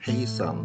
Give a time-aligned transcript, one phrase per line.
[0.00, 0.56] Hejsan!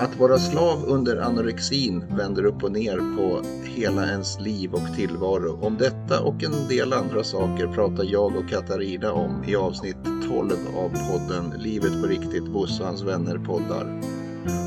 [0.00, 5.58] Att vara slav under anorexin vänder upp och ner på hela ens liv och tillvaro.
[5.62, 10.50] Om detta och en del andra saker pratar jag och Katarina om i avsnitt 12
[10.76, 14.00] av podden Livet på riktigt, Bosse och hans vänner poddar.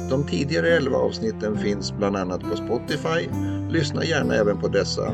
[0.09, 3.29] De tidigare 11 avsnitten finns bland annat på Spotify.
[3.69, 5.13] Lyssna gärna även på dessa.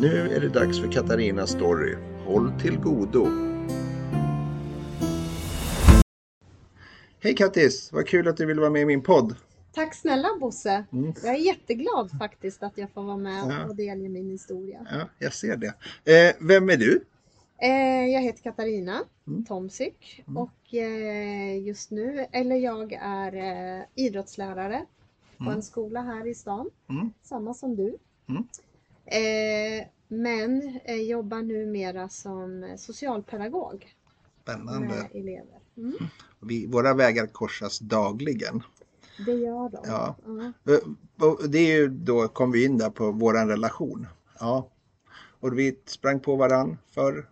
[0.00, 1.96] Nu är det dags för Katarinas story.
[2.26, 3.55] Håll till godo!
[7.20, 7.92] Hej Kattis!
[7.92, 9.36] Vad kul att du vill vara med i min podd.
[9.72, 10.84] Tack snälla Bosse.
[10.92, 11.12] Mm.
[11.22, 13.64] Jag är jätteglad faktiskt att jag får vara med Ja.
[13.68, 14.86] och delge min historia.
[14.90, 15.74] Ja, jag ser det.
[16.28, 17.04] Eh, vem är du?
[17.58, 19.44] Eh, jag heter Katarina Mm.
[19.44, 20.36] Tomsyk Mm.
[20.36, 23.36] och eh, just nu, eller jag är
[23.78, 24.86] eh, idrottslärare
[25.36, 25.54] på Mm.
[25.56, 27.12] en skola här i stan, Mm.
[27.22, 27.96] samma som du.
[28.28, 28.42] Mm.
[29.06, 33.86] Eh, men eh, jobbar numera som socialpedagog
[34.42, 34.88] Spännande.
[34.88, 35.58] med elever.
[35.76, 35.94] Mm.
[36.40, 38.62] Vi, våra vägar korsas dagligen.
[39.26, 39.78] Det gör de.
[39.84, 40.16] Ja.
[41.20, 44.06] Och Det är ju då kom vi in där på våran relation.
[44.40, 44.68] Ja.
[45.40, 47.28] Och vi sprang på varann för,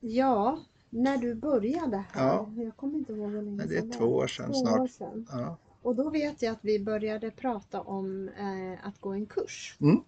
[0.00, 0.58] Ja,
[0.90, 2.26] när du började här.
[2.26, 2.50] Ja.
[2.56, 4.80] Jag kommer inte ihåg hur länge Nej, det är sedan två år sedan Två snart.
[4.80, 5.26] År sedan.
[5.30, 5.56] ja.
[5.82, 9.76] Och då vet jag att vi började prata om eh, att gå en kurs.
[9.80, 10.00] Mm.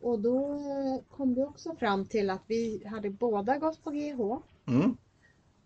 [0.00, 4.36] Och då eh, kom vi också fram till att vi hade båda gått på GH
[4.66, 4.96] Mm.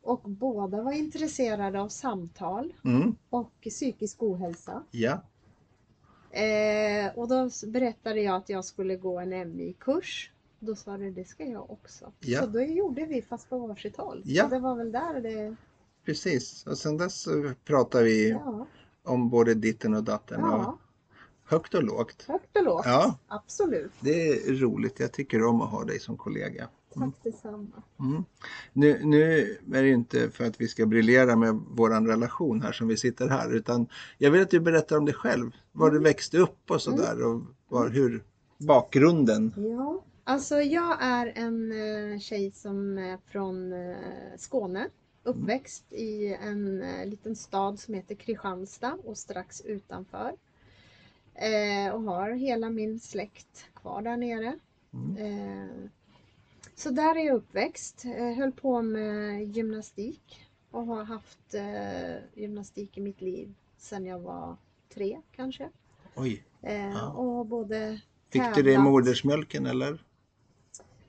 [0.03, 3.15] Och båda var intresserade av samtal Mm.
[3.31, 4.83] och psykisk ohälsa.
[4.91, 5.23] Ja.
[6.31, 10.31] Eh, och då berättade jag att jag skulle gå en MI-kurs.
[10.59, 12.13] Då sa du det ska jag också.
[12.21, 12.41] Ja.
[12.41, 14.23] Så då gjorde vi fast på varsitt håll.
[14.25, 14.45] Ja.
[14.45, 15.57] Så det var väl där det...
[16.05, 16.67] Precis.
[16.67, 17.29] Och sen dess
[17.65, 18.67] pratar vi Ja,
[19.05, 20.45] om både ditten och datten.
[20.45, 20.79] Och ja
[21.53, 22.25] högt och lågt.
[22.29, 22.83] högt och lågt.
[22.87, 23.19] Ja.
[23.29, 23.93] Absolut.
[24.01, 25.01] Det är roligt.
[25.01, 26.69] Jag tycker om att ha dig som kollega.
[26.97, 27.13] Mm.
[27.13, 27.83] Tack detsamma.
[28.01, 28.25] Mm.
[28.73, 29.23] Nu, nu
[29.73, 33.29] är det inte för att vi ska briljera med våran relation här som vi sitter
[33.29, 33.87] här utan
[34.19, 35.51] jag vill att du berättar om dig själv.
[35.73, 36.05] Var du Mm.
[36.05, 38.25] växte upp och sådär och var, hur
[38.59, 39.53] bakgrunden.
[39.57, 43.97] Ja, alltså jag är en eh, tjej som är från eh,
[44.37, 44.89] Skåne.
[45.25, 50.33] Uppväxt i en eh, liten stad som heter Kristianstad och strax utanför.
[51.93, 54.59] Och har hela min släkt kvar där nere.
[54.95, 55.89] Mm.
[56.83, 58.05] Så där är jag uppväxt.
[58.05, 64.19] Eh, höll på med gymnastik och har haft eh, gymnastik i mitt liv sedan jag
[64.19, 64.57] var
[64.95, 65.69] tre kanske.
[66.17, 67.13] Oj, Eh, Ja.
[67.13, 68.01] Och både
[68.31, 70.05] fick du det i tävlat- modersmjölken eller?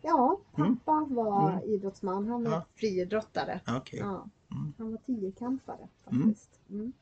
[0.01, 0.78] Ja, Mm.
[0.78, 1.63] pappa var Mm.
[1.69, 2.28] idrottsman.
[2.28, 2.66] Han var Ja.
[2.75, 3.59] friidrottare.
[3.67, 4.00] Okej.
[4.00, 4.28] Ja.
[4.51, 4.73] Mm.
[4.78, 6.23] Han var tiokampare Mm.
[6.23, 6.59] faktiskt.
[6.69, 6.94] Mm.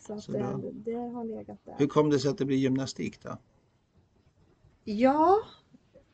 [0.00, 1.74] Så, att Så det, det har legat där.
[1.78, 3.38] Hur kom det sig att det blev gymnastik då?
[4.84, 5.38] Ja,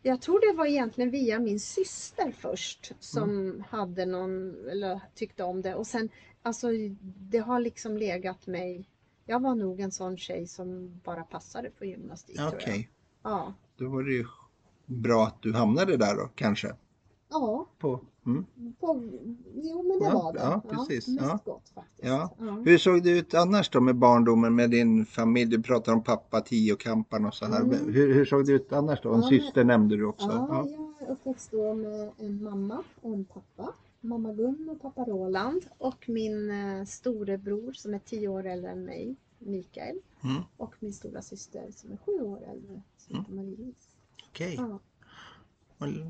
[0.08, 3.64] jag tror det var egentligen via min syster först som Mm.
[3.68, 5.74] hade någon, eller tyckte om det.
[5.74, 6.08] Och sen,
[6.42, 6.68] alltså
[7.02, 8.88] det har liksom legat mig.
[9.26, 12.90] Jag var nog en sån tjej som bara passade på gymnastik Okej,
[13.22, 13.32] jag.
[13.32, 13.54] Ja.
[13.76, 14.26] då var det ju
[14.86, 16.74] bra att du hamnade där då kanske.
[17.30, 18.46] Ja, På, mm.
[18.80, 19.02] på,
[19.54, 20.38] jo men det Ja, var det.
[20.38, 21.08] ja, precis.
[21.08, 21.38] mest Ja.
[21.44, 22.08] gott faktiskt.
[22.08, 22.30] Ja.
[22.64, 25.50] Hur såg det ut annars då med barndomen med din familj?
[25.50, 27.60] Du pratar om pappa, tiokampan och så här.
[27.60, 27.92] Mm.
[27.94, 29.14] Hur, hur såg det ut annars då?
[29.14, 30.26] En syster nämnde du också.
[30.26, 30.66] Ja, Ja.
[30.98, 33.72] jag är uppväxt då med en mamma och en pappa.
[34.00, 38.84] Mamma Gun och pappa Roland och min eh, storebror som är tio år äldre än
[38.84, 39.98] mig, Mikael.
[40.24, 40.42] Mm.
[40.56, 43.88] Och min stora syster som är sju år äldre, som heter Marie-Louise.
[44.30, 44.78] Okej, Ja.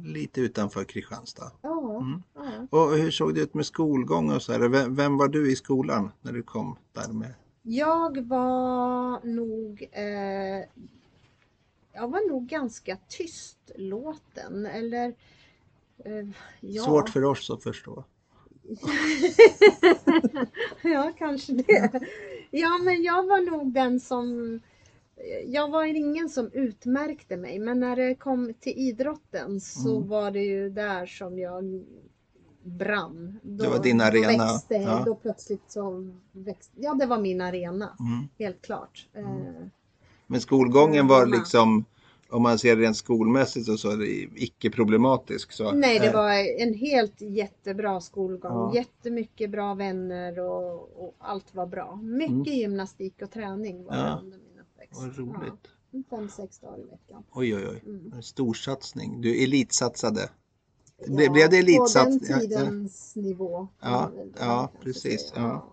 [0.05, 1.53] Lite utanför Kristianstad.
[1.63, 2.23] Ja, Mm.
[2.35, 2.67] ja.
[2.79, 4.69] Och hur såg det ut med skolgång och så här?
[4.69, 7.35] Vem, vem var du i skolan när du kom där med?
[7.63, 10.65] Jag var nog eh,
[11.93, 15.15] jag var nog ganska tystlåten eller
[16.05, 16.29] eh,
[16.61, 16.83] ja.
[16.83, 18.05] Svårt för oss att förstå.
[20.83, 22.01] ja, kanske det.
[22.51, 24.61] Ja, men jag var nog den som...
[25.47, 30.09] Jag var ingen som utmärkte mig, men när det kom till idrotten så Mm.
[30.09, 31.85] var det ju där som jag
[32.63, 33.41] brann.
[33.43, 35.03] Då, Det var din Då, arena, växte, ja.
[35.07, 36.73] då plötsligt så växte...
[36.77, 38.29] Ja, det var min arena, Mm.
[38.39, 39.09] helt klart.
[39.15, 39.27] Mm.
[39.31, 39.67] Eh,
[40.27, 41.85] Men skolgången var liksom,
[42.31, 44.07] om man ser rent skolmässigt och så, är det
[44.43, 45.53] icke problematisk.
[45.53, 46.31] Så, Nej, det eh, var
[46.63, 48.53] en helt jättebra skolgång.
[48.53, 48.73] Ja.
[48.75, 51.97] Jättemycket bra vänner och, och allt var bra.
[52.03, 52.43] Mycket Mm.
[52.59, 54.03] gymnastik och träning var Ja.
[54.05, 55.01] det under min uppväxt.
[55.03, 55.69] Vad roligt.
[55.91, 57.25] Ja, fem, sex dagar i veckan.
[57.33, 57.83] Oj, oj, oj.
[57.87, 58.13] Mm.
[58.13, 59.21] En storsatsning.
[59.21, 60.31] Du elitsatsade.
[60.99, 62.41] Ja, Blev- det elitsats- På ja, ja.
[62.41, 63.69] den tidens nivå.
[63.81, 65.69] Ja, då ja, kanske precis, ja.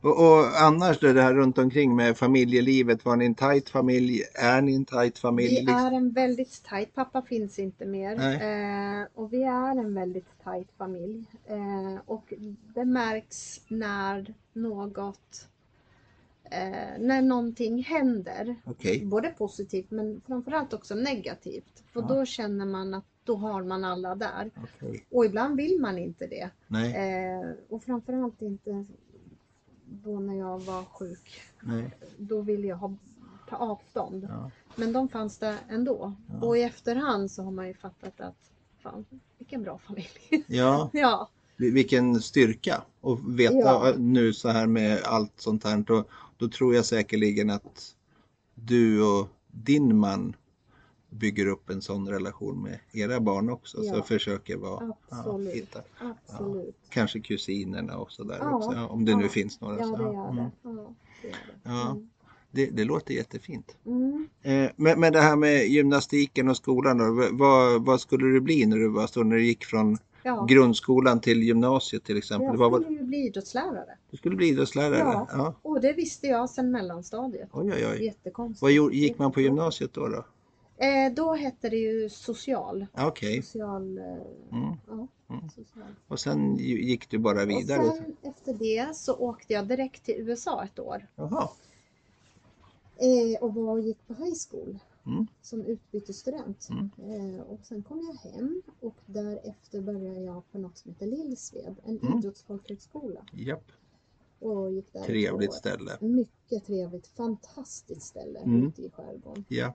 [0.00, 3.04] Och, och annars det här runt omkring med familjelivet.
[3.04, 4.22] Var ni en tajt familj?
[4.34, 5.64] Är ni en tajt familj?
[5.66, 8.12] Vi är en väldigt tajt, pappa finns inte mer.
[8.20, 11.24] Eh, och vi är en väldigt tajt familj.
[11.46, 12.32] Eh, och
[12.74, 15.48] det märks när något
[16.50, 18.56] eh, när någonting händer.
[18.64, 19.04] Okej.
[19.06, 21.84] Både positivt men framförallt också negativt.
[21.92, 22.06] För Ja.
[22.06, 24.50] då känner man att då har man alla där.
[24.56, 25.04] Okej.
[25.10, 26.50] Och ibland vill man inte det.
[26.96, 28.84] Eh, och framförallt inte
[29.84, 31.40] då när jag var sjuk.
[31.62, 31.90] Nej.
[32.16, 32.94] Då ville jag ha,
[33.48, 34.26] ta avstånd.
[34.30, 34.50] Ja.
[34.76, 36.12] Men de fanns där ändå.
[36.28, 36.46] Ja.
[36.46, 38.50] Och i efterhand så har man ju fattat att
[38.82, 39.04] fan,
[39.38, 40.08] vilken bra familj.
[40.46, 43.94] ja, ja, vilken styrka och veta Ja.
[43.98, 45.76] nu så här med allt sånt här.
[45.86, 46.04] Då,
[46.36, 47.94] då tror jag säkerligen att
[48.54, 50.36] du och din man
[51.10, 53.82] bygger upp en sån relation med era barn också.
[53.82, 54.02] Så Ja.
[54.02, 55.54] försöker vara, ja, Absolut.
[55.54, 55.80] hitta.
[55.98, 56.76] absolut.
[56.88, 58.72] Kanske kusinerna och så där Ja, också.
[58.72, 59.28] Ja, om det nu ja.
[59.28, 59.78] finns några.
[59.78, 60.12] Ja, så, det ja.
[60.12, 60.44] gör Mm.
[60.44, 60.50] det.
[61.28, 61.28] Ja.
[61.62, 61.90] Ja.
[61.90, 62.08] Mm.
[62.50, 63.76] Det, det låter jättefint.
[63.86, 64.28] Mm.
[64.42, 68.66] Eh, men, men det här med gymnastiken och skolan då, vad, vad skulle du bli
[68.66, 72.60] när du var stor, när du gick från Ja, grundskolan till gymnasiet till exempel?
[72.60, 73.98] jag skulle ju bli idrottslärare.
[74.10, 74.98] du skulle bli idrottslärare?
[74.98, 75.28] Ja.
[75.32, 75.54] ja.
[75.62, 77.48] Och det visste jag sedan mellanstadiet.
[77.52, 78.04] Oj, oj, oj.
[78.04, 78.62] Jättekonstigt.
[78.62, 80.08] Vad gick man på gymnasiet då?
[80.08, 80.24] då?
[80.84, 82.86] Eh, då hette det ju social.
[82.98, 83.42] Okej.
[83.42, 84.76] Social, eh, Mm.
[84.88, 85.48] ja, Mm.
[85.50, 85.84] social.
[86.08, 87.82] Och sen gi- gick du bara vidare?
[87.88, 91.06] Och sen efter det så åkte jag direkt till USA ett år.
[91.16, 91.48] Jaha.
[92.96, 95.26] Eh, och var och gick på high school Mm.
[95.42, 96.68] som utbytesstudent.
[96.70, 96.90] Mm.
[97.34, 101.76] Eh, och sen kom jag hem och därefter började jag på något som heter Lillsved,
[101.84, 102.18] en Mm.
[102.18, 103.26] idrottsfolkhögskola.
[103.32, 103.72] Japp.
[104.38, 105.54] Och gick där Trevligt år.
[105.54, 105.98] ställe.
[106.00, 108.66] Mycket trevligt, fantastiskt ställe Mm.
[108.68, 109.74] ute i skärgården, Ja.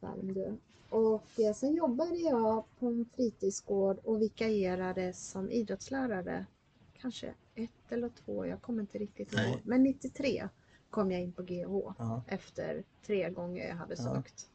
[0.00, 0.52] Värmdö.
[0.90, 6.46] Och eh, sen jobbade jag på en fritidsgård och vikarierade som idrottslärare.
[6.94, 9.58] Kanske ett eller två, jag kommer inte riktigt ihåg.
[9.64, 10.48] Men 93
[10.90, 12.22] kom jag in på GH ja.
[12.28, 14.46] efter tre gånger jag hade sökt.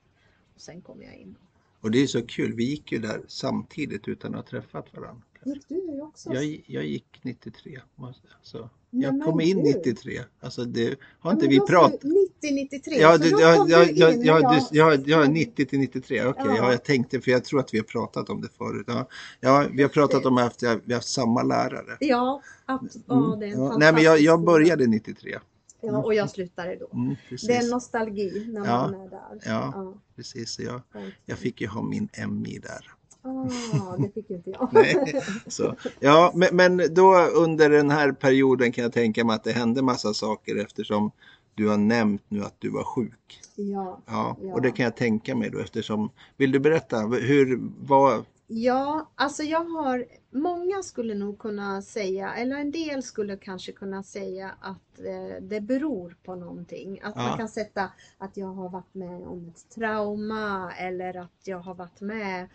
[0.56, 1.36] Och sen kom jag in.
[1.82, 5.22] Och det är så kul, vi gick ju där samtidigt utan att ha träffat varandra.
[5.46, 6.34] Gick du också?
[6.34, 7.80] Jag, jag gick 93.
[7.96, 8.70] måste- Så.
[8.90, 9.76] Nej, Jag kom in gud.
[9.78, 10.22] 93.
[10.40, 14.12] Alltså det har inte vi pratat 90-93, Ja, du, då ja, kom ja, du ja,
[14.14, 16.44] in ja, när du, ja, ja, jag- 90 till 93, okej.
[16.48, 16.56] Ja.
[16.58, 16.72] Ja.
[16.72, 18.86] jag tänkte, för jag tror att vi har pratat om det förut.
[18.88, 19.08] Ja,
[19.40, 21.98] ja vi har pratat om att vi har, haft samma lärare.
[22.00, 23.40] Ja, att, Mm.
[23.40, 25.40] det är en Ja, nej, men jag, jag började 93.
[25.82, 26.90] Ja, och jag slutade då.
[26.94, 27.48] Mm, precis.
[27.48, 28.82] Det är nostalgi när Ja.
[28.92, 29.40] man är där.
[29.46, 29.94] Ja.
[30.16, 30.82] precis så jag,
[31.26, 32.92] jag fick ju ha min MI där.
[33.24, 34.70] Ah, det fick inte jag.
[34.74, 35.24] Nej.
[35.48, 39.52] Så, ja, men, men då under den här perioden kan jag tänka mig att det
[39.52, 41.12] hände massa saker eftersom
[41.56, 43.42] du har nämnt nu att du var sjuk.
[43.56, 44.00] Ja.
[44.08, 44.54] Ja, Ja.
[44.54, 49.44] och det kan jag tänka mig då eftersom, vill du berätta, hur, vad, ja, alltså
[49.44, 55.00] jag har, många skulle nog kunna säga, eller en del skulle kanske kunna säga att
[55.00, 57.02] eh, det beror på någonting.
[57.04, 57.22] Att Ja.
[57.22, 61.74] man kan sätta att jag har varit med om ett trauma eller att jag har
[61.76, 62.48] varit med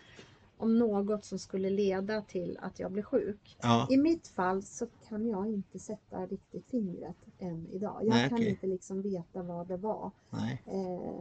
[0.57, 3.57] om något som skulle leda till att jag blir sjuk.
[3.61, 7.97] ja, I mitt fall så kan jag inte sätta riktigt fingret än idag.
[8.01, 8.49] Jag Nej, kan okej.
[8.49, 10.11] inte liksom veta vad det var.
[10.65, 11.19] Eh,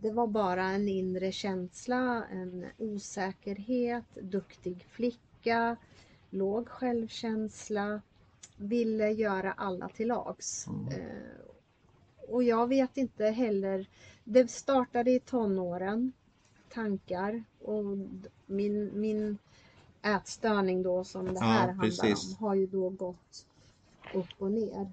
[0.00, 5.76] det var bara en inre känsla, en osäkerhet, duktig flicka,
[6.30, 8.00] låg självkänsla,
[8.56, 10.66] ville göra alla till lags.
[10.66, 10.88] Mm.
[10.88, 11.42] Eh,
[12.28, 13.86] och jag vet inte heller,
[14.24, 16.12] det startade i tonåren,
[16.74, 17.84] tankar och
[18.46, 19.38] min, min
[20.02, 22.30] ätstörning då som det Ja, här handlar precis.
[22.40, 23.46] om har ju då gått
[24.14, 24.92] upp och ner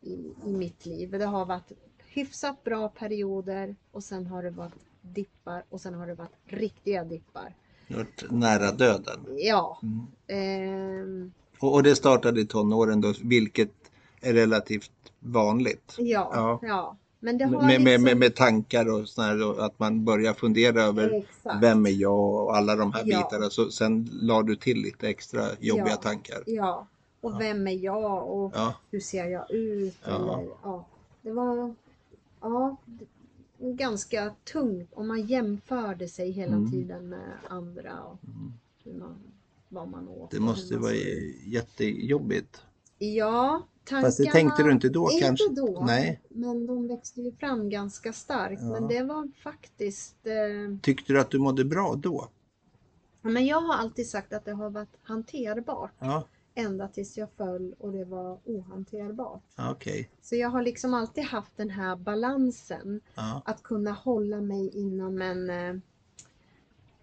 [0.00, 0.14] i,
[0.46, 1.10] i mitt liv.
[1.10, 1.72] Det har varit
[2.06, 7.04] hyfsat bra perioder och sen har det varit dippar och sen har det varit riktiga
[7.04, 7.54] dippar.
[7.88, 9.26] varit nära döden.
[9.38, 10.06] Ja, Mm.
[10.26, 13.70] ehm, Och, och det startade i tonåren då, vilket
[14.20, 15.94] är relativt vanligt.
[15.98, 16.58] ja, Ja.
[16.62, 18.18] ja, Men det har Med, med, med, liksom...
[18.18, 21.62] med tankar och sådär, att man börjar fundera över Exakt.
[21.62, 23.18] vem är jag och alla de här Ja.
[23.18, 23.50] bitarna.
[23.50, 25.96] Så sen la du till lite extra jobbiga Ja.
[25.96, 26.42] tankar.
[26.46, 26.86] Ja,
[27.20, 27.38] och Ja.
[27.38, 28.54] vem är jag och
[28.90, 29.94] hur ser jag ut?
[30.04, 30.14] Ja.
[30.14, 30.86] Eller, ja.
[31.22, 31.74] Det var
[32.40, 32.76] ja,
[33.58, 36.70] ganska tungt om man jämförde sig hela Mm.
[36.70, 38.52] tiden med andra och Mm.
[38.84, 39.14] hur man,
[39.68, 40.30] vad man åt.
[40.30, 40.92] det måste vara
[41.46, 42.60] jättejobbigt.
[42.98, 44.02] Ja, tankarna...
[44.06, 45.48] Fast det tänkte du inte då inte kanske?
[45.48, 46.20] då, Nej.
[46.28, 48.62] men de växte ju fram ganska starkt.
[48.62, 48.68] Ja.
[48.68, 50.16] Men det var faktiskt...
[50.26, 52.28] Eh, Tyckte du att du mådde bra då?
[53.22, 55.90] men jag har alltid sagt att det har varit hanterbart.
[55.98, 56.24] Ja,
[56.54, 59.42] Ända tills jag föll och det var ohanterbart.
[59.70, 60.10] okej.
[60.22, 63.00] Så jag har liksom alltid haft den här balansen.
[63.14, 65.74] Ja, Att kunna hålla mig inom en, eh,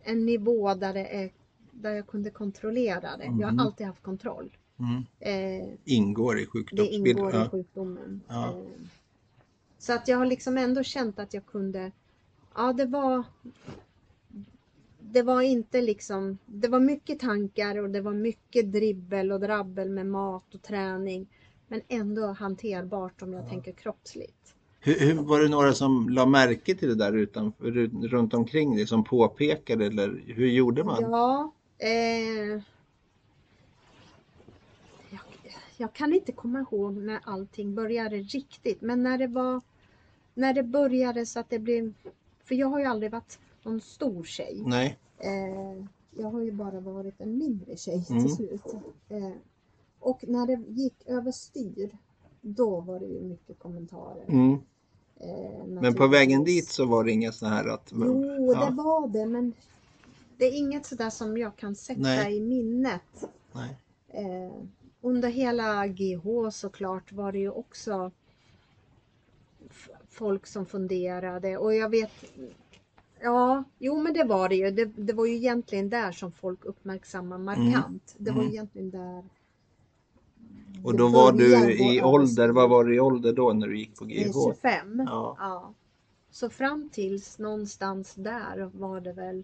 [0.03, 1.31] en nivå där, det är,
[1.71, 3.23] där jag kunde kontrollera det.
[3.25, 3.57] Jag Mhm.
[3.59, 4.57] har alltid haft kontroll.
[4.79, 5.03] Mm.
[5.19, 7.17] Eh, Ingår i det sjukdomsbilden.
[7.17, 7.49] ingår i Ja.
[7.49, 8.21] sjukdomen.
[8.27, 8.47] Ja.
[8.49, 8.55] Eh,
[9.77, 11.91] Så att jag har liksom ändå känt att jag kunde,
[12.55, 13.23] ja det var
[14.99, 19.89] det var inte liksom, det var mycket tankar och det var mycket dribbel och drabbel
[19.89, 21.27] med mat och träning.
[21.67, 23.49] Men ändå hanterbart om jag Ja.
[23.49, 24.55] tänker kroppsligt.
[24.79, 28.75] Hur, hur, var det några som la märke till det där utan, ru- runt omkring
[28.75, 31.01] dig som påpekade eller hur gjorde man?
[31.01, 31.89] Ja, eh,
[35.09, 35.19] jag,
[35.77, 39.61] jag kan inte komma ihåg när allting började riktigt, men när det var
[40.33, 41.93] när det började så att det blev,
[42.43, 44.63] för jag har ju aldrig varit någon stor tjej.
[44.65, 44.97] Nej.
[45.17, 45.85] Eh,
[46.17, 48.23] jag har ju bara varit en mindre tjej Mm.
[48.23, 48.65] till slut.
[49.09, 49.31] Eh,
[49.99, 51.97] och när det gick överstyr,
[52.41, 54.25] då var det ju mycket kommentarer.
[54.27, 54.53] Mm.
[55.19, 57.91] Eh, Men på vägen dit så var det inga sådana här att...
[57.95, 59.53] Jo, ja, det var det, men
[60.37, 62.37] det är inget sådär som jag kan sätta Nej.
[62.37, 63.25] i minnet.
[63.53, 63.77] nej.
[64.07, 64.53] Eh,
[65.03, 68.11] under hela GH såklart var det ju också
[70.09, 72.11] folk som funderade och jag vet
[73.21, 74.71] Ja, jo men det var det ju.
[74.71, 78.15] Det, det var ju egentligen där som folk uppmärksammar markant.
[78.17, 78.53] Det var ju Mm.
[78.53, 79.23] egentligen där
[80.83, 83.95] Och då var du i ålder, vad var du i ålder då när du gick
[83.99, 84.33] på GH?
[84.33, 85.03] 25.
[85.07, 85.35] Ja.
[85.39, 85.73] Ja.
[86.31, 89.43] Så fram tills någonstans där var det väl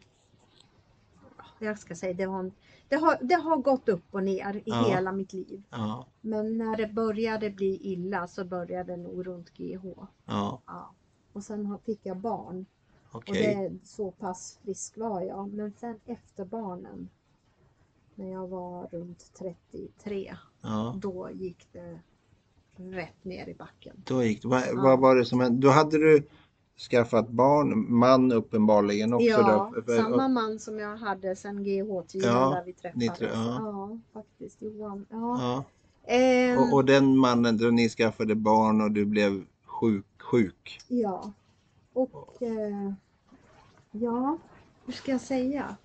[1.60, 2.52] jag ska säga, det har,
[2.90, 4.88] det har, det har gått upp och ner i Ja.
[4.90, 5.64] hela mitt liv.
[5.70, 9.84] Ja, Men när det började bli illa så började det nog runt GH.
[10.26, 10.96] ja, Ja.
[11.34, 12.66] Och sen fick jag barn.
[13.12, 13.56] okej.
[13.58, 15.54] Och det, så pass frisk var jag.
[15.54, 17.10] Men sen efter barnen,
[18.16, 22.00] när jag var runt 33, Ja, då gick det
[22.76, 24.04] rätt ner i backen.
[24.06, 24.48] då gick det.
[24.48, 25.68] Vad, vad var det som hände?
[25.68, 26.28] Då hade du
[26.80, 29.72] skaffat barn, man uppenbarligen också ja?
[29.86, 33.20] För- samma man som jag hade sen GH-tiden Ja, där vi träffades.
[33.20, 33.56] ni ja.
[33.60, 34.00] ja.
[34.14, 34.62] faktiskt.
[34.62, 35.06] Johan.
[35.10, 35.64] Ja.
[36.08, 40.80] Ehm, Och, och den mannen, då ni skaffade barn och du blev sjuk, sjuk.
[40.88, 41.32] Ja.
[41.94, 42.94] Och eh,
[43.92, 44.38] ja,
[44.86, 45.76] hur ska jag säga?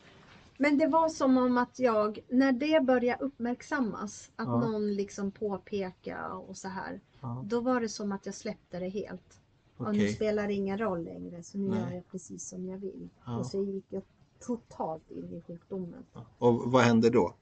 [0.58, 6.28] Men det var som om att jag, när det började uppmärksammas, att någon liksom påpeka
[6.28, 7.00] och så här,
[7.44, 9.40] då var det som att jag släppte det helt.
[9.86, 11.80] Och nu spelar det ingen roll längre, så nu Nej.
[11.80, 13.08] gör jag precis som jag vill.
[13.26, 13.38] Ja.
[13.38, 14.02] Och så gick jag
[14.40, 16.04] totalt in i sjukdomen.
[16.38, 17.34] Och vad hände då?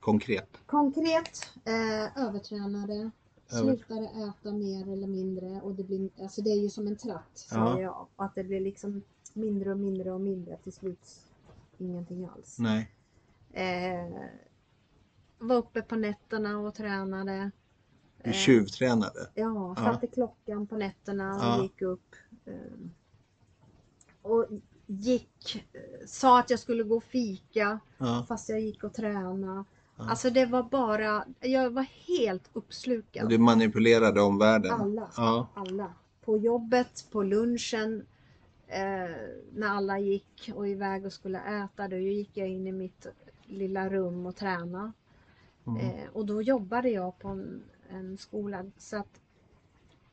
[0.00, 0.48] Konkret?
[0.66, 3.10] Konkret, eh, övertränade,
[3.52, 6.96] Över- slutade äta mer eller mindre och det blir, alltså det är ju som en
[6.96, 7.80] tratt säger Ja.
[7.80, 8.06] jag.
[8.16, 11.20] Att det blir liksom mindre och mindre och mindre till slut
[11.78, 12.58] ingenting alls.
[12.58, 12.90] Nej.
[13.52, 14.22] Eh,
[15.38, 17.50] var uppe på nätterna och tränade.
[18.24, 19.20] Du Eh, tjuvtränade?
[19.34, 19.84] Ja, Ja.
[19.84, 21.62] satte klockan på nätterna och Ja.
[21.62, 22.14] gick upp.
[22.44, 22.54] Eh,
[24.22, 24.46] och
[24.86, 25.64] gick,
[26.06, 29.64] sa att jag skulle gå och fika Ja, fast jag gick och tränade.
[29.96, 30.10] Ja.
[30.10, 31.86] Alltså det var bara, jag var
[32.18, 33.28] helt uppslukad.
[33.28, 34.72] du manipulerade omvärlden?
[34.80, 35.94] Alla, Ja, alla.
[36.24, 38.06] På jobbet, på lunchen,
[38.66, 39.10] eh,
[39.52, 43.06] när alla gick och iväg och skulle äta, då gick jag in i mitt
[43.46, 44.92] lilla rum och tränade.
[45.66, 45.80] mm.
[45.80, 48.64] Eh, och då jobbade jag på en, en skola.
[48.78, 49.20] Så att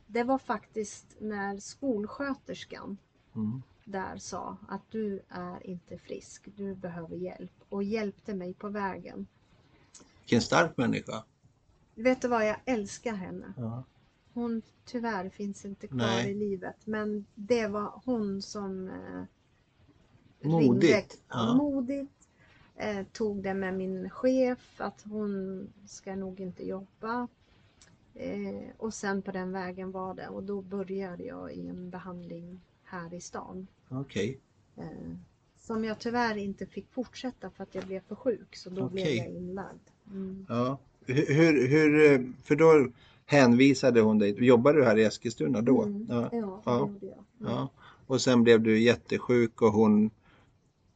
[0.08, 2.98] det var faktiskt när skolsköterskan
[3.36, 3.62] Mm.
[3.86, 9.28] där sa att du är inte frisk, du behöver hjälp och hjälpte mig på vägen.
[10.20, 11.24] Vilken stark människa.
[11.96, 13.54] Vet du vad, jag älskar henne.
[13.58, 13.84] Ja.
[14.34, 16.32] Hon tyvärr finns inte kvar Nej.
[16.32, 19.24] i livet men det var hon som eh,
[20.50, 21.04] Modigt, ringde.
[21.30, 21.54] ja.
[21.56, 22.12] Modigt.
[22.76, 27.28] Eh, tog det med min chef att hon ska nog inte jobba.
[28.20, 32.62] Eh, och sen på den vägen var det och då började jag i en behandling
[32.84, 33.68] här i stan.
[33.90, 34.40] Okej.
[34.78, 34.84] Eh,
[35.58, 39.06] som jag tyvärr inte fick fortsätta för att jag blev för sjuk så då blev
[39.06, 39.18] Okej.
[39.18, 39.82] jag inlagd.
[40.12, 40.46] Mm.
[40.50, 40.78] Ja.
[41.06, 42.92] Hur, hur, eh, för då
[43.26, 45.84] hänvisade hon dig, jobbade du här i Eskilstuna då?
[45.84, 46.08] Mm.
[46.10, 46.16] Ja.
[46.22, 46.80] Ja, det Ja.
[46.80, 47.24] gjorde jag.
[47.40, 47.52] Mm.
[47.54, 47.70] ja.
[48.08, 50.10] Och sen blev du jättesjuk och hon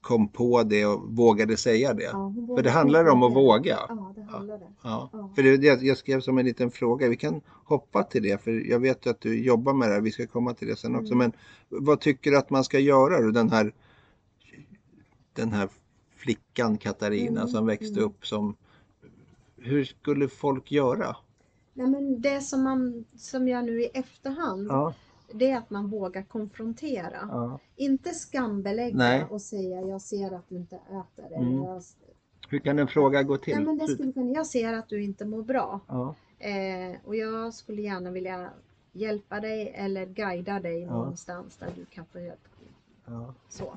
[0.01, 2.03] kom på det och vågade säga det.
[2.03, 3.79] Ja, För det handlar om att våga.
[3.89, 4.67] Ja, det handlar det.
[4.83, 5.09] Ja.
[5.13, 5.31] Ja.
[5.35, 8.69] För det, jag, jag skrev som en liten fråga, vi kan hoppa till det för
[8.69, 10.95] jag vet ju att du jobbar med det här, vi ska komma till det sen
[10.95, 11.13] också.
[11.13, 11.17] Mm.
[11.17, 11.31] Men
[11.81, 13.31] vad tycker du att man ska göra då?
[13.31, 13.73] Den här,
[15.33, 15.69] den här
[16.15, 18.03] flickan Katarina Mm, som växte mm.
[18.03, 18.55] upp som
[19.57, 21.15] hur skulle folk göra?
[21.73, 24.93] Nej, men det som, man, som jag nu i efterhand, Ja,
[25.33, 27.27] det är att man vågar konfrontera.
[27.29, 27.59] ja.
[27.75, 29.25] Inte skambelägga Nej.
[29.29, 31.35] och säga jag ser att du inte äter.
[31.37, 31.63] Mm.
[31.63, 31.83] Jag,
[32.49, 33.55] Hur kan en fråga gå till?
[33.55, 36.15] Nej, men det skulle kunna, jag ser att du inte mår bra ja.
[36.39, 38.49] eh, och jag skulle gärna vilja
[38.91, 40.91] hjälpa dig eller guida dig Ja.
[40.93, 42.47] någonstans där du kan få hjälp.
[43.05, 43.33] Ja.
[43.49, 43.73] Så.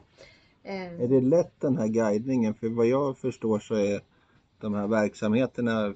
[0.62, 2.54] Eh, Är det lätt den här guidningen?
[2.54, 4.00] För vad jag förstår så är
[4.60, 5.94] de här verksamheterna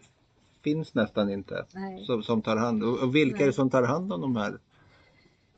[0.63, 2.05] finns nästan inte nej.
[2.05, 3.53] som, som tar hand och, och vilka är det Nej.
[3.53, 4.59] som tar hand om de här?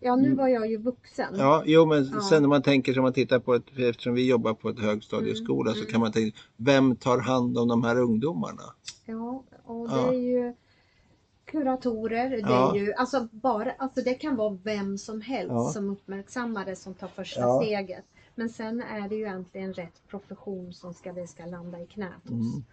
[0.02, 1.34] Ja, nu var jag ju vuxen.
[1.38, 2.20] Ja, jo men Ja.
[2.20, 5.70] sen när man tänker som man tittar på ett, eftersom vi jobbar på ett högstadieskola
[5.70, 5.92] Mm, så mm.
[5.92, 8.62] kan man tänka, vem tar hand om de här ungdomarna?
[9.06, 10.12] Ja, och det Ja.
[10.12, 10.54] är ju
[11.44, 12.74] kuratorer, det Ja.
[12.74, 16.94] är ju alltså bara, alltså det kan vara vem som helst som uppmärksammar det som
[16.94, 18.04] tar första steget.
[18.34, 22.10] Men sen är det ju egentligen rätt profession som ska, det ska landa i knät
[22.22, 22.30] hos.
[22.32, 22.64] Mm.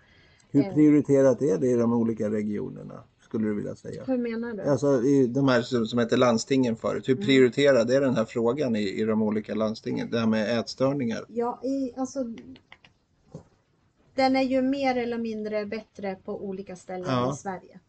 [0.51, 0.73] Hur Eh.
[0.73, 3.03] prioriterat är det i de olika regionerna?
[3.27, 4.03] Skulle du vilja säga?
[4.07, 4.61] Hur menar du?
[4.61, 7.25] Alltså i de här som, som hette landstingen förut, hur Mm.
[7.25, 10.11] prioriterad är den här frågan i, i de olika landstingen?
[10.11, 11.25] Det här med ätstörningar?
[11.27, 12.23] Ja, i, alltså
[14.15, 17.33] den är ju mer eller mindre bättre på olika ställen Ja.
[17.33, 17.79] i Sverige.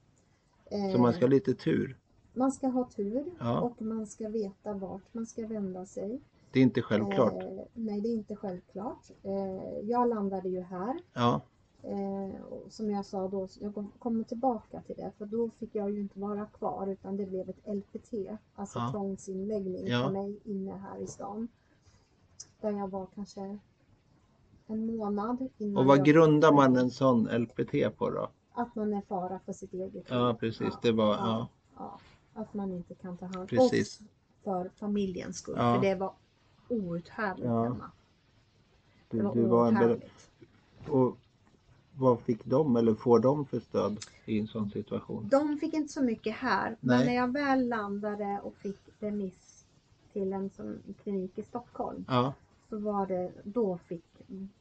[0.71, 1.97] Eh, Så man ska ha lite tur.
[2.35, 3.61] man ska ha tur Ja.
[3.61, 6.21] och man ska veta vart man ska vända sig.
[6.53, 7.43] Det är inte självklart.
[7.43, 9.11] Eh, nej, det är inte självklart.
[9.23, 10.95] Eh, jag landade ju här.
[11.15, 11.41] Ja,
[11.83, 15.75] Eh, och som jag sa då, jag kom- kommer tillbaka till det, för då fick
[15.75, 18.91] jag ju inte vara kvar utan det blev ett LPT, alltså Ja.
[18.91, 20.05] tvångsinläggning Ja.
[20.05, 21.49] för mig inne här i stan.
[22.61, 23.59] Där jag var kanske
[24.67, 28.29] en månad innan och vad grundar man en sån LPT på då?
[28.53, 30.05] Att man är fara för sitt eget liv.
[30.09, 30.75] Ja, precis.
[30.83, 31.99] Det var, ja, ja.
[32.35, 33.37] Att man inte kan ta hand.
[33.53, 33.71] Och
[34.45, 35.75] för familjens skull, Ja.
[35.75, 36.13] för det var
[36.69, 37.63] outhärdligt Ja.
[37.63, 37.91] hemma.
[39.11, 40.31] Det du, var du var en outhärdligt.
[40.89, 41.17] Och
[41.99, 45.29] vad fick de eller får de för stöd i en sån situation?
[45.29, 47.07] De fick inte så mycket här, men Nej.
[47.07, 49.65] när jag väl landade och fick remiss
[50.13, 52.35] till en sån klinik i Stockholm Ja,
[52.69, 54.05] så var det, då fick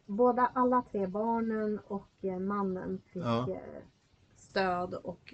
[0.06, 3.50] båda, alla tre barnen och eh, mannen fick Ja.
[3.50, 3.82] eh,
[4.36, 5.34] stöd och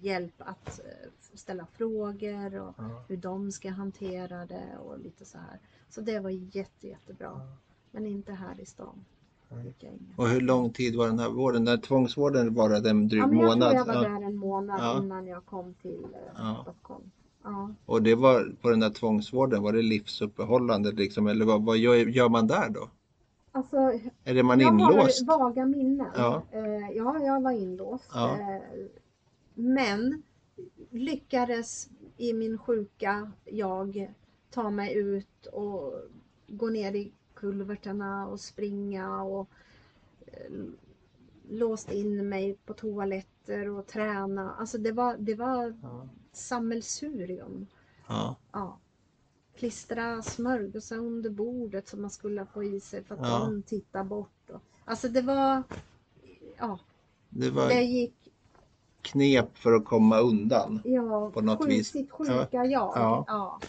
[0.00, 3.04] hjälp att eh, ställa frågor och ja.
[3.08, 5.58] hur de ska hantera det och lite så här.
[5.88, 7.40] Så det var jätte, jättebra.
[7.90, 9.04] Men inte här i stan.
[10.16, 11.64] Och hur lång tid var den här vården?
[11.64, 13.70] Den här tvångsvården varade en dryg Ja, men jag månad?
[13.70, 14.08] tror jag var Ja.
[14.18, 14.98] där en månad Ja.
[15.02, 16.58] innan jag kom till eh, Ja.
[16.62, 17.10] Stockholm.
[17.44, 17.70] Ja.
[17.86, 21.26] Och det var på den där tvångsvården, var det livsuppehållande liksom?
[21.26, 22.88] Eller vad, vad gör, gör man där då?
[23.52, 23.76] Alltså,
[24.24, 25.26] Är man jag inlåst?
[25.28, 26.06] har vaga minnen.
[26.16, 26.42] Ja.
[26.52, 28.10] Eh, ja, jag var inlåst.
[28.14, 28.30] Ja.
[28.38, 28.62] Eh,
[29.54, 30.22] men
[30.90, 34.10] lyckades i min sjuka jag
[34.50, 35.92] ta mig ut och
[36.48, 39.48] gå ner i kulverterna och springa och
[40.26, 40.50] eh,
[41.50, 44.54] låst in mig på toaletter och träna.
[44.58, 46.08] Alltså det var, det var Ja.
[46.32, 47.66] sammelsurium.
[48.08, 48.36] Ja.
[48.52, 48.78] Ja.
[49.56, 53.38] Klistra smörgåsar under bordet som man skulle få i sig för att Ja.
[53.38, 54.50] de tittar bort.
[54.50, 55.62] Och, alltså det var,
[56.58, 56.78] ja,
[57.28, 58.14] Det var det gick,
[59.02, 60.80] knep för att komma undan.
[60.84, 61.88] ja, På något sjuk, vis.
[61.90, 62.66] sitt sjuka jag.
[62.72, 63.24] Ja.
[63.26, 63.60] Ja.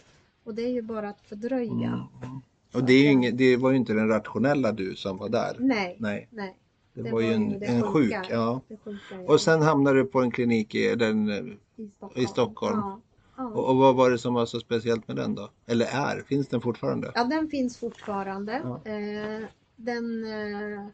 [0.44, 2.08] Och det är ju bara att fördröja.
[2.24, 2.42] Mm.
[2.74, 5.56] Och det, inget, det var ju inte den rationella du som var där.
[5.60, 6.58] Nej, Nej, nej.
[6.94, 8.20] det, Det var ju var en, ju en sjuka.
[8.22, 8.28] sjuk.
[8.32, 8.62] Ja.
[8.68, 9.30] Det sjuka jag.
[9.30, 11.58] Och sen hamnade du på en klinik i den, i
[11.98, 12.24] Stockholm.
[12.24, 12.78] i Stockholm.
[12.80, 13.02] Ja.
[13.38, 13.48] Ja.
[13.48, 15.50] och, och vad var det som var så speciellt med den då?
[15.66, 17.12] Eller är, finns den fortfarande?
[17.16, 18.62] Ja, den finns fortfarande.
[18.64, 18.92] Ja.
[18.92, 19.42] Eh,
[19.76, 20.86] den, eh,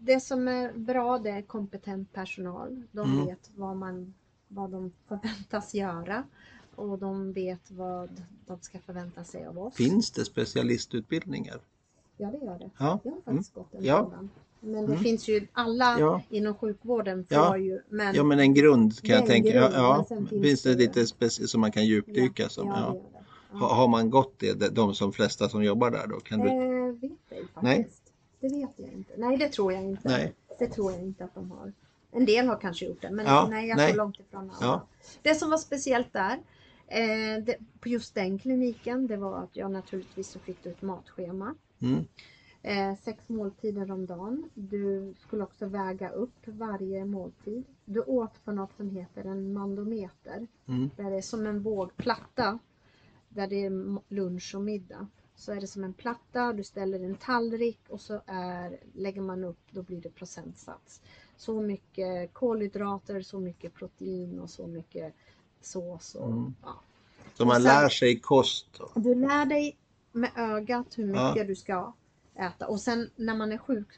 [0.00, 2.82] det som är bra det är kompetent personal.
[2.92, 3.26] De Mm.
[3.26, 4.14] vet vad, man,
[4.48, 6.24] vad de förväntas göra
[6.76, 9.74] och de vet vad de ska förvänta sig av oss.
[9.74, 11.60] Finns det specialistutbildningar?
[12.16, 12.70] Ja, det gör det.
[12.78, 13.00] Ja.
[13.04, 13.22] Jag har Mm.
[13.24, 14.04] faktiskt gått en Ja.
[14.04, 14.30] sådan.
[14.60, 14.98] Men det Mm.
[15.04, 16.22] finns ju, alla Ja.
[16.30, 17.56] inom sjukvården Ja.
[17.56, 19.50] ju, men Ja men en grund kan är jag tänka.
[19.50, 20.16] grund, ja, ja.
[20.28, 22.66] finns Finns det det- lite speci- som man kan djupdyka som?
[22.68, 22.96] ja,
[23.58, 26.20] Har man gått det, de- som flesta som jobbar där då?
[26.20, 26.48] Kan du...
[26.48, 27.62] Eh, vet jag faktiskt.
[27.62, 27.88] Nej.
[28.40, 29.12] Det vet jag inte.
[29.16, 30.08] Nej, det tror jag inte.
[30.08, 30.34] Nej.
[30.58, 31.72] Det tror jag inte att de har.
[32.12, 33.88] En del har kanske gjort det, men nej, jag nej.
[33.88, 34.82] står långt ifrån alla.
[35.22, 36.38] Det som var speciellt där,
[36.92, 40.82] eh, det, på just den kliniken, det var att jag naturligtvis så fick du ett
[40.82, 41.54] matschema.
[41.80, 42.04] Mm.
[42.62, 44.50] Eh, sex måltider om dagen.
[44.54, 47.64] Du skulle också väga upp varje måltid.
[47.84, 50.46] Du åt på något som heter en mandometer.
[50.66, 50.90] Mm.
[50.96, 52.58] Där det är som en vågplatta.
[53.28, 55.06] Där det är lunch och middag.
[55.34, 59.44] Så är det som en platta, du ställer en tallrik och så är, lägger man
[59.44, 61.02] upp, då blir det procentsats.
[61.36, 65.14] Så mycket kolhydrater, så mycket protein och så mycket
[65.62, 66.14] sås.
[66.14, 66.54] Och, Mm.
[66.62, 66.80] ja.
[67.34, 68.66] Så man Och sen- lär sig kost.
[68.78, 68.90] då.
[69.00, 69.76] Du lär dig
[70.12, 71.44] med ögat hur mycket Ja.
[71.44, 71.92] du ska
[72.38, 73.88] äta och sen när man är sjuk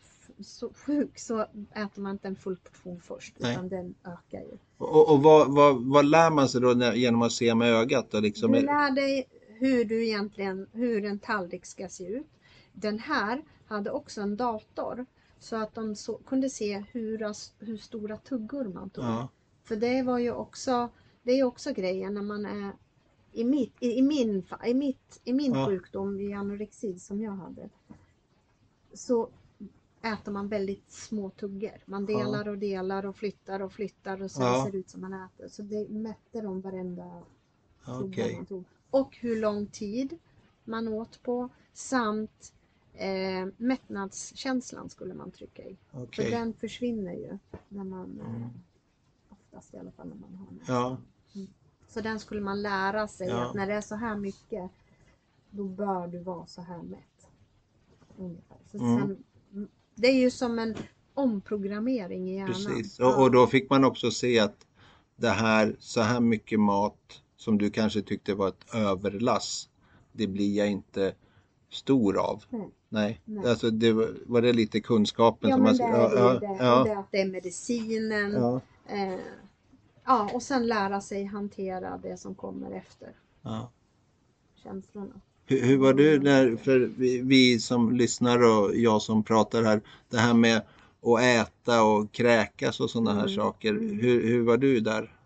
[0.41, 1.41] så, sjuk så
[1.75, 3.53] äter man inte en full portion först Nej.
[3.53, 4.59] utan den ökar ju.
[4.79, 8.11] Och, och vad, vad, vad lär man sig då när, genom att se med ögat?
[8.11, 8.53] Då, liksom?
[8.53, 12.27] Du lär dig hur du egentligen, hur en tallrik ska se ut.
[12.73, 15.07] Den här hade också en dator
[15.39, 17.19] så att de så, kunde se hur,
[17.65, 19.05] hur stora tuggor man tog.
[19.05, 19.29] Ja.
[19.65, 20.89] För det var ju också,
[21.25, 22.73] det är också grejen när man är
[23.33, 25.67] i, mitt, i, i min, i, mitt, i min Ja.
[25.67, 27.69] sjukdom, i anorexi som jag hade,
[28.95, 29.29] så
[30.03, 31.83] äter man väldigt små tuggor.
[31.87, 34.65] Man delar och delar och flyttar och flyttar och sen Ja.
[34.65, 35.49] ser det ut som man äter.
[35.49, 37.23] Så det mätte de varenda
[37.85, 38.37] tugga Okej.
[38.37, 38.65] man tog.
[38.91, 40.19] Och hur lång tid
[40.65, 42.55] man åt på samt
[42.95, 45.77] eh, mättnadskänslan skulle man trycka i.
[45.91, 46.31] För Okej.
[46.31, 48.49] den försvinner ju när man eh, Mm.
[49.29, 50.69] oftast i alla fall när man har näsdans.
[50.69, 50.97] Ja,
[51.89, 53.45] Så den skulle man lära sig Ja.
[53.49, 54.71] att när det är så här mycket
[55.51, 57.27] då bör du vara så här mätt.
[58.19, 58.57] Ungefär.
[58.71, 58.99] Så Mm.
[58.99, 60.75] sen, det är ju som en
[61.15, 62.53] omprogrammering i hjärnan.
[62.55, 62.99] precis.
[62.99, 63.17] Ja.
[63.17, 64.67] Och, och då fick man också se att
[65.17, 69.69] det här, så här mycket mat som du kanske tyckte var ett överlass,
[70.13, 71.15] det blir jag inte
[71.71, 72.45] stor av.
[72.49, 72.71] Nej.
[72.89, 73.51] Nej, Nej.
[73.51, 75.91] alltså det var, var det lite kunskapen Ja som men man...
[75.91, 76.57] det är det, ja, ju det.
[76.65, 78.33] ja, Och det att det är medicinen.
[78.33, 79.19] ja, Eh,
[80.05, 83.13] ja och sen lära sig hantera det som kommer efter
[83.43, 83.71] ja.
[84.55, 85.21] känslorna.
[85.47, 89.81] Hur, hur var du när, för vi, vi som lyssnar och jag som pratar här,
[90.09, 90.63] det här med
[91.03, 93.73] att äta och kräkas och sådana här Mm, saker.
[93.75, 95.17] Hur, hur var du där?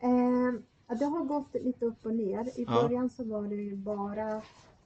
[0.00, 0.52] Eh,
[0.98, 2.58] det har gått lite upp och ner.
[2.60, 2.82] I Ja.
[2.82, 4.42] början så var det ju bara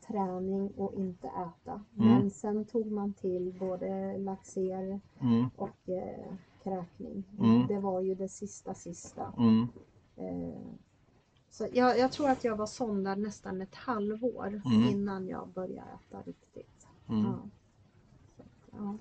[0.06, 1.72] träning och inte äta.
[1.98, 2.08] Mm.
[2.08, 6.34] Men sen tog man till både laxer Mm, och eh,
[6.70, 7.24] kräkning.
[7.38, 7.66] Mm.
[7.66, 9.32] Det var ju det sista sista.
[9.38, 9.66] mm,
[10.18, 10.60] Eh,
[11.50, 14.88] så jag, jag tror att jag var sondad nästan ett halvår Mm.
[14.88, 16.86] innan jag började äta riktigt.
[17.08, 17.22] mm.
[17.24, 17.38] Ja.
[18.36, 18.98] Så, ja.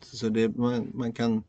[0.00, 1.42] Så det, man, man kan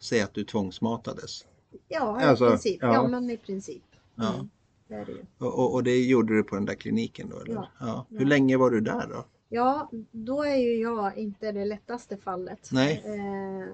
[0.00, 1.46] säga att du tvångsmatades.
[1.88, 2.78] Ja, i Alltså, princip.
[2.82, 2.92] ja.
[2.94, 3.08] Ja.
[3.08, 3.82] men i princip.
[4.14, 4.34] Ja.
[4.34, 4.48] Mm,
[4.88, 5.24] det är det ju.
[5.38, 7.40] Och, och, det gjorde du på den där kliniken då?
[7.40, 7.70] Eller?
[7.80, 8.06] Ja.
[8.10, 9.24] Hur länge var du där då?
[9.48, 12.68] Ja, då är ju jag inte det lättaste fallet.
[12.72, 13.02] Nej.
[13.04, 13.68] Eh,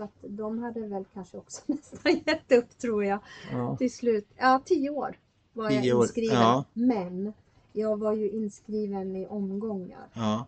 [0.00, 3.18] så att de hade väl kanske också nästan gett upp tror jag.
[3.52, 3.76] Ja.
[3.76, 5.18] Till slut, ja tio år
[5.52, 6.36] var Tio jag inskriven.
[6.36, 6.64] ja.
[6.72, 7.32] Men
[7.72, 10.08] jag var ju inskriven i omgångar.
[10.12, 10.46] Ja.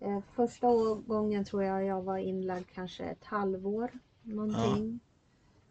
[0.00, 0.66] Eh, första
[1.06, 3.90] gången tror jag jag var inlagd kanske ett halvår
[4.22, 5.00] någonting.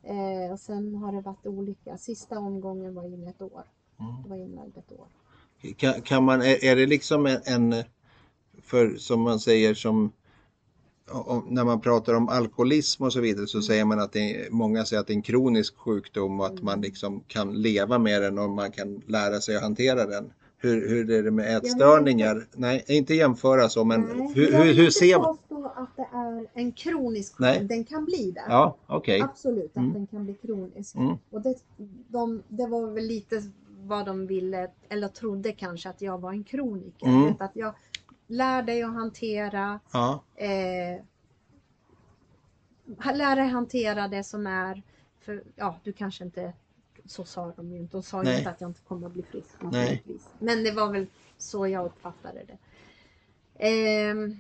[0.04, 1.98] Eh, och sen har det varit olika.
[1.98, 3.64] Sista omgången var in ett år.
[4.00, 4.24] Mm.
[4.24, 5.08] Det var inlagd ett år.
[5.78, 7.84] Kan, kan man, är, är det liksom en, en,
[8.62, 10.12] för som man säger som
[11.12, 14.52] om, när man pratar om alkoholism och så vidare så säger man att det är,
[14.52, 18.22] många säger att det är en kronisk sjukdom och att man liksom kan leva med
[18.22, 20.32] den och man kan lära sig att hantera den.
[20.60, 22.48] Hur, hur är det med ätstörningar?
[22.56, 25.38] Nej, inte jämföra så men Nej, hur, jag hur, vill hur ser man?
[25.38, 27.54] påstå att det är en kronisk Nej.
[27.54, 27.68] sjukdom.
[27.68, 28.44] Den kan bli det.
[28.50, 29.22] Ja, okej.
[29.22, 29.94] Absolut att Mm.
[29.94, 30.96] den kan bli kronisk.
[30.96, 31.14] Mm.
[31.30, 31.56] Och det,
[32.08, 33.42] de, det var väl lite
[33.82, 37.08] vad de ville, eller trodde kanske att jag var en kroniker.
[37.08, 37.34] Mm.
[37.40, 37.74] Att jag
[38.28, 41.02] lär dig att hantera, Ja, eh,
[43.16, 44.84] lär dig hantera det som är,
[45.20, 46.54] för ja du kanske inte,
[47.06, 49.24] så sa de ju inte, de sa ju inte att jag inte kommer att bli
[49.24, 49.56] frisk.
[50.40, 52.58] Men det var väl så jag uppfattade det.
[53.60, 54.38] Ehm,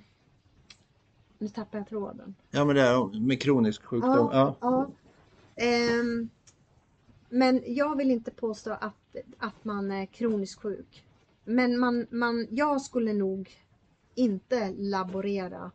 [1.38, 2.36] nu tappar jag tråden.
[2.52, 4.30] ja men det är med kronisk sjukdom.
[4.32, 4.56] Ja.
[4.62, 4.90] Ja.
[5.56, 6.30] Ehm,
[7.30, 11.04] men jag vill inte påstå att, att man är kroniskt sjuk.
[11.44, 13.67] Men man, man, jag skulle nog
[14.18, 15.72] inte laborera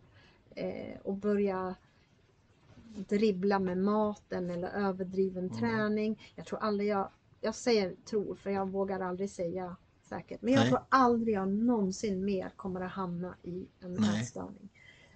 [0.55, 1.75] eh, och börja
[3.09, 5.59] dribbla med maten eller överdriven Mm.
[5.59, 6.33] träning.
[6.35, 7.09] Jag tror aldrig jag,
[7.41, 9.77] jag säger tror för jag vågar aldrig säga
[10.09, 10.43] säkert.
[10.43, 10.69] Men jag Nej.
[10.69, 14.69] tror aldrig jag någonsin mer kommer att hamna i en ätstörning.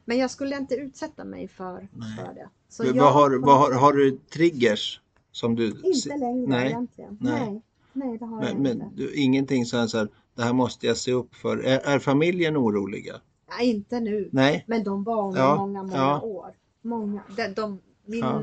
[0.05, 2.17] Men jag skulle inte utsätta mig för, Nej.
[2.17, 2.49] för det.
[2.69, 5.01] Så Men jag vad har, vad har, har du triggers
[5.33, 5.67] som du...
[5.85, 6.67] Inte längre Nej.
[6.67, 7.19] egentligen.
[7.21, 7.41] Nej.
[7.51, 7.63] Nej.
[7.93, 8.91] Nej, det har Men, jag men inte.
[8.97, 11.59] du, ingenting så här, så här, det här måste jag se upp för.
[11.59, 13.21] Är, är familjen oroliga?
[13.49, 14.29] Nej, inte nu.
[14.33, 14.65] Nej?
[14.67, 16.21] Men de var under Ja, många, många ja.
[16.21, 16.55] år.
[16.83, 17.23] Många.
[17.37, 18.43] De, de, min Ja.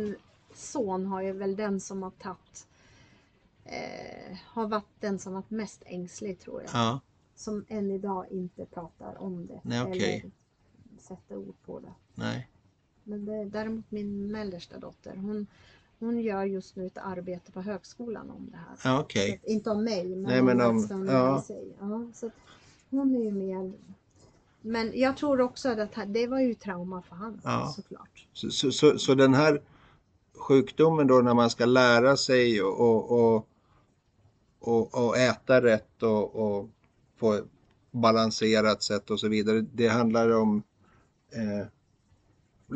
[0.53, 2.67] son har ju väl den som har tagit
[3.65, 6.69] eh, har varit den som varit mest ängslig tror jag.
[6.73, 6.99] Ja,
[7.35, 9.61] Som än idag inte pratar om det.
[9.63, 10.19] Nej, okej.
[10.19, 10.31] Eller
[10.99, 11.93] sätter ord på det.
[12.15, 12.49] nej.
[13.03, 15.47] Men det, däremot min mellersta dotter, hon,
[16.03, 18.91] hon gör just nu ett arbete på högskolan om det här.
[18.91, 21.39] Ja, att, inte om mig, men Nej, om men om- ja.
[21.39, 21.75] i sig.
[21.79, 22.29] Ja, så
[22.89, 23.73] hon är ju mer...
[24.61, 27.73] Men jag tror också att det- var ju trauma för han Ja.
[27.75, 28.27] såklart.
[28.33, 29.61] Så, så, så, så den här
[30.35, 33.47] sjukdomen då när man ska lära sig och, och, och,
[34.59, 36.69] och, och äta rätt och, och
[37.19, 37.45] på ett
[37.91, 39.61] balanserat sätt och så vidare.
[39.73, 40.63] Det handlar om
[41.31, 41.67] eh,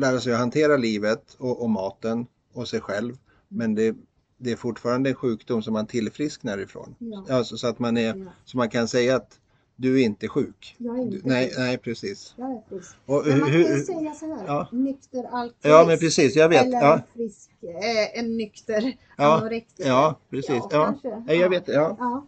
[0.00, 3.16] lära sig att hantera livet och, och maten och sig själv.
[3.48, 3.96] Men det,
[4.38, 6.94] det är fortfarande en sjukdom som man tillfrisknar ifrån.
[6.98, 7.24] Ja.
[7.30, 8.24] Alltså, så att man är, Ja.
[8.44, 9.40] så man kan säga att
[9.76, 10.74] du är inte sjuk.
[10.78, 12.34] Jag är inte Du, nej, nej, precis.
[12.36, 12.96] Jag är frisk.
[13.06, 14.68] Och Men man kan ju hur- säga så här, ja.
[14.72, 15.56] nykter alkoholist.
[15.62, 16.66] Ja, men precis, jag vet.
[16.66, 17.00] Eller Ja.
[17.14, 19.88] frisk, eh, en nykter Ja, anorektiker.
[19.88, 20.48] Ja, precis.
[20.50, 21.08] Ja, Ja, kanske.
[21.26, 21.32] ja.
[21.34, 21.68] jag vet.
[21.68, 21.96] Ja.
[21.98, 22.26] Ja,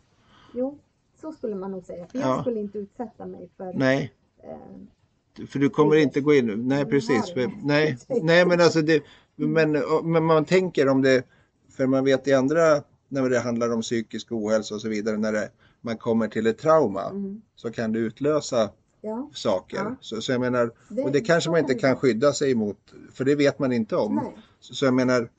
[0.55, 0.79] jo,
[1.21, 2.07] så skulle man nog säga.
[2.07, 2.27] För Ja.
[2.29, 6.69] jag skulle inte utsätta mig för Nej, eh, för du kommer inte gå in.
[6.69, 7.33] Nej, precis.
[7.63, 9.03] nej, nej, men alltså det,
[9.49, 9.73] men,
[10.13, 11.23] men man tänker om det,
[11.71, 15.33] för man vet i andra, när det handlar om psykisk ohälsa och så vidare, när
[15.33, 15.51] det,
[15.81, 19.77] man kommer till ett trauma mm, så kan det utlösa ja, saker.
[19.77, 19.97] Ja.
[20.01, 22.79] Så, så jag menar, Det- och det kanske man inte kan skydda sig emot,
[23.13, 24.33] för det vet man inte om.
[24.61, 25.31] Så, så jag menar,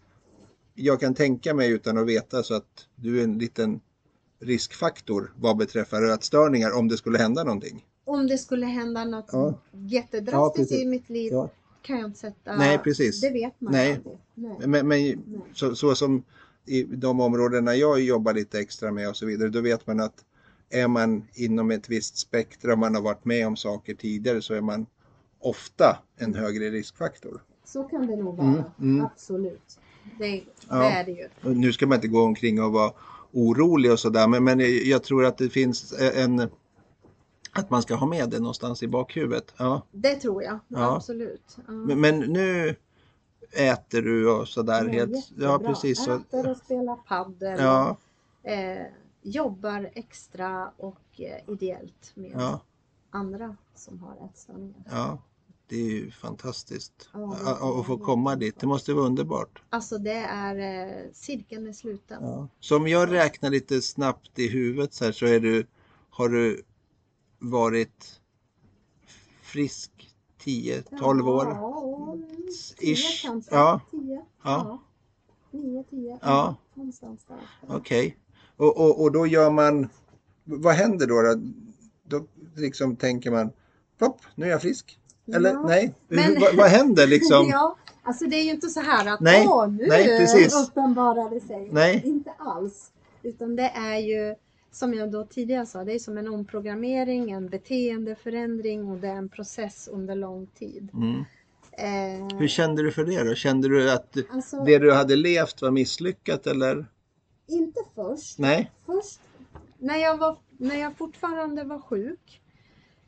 [0.76, 3.80] jag kan tänka mig utan att veta så att du är en liten
[4.40, 7.86] riskfaktor vad beträffar ätstörningar om det skulle hända någonting.
[8.06, 9.54] Om det skulle hända något Ja.
[9.72, 11.50] jättedrastiskt Ja, i mitt liv Ja.
[11.82, 12.56] Kan jag inte sätta...
[12.58, 13.22] Nej, precis.
[13.22, 13.94] Det vet man Nej.
[13.96, 14.18] aldrig.
[14.36, 14.68] Nej.
[14.68, 16.24] Men, men så, så som
[16.66, 20.26] i de områdena jag jobbar lite extra med och så vidare, då vet man att
[20.70, 24.62] är man inom ett visst spektra, man har varit med om saker tidigare, så är
[24.62, 24.86] man
[25.40, 27.42] ofta en högre riskfaktor.
[27.66, 28.48] Så kan det nog vara.
[28.48, 29.06] Mm, mm.
[29.06, 29.80] Absolut.
[30.20, 30.92] Det, det Ja.
[30.92, 31.28] är det ju.
[31.44, 32.92] Och nu ska man inte gå omkring och vara
[33.32, 36.50] orolig och sådär, men, men jag tror att det finns en
[37.52, 39.54] att man ska ha med det någonstans i bakhuvudet.
[39.58, 39.82] Ja.
[39.92, 40.60] Det tror jag.
[40.68, 40.96] Ja.
[40.96, 41.58] Absolut.
[41.68, 41.72] Ja.
[41.74, 42.76] Men, men nu
[43.52, 45.16] äter du och sådär Mår helt...
[45.16, 45.46] jättebra.
[45.48, 46.08] Ja, precis.
[46.08, 47.60] Äter och spelar padel.
[47.60, 47.98] ja,
[48.44, 48.86] Eh,
[49.22, 52.60] jobbar extra och eh, ideellt med ja,
[53.10, 54.84] andra som har ätstörningar.
[54.92, 55.18] ja.
[55.68, 58.60] Det är ju fantastiskt Ja, att få komma dit.
[58.60, 59.62] Det måste vara underbart.
[59.70, 60.56] Alltså det är
[60.88, 62.18] eh, cirkeln är sluten.
[62.24, 62.48] Ja.
[62.60, 65.66] Så om jag räknar lite snabbt i huvudet så här så är du,
[66.10, 66.64] har du
[67.42, 68.20] varit
[69.42, 69.92] frisk
[70.44, 71.46] 10-12 år?
[71.46, 72.16] Ja,
[72.80, 73.22] Ish.
[73.26, 73.56] kanske.
[73.56, 73.82] Ja.
[73.92, 74.26] Tio.
[74.44, 74.80] Ja.
[75.52, 76.20] Nio, tio.
[76.22, 76.56] Ja.
[76.74, 77.38] Någonstans där.
[77.68, 78.18] Okej.
[78.58, 79.90] Och, och, och då gör man,
[80.44, 81.22] vad händer då?
[81.22, 81.40] Då,
[82.04, 82.26] då
[82.56, 83.52] liksom tänker man,
[83.98, 85.00] plopp, nu är jag frisk.
[85.36, 87.48] Eller Ja, nej, men- vad, vad händer liksom?
[87.52, 91.70] Ja, alltså det är ju inte så här att Nej, åh, nu nej, det sig.
[91.72, 92.02] Nej.
[92.06, 92.92] Inte alls.
[93.24, 94.36] Utan det är ju,
[94.72, 99.16] som jag då tidigare sa, det är som en omprogrammering, en beteendeförändring och det är
[99.16, 100.90] en process under lång tid.
[100.94, 101.24] Mm.
[101.72, 103.36] Eh, Hur kände du för det då?
[103.36, 106.86] Kände du att alltså, det du hade levt var misslyckat eller?
[107.48, 108.40] inte först.
[108.40, 108.72] Nej?
[108.86, 109.22] Först
[109.78, 112.42] när jag, var, när jag fortfarande var sjuk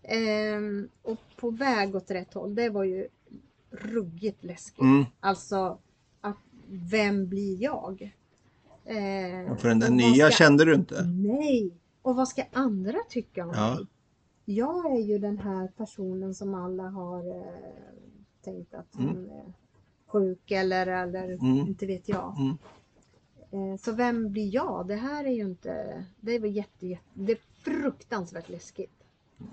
[0.04, 3.08] ehm, och på väg åt rätt håll, det var ju
[3.72, 4.82] ruggigt läskigt.
[4.82, 5.06] Mm.
[5.20, 5.78] Alltså,
[6.22, 8.16] att, vem blir jag?
[8.86, 11.04] Eh, Och för den där nya ska- kände du inte?
[11.04, 11.72] Nej!
[12.02, 13.76] Och vad ska andra tycka om Ja.
[13.76, 13.86] mig?
[14.46, 17.44] Jag är ju den här personen som alla har eh,
[18.44, 19.08] tänkt att Mm.
[19.08, 19.54] hon är
[20.08, 21.58] sjuk eller, eller Mm.
[21.68, 22.36] inte vet jag.
[22.40, 22.58] Mm.
[23.74, 24.88] Eh, så vem blir jag?
[24.88, 26.04] Det här är ju inte...
[26.22, 28.92] Det var jätte, jätte, det är fruktansvärt läskigt.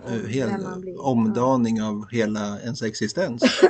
[0.07, 0.51] Eh, Hel
[0.99, 3.43] omdaning av hela ens existens.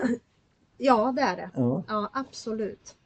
[0.83, 1.51] Ja, det är det.
[1.55, 1.83] Ja.
[1.89, 2.97] Ja, absolut.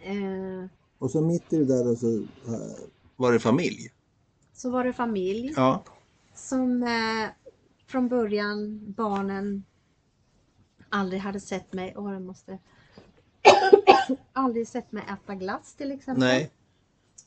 [0.00, 2.16] Eh, Och så mitt i det där så
[2.52, 3.92] eh, var det familj.
[4.52, 5.52] så var det familj.
[5.56, 5.84] Ja.
[6.34, 7.28] som eh,
[7.86, 9.64] från början barnen
[10.88, 12.58] aldrig hade sett mig, och jag måste
[14.32, 16.24] aldrig sett mig äta glass till exempel.
[16.24, 16.52] Nej.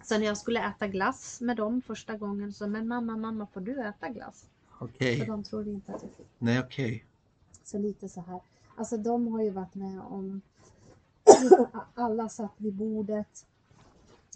[0.03, 3.61] Så när jag skulle äta glass med dem första gången så, men mamma, mamma får
[3.61, 4.45] du äta glass?
[4.79, 5.19] Okej.
[5.19, 6.27] För de trodde inte att jag fick.
[6.37, 7.05] Nej, okej.
[7.63, 8.39] Så lite så här.
[8.75, 10.41] Alltså de har ju varit med om
[11.93, 13.45] alla satt vid bordet.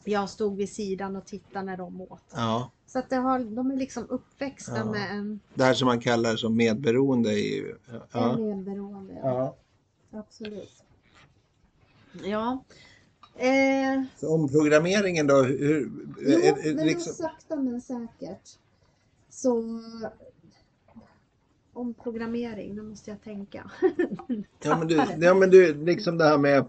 [0.05, 2.23] Jag stod vid sidan och tittade när de åt.
[2.33, 2.71] Ja.
[2.87, 4.85] Så att det har, de är liksom uppväxta Ja.
[4.85, 7.75] med en, Det här som man kallar som medberoende är ju...
[8.11, 8.37] Ja.
[8.37, 9.13] medberoende.
[9.23, 9.55] ja.
[10.11, 10.83] Absolut.
[12.23, 12.63] Ja.
[13.35, 15.41] Eh, Så omprogrammeringen då?
[15.43, 15.91] Hur,
[16.21, 18.49] jo, är- är- men liksom, sakta men säkert.
[19.29, 19.63] Så
[21.73, 23.71] omprogrammering, nu måste jag tänka.
[24.61, 26.65] ja, men du, ja, men du, liksom det här med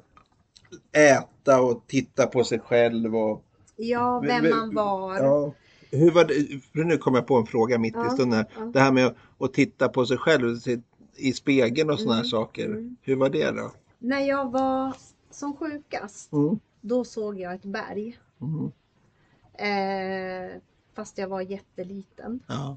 [0.92, 3.42] äta och titta på sig själv och...
[3.76, 5.16] Ja, vem man var.
[5.16, 5.52] Ja.
[5.90, 8.38] Hur var det, nu kom jag på en fråga mitt i Ja, stunden.
[8.38, 8.46] här.
[8.58, 8.64] ja.
[8.64, 10.56] Det här med att, att titta på sig själv
[11.16, 12.66] i spegeln och sådana här Mm, saker.
[12.66, 12.96] mm.
[13.02, 13.72] Hur var det då?
[13.98, 14.96] När jag var
[15.30, 16.58] som sjukast, Mm.
[16.80, 18.18] då såg jag ett berg.
[18.40, 18.70] Mm.
[19.58, 20.60] Eh,
[20.94, 22.40] fast jag var jätteliten.
[22.46, 22.76] Ja.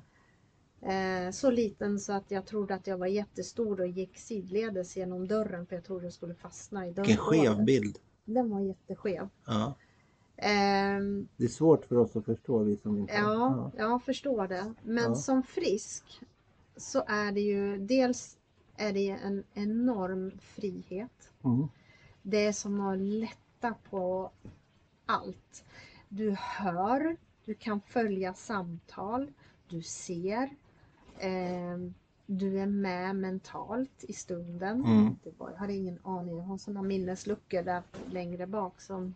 [0.81, 5.27] Eh, så liten så att jag trodde att jag var jättestor och gick sidledes genom
[5.27, 7.07] dörren för jag trodde jag skulle fastna i dörren.
[7.07, 7.97] Vilken skev bild.
[8.25, 9.29] Den var jätteskev.
[9.45, 9.73] Ja.
[10.37, 13.13] Ehm, Det är svårt för oss att förstå, vi som inte...
[13.13, 14.73] ja, jag förstår det.
[14.83, 15.15] Men Ja.
[15.15, 16.21] som frisk
[16.77, 18.37] så är det ju dels
[18.77, 21.31] är det en enorm frihet.
[21.43, 21.67] Mm.
[22.21, 24.31] Det är som att lätta på
[25.05, 25.63] allt.
[26.09, 29.31] Du hör, du kan följa samtal,
[29.69, 30.49] du ser,
[31.19, 31.93] ehm,
[32.25, 34.85] du är med mentalt i stunden.
[34.85, 35.15] Mm.
[35.39, 39.15] Jag hade ingen aning, jag har sådana minnesluckor där längre bak som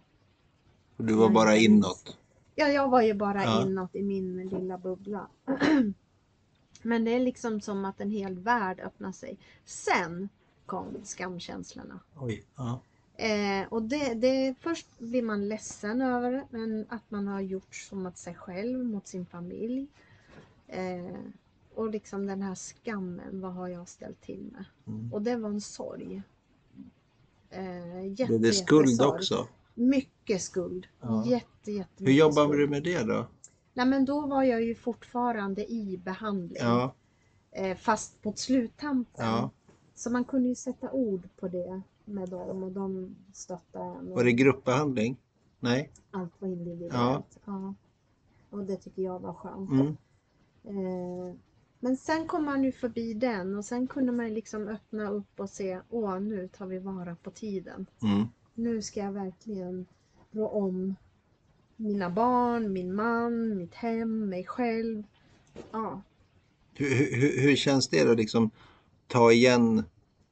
[0.97, 2.17] Du var bara inåt.
[2.55, 3.61] Ja, jag var ju bara Ja.
[3.61, 5.27] inåt i min lilla bubbla.
[6.81, 9.37] Men det är liksom som att en hel värld öppnar sig.
[9.65, 10.29] Sen
[10.65, 11.99] kom skamkänslorna.
[12.19, 12.43] Oj.
[12.55, 12.79] Ja.
[13.15, 17.95] Eh, och det, det, först blir man ledsen över men att man har gjort så
[17.95, 19.87] mot sig själv, mot sin familj.
[20.67, 21.19] Eh,
[21.75, 24.65] och liksom den här skammen, vad har jag ställt till med?
[24.87, 25.13] Mm.
[25.13, 26.21] Och det var en sorg.
[27.49, 29.47] Eh, jätte, är det skuld också.
[29.73, 30.87] Mycket skuld.
[31.01, 31.25] Ja.
[31.25, 32.59] Jätte, jättemycket Hur jobbar skuld.
[32.59, 33.27] du med det då?
[33.73, 36.57] Nej men då var jag ju fortfarande i behandling.
[36.63, 36.93] Ja,
[37.55, 39.25] Eh, fast mot sluttampen.
[39.25, 39.49] Ja.
[39.95, 44.09] Så man kunde ju sätta ord på det med dem och de stöttade en.
[44.13, 45.17] var det gruppbehandling?
[45.59, 45.91] Nej?
[46.11, 46.93] Allt var individuellt.
[46.93, 47.23] Ja.
[47.45, 47.73] Ja.
[48.49, 49.71] Och det tycker jag var skönt.
[49.71, 49.87] Mm.
[50.63, 51.35] Eh,
[51.83, 55.49] men sen kom man ju förbi den och sen kunde man liksom öppna upp och
[55.49, 57.85] se, åh nu tar vi vara på tiden.
[58.01, 58.27] Mm.
[58.53, 59.85] Nu ska jag verkligen
[60.31, 60.95] rå om
[61.75, 65.03] mina barn, min man, mitt hem, mig själv.
[65.71, 66.01] Ja,
[66.73, 68.49] Hur, hur, hur känns det då liksom
[69.07, 69.83] ta igen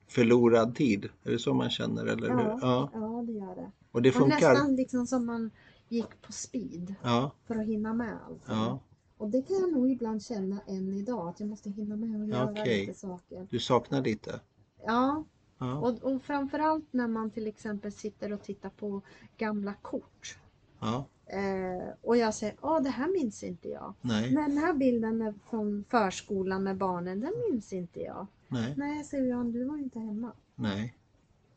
[0.07, 1.09] förlorad tid?
[1.23, 2.39] Är det så man känner eller hur?
[2.39, 2.59] Ja.
[2.61, 2.89] Ja.
[2.93, 3.71] ja det gör det.
[3.91, 4.53] Och det Och funkar?
[4.53, 5.51] nästan liksom som man
[5.89, 8.41] gick på speed Ja, för att hinna med allt.
[8.47, 8.79] ja.
[9.21, 12.27] Och det kan jag nog ibland känna än idag, att jag måste hinna med att
[12.27, 12.79] göra okej.
[12.81, 13.47] lite saker.
[13.49, 14.39] Du saknar lite?
[14.85, 15.23] Ja,
[15.57, 15.77] Ja.
[15.79, 19.01] och, och framförallt när man till exempel sitter och tittar på
[19.37, 20.37] gamla kort.
[20.79, 21.05] ja.
[21.25, 23.93] Eh, och jag säger, åh det här minns inte jag.
[24.01, 28.27] Nej, Den här bilden från förskolan med barnen, den minns inte jag.
[28.47, 30.31] nej, Nej, säger Johan, du var inte hemma.
[30.55, 30.95] nej,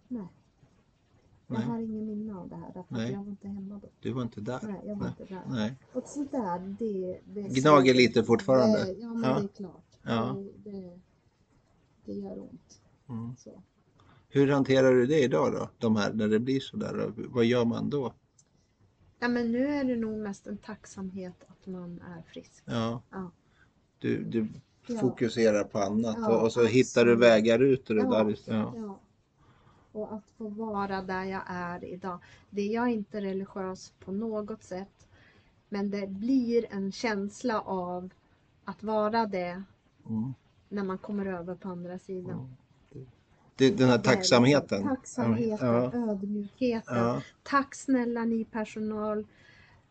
[0.08, 0.26] Nej,
[1.54, 1.68] jag nej.
[1.68, 3.04] har ingen minne av det här, därför Nej.
[3.06, 3.88] att jag var inte hemma då.
[4.00, 4.60] Du var inte där?
[4.62, 5.14] Nej, jag var Nej.
[5.20, 5.42] inte där.
[5.48, 5.76] Nej.
[5.92, 8.84] Och sånt där, det, det Gnager lite fortfarande?
[8.84, 9.38] Det, ja, men Ja.
[9.38, 9.84] det är klart.
[10.02, 10.36] Ja.
[10.64, 11.00] Det, det,
[12.04, 12.80] det gör ont.
[13.08, 13.36] Mm.
[13.36, 13.62] Så.
[14.28, 15.68] Hur hanterar du det idag då?
[15.78, 18.14] De här, när det blir sådär, vad gör man då?
[19.18, 22.62] Ja, men nu är det nog mest en tacksamhet att man är frisk.
[22.64, 23.02] Ja.
[23.10, 23.30] Ja.
[23.98, 24.48] Du, du
[24.86, 24.98] Ja.
[25.00, 27.30] fokuserar på annat Ja, och, och så hittar du absolut.
[27.30, 28.24] vägar ut ur det Ja.
[28.24, 28.38] där.
[28.46, 28.98] Ja.
[29.94, 30.00] Ja.
[30.00, 32.18] Och att få vara där jag är idag.
[32.50, 35.06] Det är jag inte religiös på något sätt.
[35.68, 38.10] Men det blir en känsla av
[38.64, 39.62] att vara det
[40.08, 40.34] Mm.
[40.68, 42.56] när man kommer över på andra sidan.
[43.56, 44.82] Det, den här tacksamheten.
[44.82, 45.92] Tacksamheten, Ja.
[45.94, 46.96] ödmjukheten.
[46.96, 47.22] Ja.
[47.42, 49.26] Tack snälla ni personal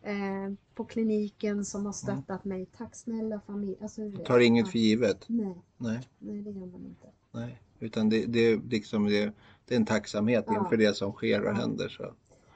[0.01, 2.65] eh, på kliniken som har stöttat mig.
[2.77, 3.77] Tack snälla familj.
[3.81, 4.11] Alltså.
[4.25, 4.71] Tar inget Ja.
[4.71, 5.25] för givet.
[5.27, 7.07] Nej, Nej, nej det gör man inte.
[7.33, 7.59] Nej.
[7.79, 9.33] Utan det, det, är liksom, det,
[9.67, 10.59] det är en tacksamhet Ja.
[10.59, 11.53] inför det som sker och Ja.
[11.53, 11.89] händer.
[11.89, 12.13] Så.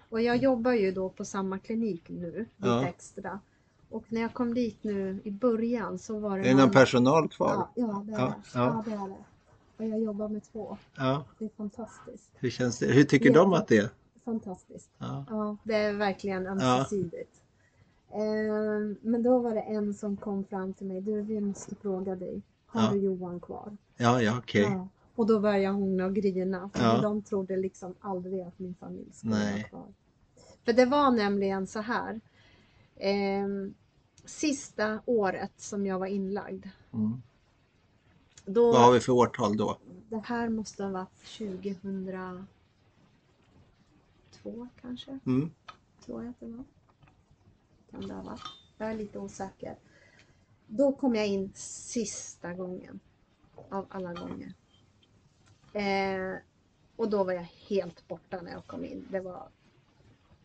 [0.10, 2.88] Och jag jobbar ju då på samma klinik nu, lite Ja.
[2.88, 3.40] extra.
[3.90, 7.30] Och när jag kom dit nu i början så var det Är det någon personal
[7.30, 7.54] kvar?
[7.56, 8.60] Ja, ja, det är Ja, det.
[8.60, 8.84] ja.
[8.86, 9.16] Det är det.
[9.78, 10.78] Och jag jobbar med två.
[10.98, 11.24] Ja.
[11.40, 12.32] Det är fantastiskt.
[12.36, 12.86] Hur känns det?
[12.86, 13.90] Hur tycker de att det är?
[14.26, 14.90] Fantastiskt.
[14.98, 15.26] Ja.
[15.30, 17.42] Ja, det är verkligen ömsesidigt.
[18.12, 21.02] Eh, men då var det en som kom fram till mig.
[21.02, 22.42] Du, vi måste fråga dig.
[22.78, 22.92] Har Ja.
[22.92, 23.78] du Johan kvar?
[23.98, 24.62] Ja, ja, okej.
[24.62, 24.88] Ja.
[25.16, 26.70] Och då började hon att grina.
[26.74, 27.02] För Ja.
[27.02, 29.52] de trodde liksom aldrig att min familj skulle Nej.
[29.54, 29.94] vara kvar.
[30.66, 32.22] För det var nämligen så här.
[33.00, 33.74] ehm,
[34.26, 36.66] sista året som jag var inlagd.
[36.94, 37.22] Mm.
[38.46, 39.78] Då, Vad har vi för årtal då?
[40.10, 42.46] Det här måste ha varit 2002
[44.82, 45.20] kanske.
[45.26, 45.52] Mm.
[46.06, 46.64] Tror jag att det var.
[47.92, 48.42] Kan det ha varit.
[48.78, 49.76] Jag är lite osäker.
[50.68, 53.00] Då kom jag in sista gången.
[53.70, 54.54] Av alla gånger.
[55.74, 56.38] Eh,
[56.96, 59.08] och då var jag helt borta när jag kom in.
[59.12, 59.48] Det var,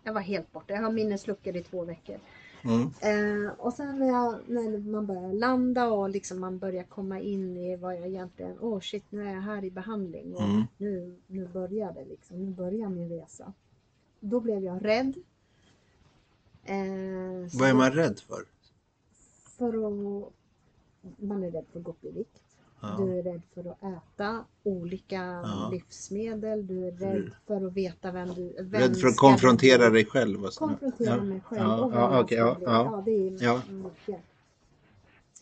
[0.03, 0.75] jag var helt borta.
[0.75, 2.21] Jag har minnesluckor i två veckor.
[2.65, 2.81] Mm.
[2.83, 7.57] Eh, och sen när, jag, när man börjar landa och liksom man börjar komma in
[7.57, 10.63] i vad jag egentligen, åh oh shit nu är jag här i behandling och Mm.
[10.77, 13.53] nu, nu börjar det liksom, nu börjar min resa.
[14.21, 15.15] Då blev jag rädd.
[16.65, 16.77] Eh,
[17.59, 18.45] Vad är man rädd för?
[19.63, 20.33] För att,
[21.17, 22.43] man är rädd för att gå upp i vikt.
[22.81, 22.97] Ja.
[22.99, 25.69] Du är rädd för att äta olika Ja.
[25.73, 26.67] livsmedel.
[26.67, 30.45] Du är rädd för att veta vem du vem Rädd för att konfrontera dig själv?
[30.45, 31.23] Och konfrontera ja.
[31.23, 32.85] mig själv Ja, och ja, ska ja, ja.
[32.93, 33.63] ja, det är Ja.
[33.71, 34.21] mycket.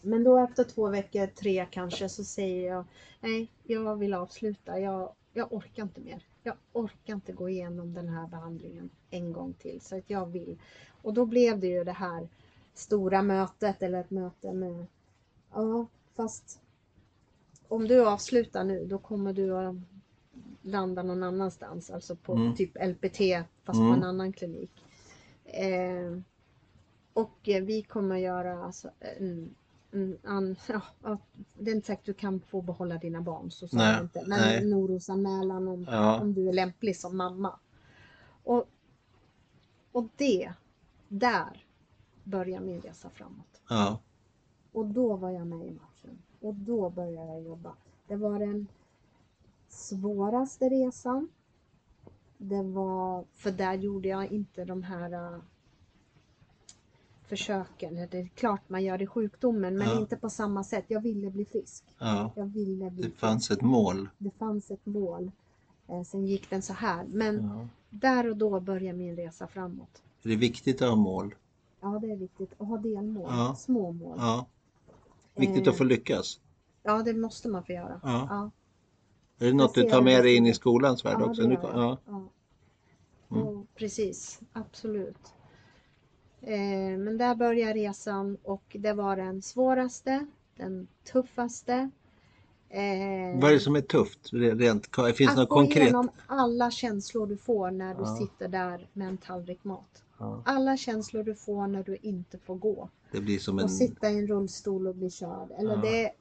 [0.03, 2.85] Men då efter två veckor, tre kanske, så säger jag
[3.21, 4.81] nej, jag vill avsluta.
[4.81, 6.25] Jag, jag orkar inte mer.
[6.43, 9.81] Jag orkar inte gå igenom den här behandlingen en gång till.
[9.81, 10.59] Så att jag vill.
[11.03, 12.29] Och då blev det ju det här
[12.75, 14.87] stora mötet eller ett möte med
[15.55, 16.61] ja, fast
[17.69, 19.75] om du avslutar nu då kommer du att
[20.63, 22.55] landa någon annanstans, alltså på Mm.
[22.57, 23.19] typ LPT
[23.65, 23.91] fast Mm.
[23.91, 24.71] på en annan klinik.
[25.45, 26.19] Eh,
[27.13, 29.55] och vi kommer göra alltså, en,
[29.93, 30.57] en,
[31.03, 31.19] ja,
[31.59, 34.25] det är inte säkert du kan få behålla dina barn, så sa inte.
[34.27, 34.63] Men nej.
[34.63, 36.21] en orosanmälan om, Ja.
[36.21, 37.59] om du är lämplig som mamma.
[38.45, 38.65] Och,
[39.93, 40.53] och det,
[41.09, 41.65] där
[42.31, 43.63] börjar min resa framåt.
[43.69, 43.99] Ja.
[44.73, 46.19] Och då var jag med i matchen.
[46.41, 47.75] Och då började jag jobba.
[48.09, 48.67] Det var den
[49.69, 51.29] svåraste resan.
[52.39, 55.41] Det var, för där gjorde jag inte de här äh,
[57.27, 57.95] försöken.
[57.95, 60.01] Det är klart man gör i sjukdomen men Ja.
[60.01, 60.85] inte på samma sätt.
[60.89, 61.85] Jag ville bli frisk.
[61.99, 62.33] ja.
[62.37, 63.21] Jag ville bli Det frisk.
[63.21, 64.09] fanns ett mål.
[64.19, 65.31] Det fanns ett mål.
[65.89, 67.05] Eh, sen gick den så här.
[67.05, 67.69] Men Ja.
[67.91, 70.03] där och då börjar min resa framåt.
[70.23, 71.35] Det är viktigt att ha mål.
[71.81, 73.55] Ja, det är viktigt att ha delmål, Ja.
[73.59, 74.17] små mål.
[74.19, 74.47] Ja.
[75.37, 76.41] Viktigt Eh, att få lyckas.
[76.83, 78.01] Ja, det måste man få göra.
[78.05, 78.27] Ja.
[78.31, 78.51] Ja,
[79.47, 81.43] Är det något du ser tar med det dig in i skolans värld också?
[81.43, 81.79] det Nu- gör jag.
[81.83, 81.99] ja.
[82.07, 83.37] Ja.
[83.37, 83.49] Mm.
[83.49, 85.33] Och, precis, absolut.
[86.41, 90.27] Eh, men där börjar resan och det var den svåraste,
[90.57, 91.91] den tuffaste.
[92.69, 94.33] Eh, Vad är det som är tufft?
[94.33, 95.77] Rent, finns det att något gå konkret?
[95.83, 98.17] igenom alla känslor du får när du Ja.
[98.17, 100.03] sitter där med en tallrik mat.
[100.21, 102.89] Ja, Alla känslor du får när du inte får gå.
[103.13, 103.65] det blir som en...
[103.65, 105.51] Och sitta i en rullstol och bli körd.
[105.59, 105.81] Eller Ja.
[105.83, 106.13] det,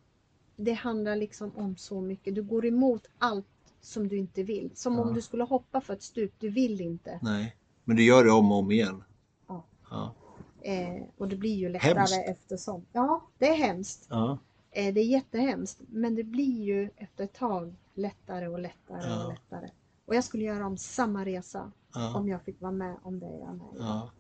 [0.56, 2.36] det handlar liksom om så mycket.
[2.36, 3.46] Du går emot allt
[3.82, 4.72] som du inte vill.
[4.76, 5.02] Som Ja.
[5.02, 6.34] om du skulle hoppa för ett stup.
[6.40, 7.20] Du vill inte.
[7.22, 9.04] Nej, men du gör det om och om igen.
[9.48, 9.64] Ja.
[9.90, 10.14] Ja.
[10.62, 12.14] Eh, och det blir ju lättare Hemskt.
[12.28, 12.86] eftersom.
[12.94, 14.08] Ja, det är hemskt.
[14.10, 14.38] Ja.
[14.72, 15.82] Eh, det är jättehemskt.
[15.90, 19.70] Men det blir ju efter ett tag lättare och lättare och lättare.
[20.06, 22.18] Och jag skulle göra om samma resa Ja.
[22.18, 23.68] om jag fick vara med om det jag är med.
[23.80, 24.12] Ja.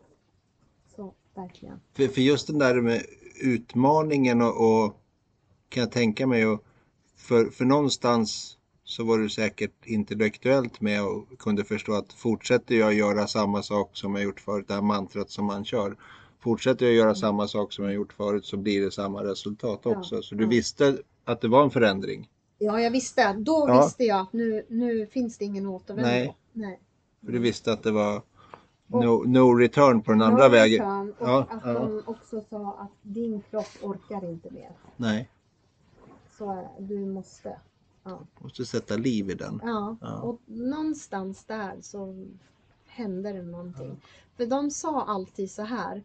[0.96, 1.80] Så verkligen.
[1.94, 3.02] För, för just den där med
[3.42, 4.96] utmaningen och, och
[5.70, 6.64] kan jag tänka mig och
[7.16, 12.94] för, för någonstans så var du säkert intellektuellt med och kunde förstå att fortsätter jag
[12.94, 15.96] göra samma sak som jag gjort förut, det här mantrat som man kör.
[16.40, 19.98] Fortsätter jag göra samma sak som jag gjort förut så blir det samma resultat Ja,
[19.98, 20.22] också.
[20.22, 20.50] Så du ja.
[20.50, 22.30] visste att det var en förändring.
[22.58, 23.34] Ja, jag visste.
[23.34, 23.82] Då Ja.
[23.84, 26.10] visste jag att nu, nu finns det ingen återvändo.
[26.10, 26.38] Nej.
[26.54, 26.80] Nej.
[27.26, 28.22] För du visste att det var
[28.88, 30.80] no, no return på den andra No vägen.
[30.86, 31.74] return, Och Ja, att ja.
[31.74, 34.72] de också sa att din kropp orkar inte mer.
[34.98, 35.30] Nej,
[36.38, 36.70] Så.
[36.80, 37.60] Du måste.
[38.04, 38.20] Ja.
[38.40, 39.62] måste sätta liv i den.
[39.64, 39.96] ja.
[40.02, 40.22] Ja.
[40.22, 42.28] Och någonstans där så
[42.88, 44.02] hände det någonting.
[44.38, 46.04] För de sa alltid så här.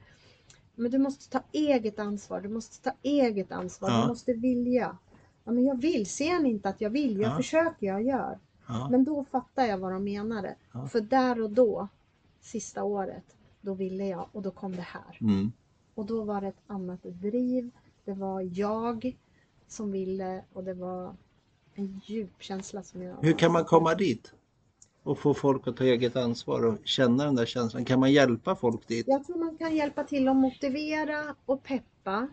[0.75, 2.41] Men du måste ta eget ansvar.
[2.41, 3.91] Du måste ta eget ansvar.
[3.91, 4.03] Ja.
[4.03, 4.97] Du måste vilja.
[5.45, 6.07] Ja, men jag vill.
[6.07, 7.21] Ser ni inte att jag vill?
[7.21, 7.37] Jag Ja.
[7.37, 8.39] försöker, jag gör.
[8.67, 8.89] Ja.
[8.91, 10.57] Men då fattar jag vad de menade.
[10.73, 10.87] Ja.
[10.87, 11.89] För där och då,
[12.41, 15.19] sista året, då ville jag och då kom det här.
[15.21, 15.53] Mm.
[15.95, 17.71] Och då var det ett annat driv.
[18.05, 19.17] Det var jag
[19.69, 21.17] som ville och det var
[21.75, 23.17] en djup känsla som jag...
[23.21, 24.33] Hur kan man komma dit?
[25.03, 27.85] Och få folk att ta eget ansvar och känna den där känslan.
[27.85, 29.07] Kan man hjälpa folk dit?
[29.09, 32.29] Jag tror man kan hjälpa till att motivera och peppa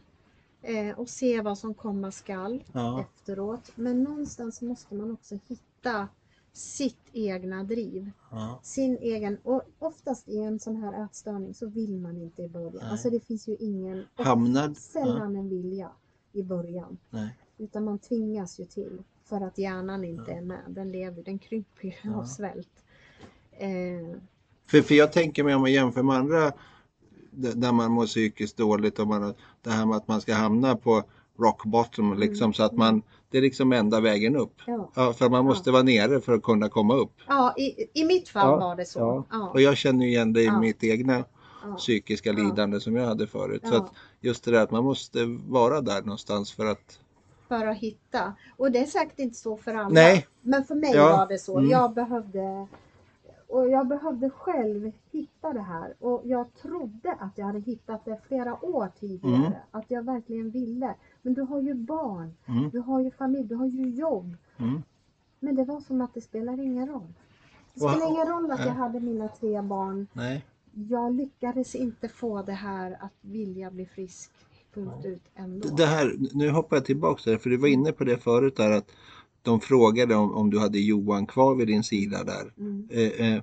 [0.61, 3.01] eh, och se vad som komma skall Ja.
[3.01, 3.71] efteråt.
[3.75, 6.07] Men någonstans måste man också hitta
[6.53, 8.11] sitt egna driv.
[8.31, 8.59] Ja.
[8.63, 12.73] sin egen, och oftast i en sån här ätstörning så vill man inte i början.
[12.81, 12.91] Nej.
[12.91, 14.73] Alltså det finns ju ingen, och Hamnar...
[14.73, 15.91] sällan en vilja
[16.33, 16.97] i början.
[17.09, 17.37] Nej.
[17.57, 20.61] Utan man tvingas ju till för att hjärnan inte är med.
[20.67, 22.15] Den lever, den krymper ju Ja.
[22.15, 22.85] av svält.
[23.51, 24.17] Eh,
[24.67, 26.51] För, för jag tänker mig om man jämför med andra
[27.31, 31.03] där man mår psykiskt dåligt och man, det här med att man ska hamna på
[31.39, 33.01] rock bottom liksom så att man
[33.31, 34.53] det är liksom enda vägen upp.
[34.65, 34.91] ja.
[34.95, 37.13] Ja, för man måste vara nere för att kunna komma upp.
[37.27, 38.99] ja, i, i mitt fall Ja, var det så.
[38.99, 39.25] Ja.
[39.31, 39.49] Ja.
[39.49, 40.59] Och jag känner igen det i Ja.
[40.59, 41.23] mitt egna
[41.63, 41.75] ja.
[41.77, 42.35] psykiska Ja.
[42.43, 43.61] lidande som jag hade förut.
[43.65, 43.77] Så Ja.
[43.77, 46.99] att just det där att man måste vara där någonstans för att
[47.47, 48.33] För att hitta.
[48.57, 49.89] Och det är säkert inte så för alla.
[49.89, 50.27] Nej.
[50.41, 51.17] Men för mig Ja.
[51.17, 51.57] var det så.
[51.57, 51.69] Mm.
[51.69, 52.67] Jag behövde
[53.51, 55.93] och jag behövde själv hitta det här.
[55.99, 59.35] Och jag trodde att jag hade hittat det flera år tidigare.
[59.35, 59.51] Mm.
[59.71, 60.95] Att jag verkligen ville.
[61.21, 64.35] Men du har ju barn, mm, du har ju familj, du har ju jobb.
[64.57, 64.81] mm.
[65.39, 67.13] Men det var som att det spelar ingen roll.
[67.73, 68.77] Det spelar ingen roll att jag Nej.
[68.77, 70.07] hade mina tre barn.
[70.13, 70.45] Nej.
[70.71, 74.31] Jag lyckades inte få det här att vilja bli frisk
[74.73, 75.67] fullt ut ändå.
[75.69, 78.71] Det här, nu hoppar jag tillbaks där, för du var inne på det förut där
[78.71, 78.91] att
[79.41, 82.53] de frågade om, om du hade Johan kvar vid din sida där.
[82.57, 82.87] Mm.
[82.91, 83.41] Eh, eh,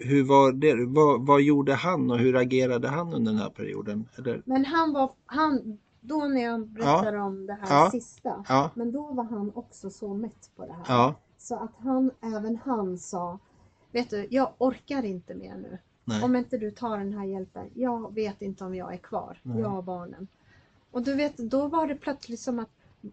[0.00, 0.84] hur var det?
[0.86, 4.08] Vad, vad gjorde han och hur agerade han under den här perioden?
[4.18, 4.42] Eller?
[4.44, 7.90] Men han var, han, då när jag berättade om det här Ja.
[7.90, 10.84] sista, Ja, men då var han också så mätt på det här.
[10.88, 13.38] ja, Så att han, även han sa,
[13.92, 15.78] vet du, jag orkar inte mer nu.
[16.04, 16.22] nej.
[16.22, 19.60] Om inte du tar den här hjälpen, jag vet inte om jag är kvar, Nej.
[19.60, 20.28] jag och barnen.
[20.90, 22.68] Och du vet, då var det plötsligt som att,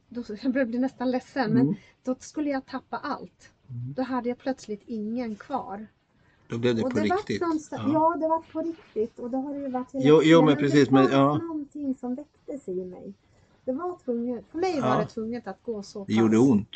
[0.10, 1.66] då, jag blev nästan ledsen, Mm.
[1.66, 3.52] men då skulle jag tappa allt.
[3.70, 3.94] Mm.
[3.94, 5.88] Då hade jag plötsligt ingen kvar.
[6.48, 7.42] Då blev det och på det riktigt.
[7.42, 7.58] Ja.
[7.72, 8.16] ja.
[8.20, 10.90] det var på riktigt och det har det ju varit hela Jo- jo, men precis,
[10.90, 11.38] men ja.
[11.38, 13.14] någonting som väcktes i mig.
[13.66, 14.82] Det var tvunget, för mig Ja.
[14.90, 16.70] var det tvunget att gå så Det gjorde ont.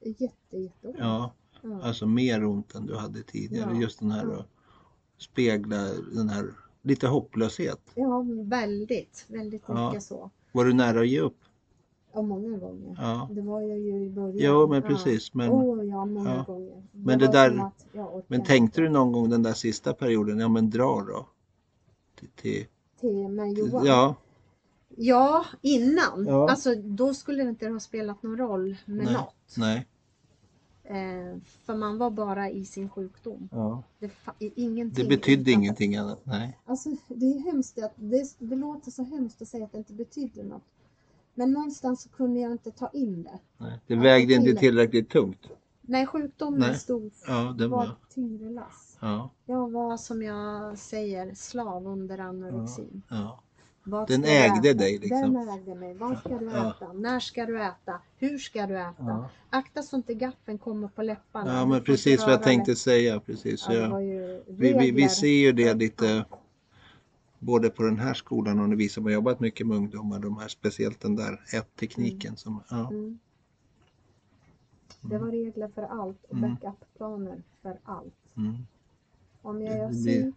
[0.00, 0.96] Jätte, jätteont.
[0.98, 1.80] Ja, Ja.
[1.82, 3.70] alltså mer ont än du hade tidigare.
[3.74, 4.44] Ja, Just den här ja.
[5.18, 5.76] spegla
[6.12, 6.46] den här
[6.82, 7.80] lite hopplöshet.
[7.94, 10.30] ja, väldigt, väldigt mycket så.
[10.52, 11.36] Var du nära att ge upp?
[12.14, 12.96] Ja, många gånger.
[13.00, 14.36] Ja, Det var jag ju i början.
[14.38, 15.34] jo men precis.
[15.34, 16.42] Men, Åh ja, många ja.
[16.52, 16.82] gånger.
[16.92, 17.84] Men det där- att
[18.30, 21.26] men tänkte du någon gång den där sista perioden, ja men dra då?
[22.18, 22.66] Till, till,
[23.00, 23.86] Till med Johan?
[23.86, 24.14] ja,
[24.96, 26.24] Ja, innan.
[26.26, 26.50] Ja.
[26.50, 29.14] Alltså då skulle det inte ha spelat någon roll med Nej.
[29.14, 29.54] något.
[29.56, 29.86] nej.
[30.84, 33.48] Eh, för man var bara i sin sjukdom.
[33.52, 33.82] Ja.
[33.98, 36.20] Det, ingenting Det betydde ingenting annat.
[36.24, 36.58] Nej.
[36.64, 39.92] Alltså det är hemskt att det, det låter så hemskt att säga att det inte
[39.92, 40.62] betydde något.
[41.34, 43.38] Men någonstans så kunde jag inte ta in det.
[43.58, 43.80] Nej.
[43.86, 45.46] Det Ja, vägde det inte till- tillräckligt tungt.
[45.80, 46.78] Nej, sjukdomen Nej.
[46.78, 47.96] stod Ja, det var var...
[48.14, 48.96] tyngre lass.
[49.00, 53.02] Ja, Jag var som jag säger slav under anorexin.
[53.10, 53.40] ja.
[53.86, 54.78] Vad Den ägde äta?
[54.78, 55.34] dig, liksom.
[55.34, 55.94] Den ägde mig.
[55.94, 56.70] Vad ska du Ja.
[56.70, 56.92] äta?
[56.92, 58.00] När ska du äta?
[58.18, 58.94] Hur ska du äta?
[58.98, 59.28] Ja.
[59.50, 61.52] Akta så inte gaffeln kommer på läpparna.
[61.58, 63.20] ja, men precis vad jag tänkte läpp- säga.
[63.20, 63.66] Precis.
[63.68, 64.00] Ja, det Ja.
[64.02, 66.24] ju Vi, vi, vi ser ju det lite
[67.44, 70.36] både på den här skolan och när vi som har jobbat mycket med ungdomar, de
[70.36, 72.36] här, speciellt den där ättekniken.
[72.36, 72.90] Som, ja.
[72.90, 73.18] Mm.
[75.00, 76.50] Det var regler för allt och Mm.
[76.54, 78.14] backup-planer för allt.
[78.36, 78.54] Mm.
[79.42, 80.32] Om jag gör si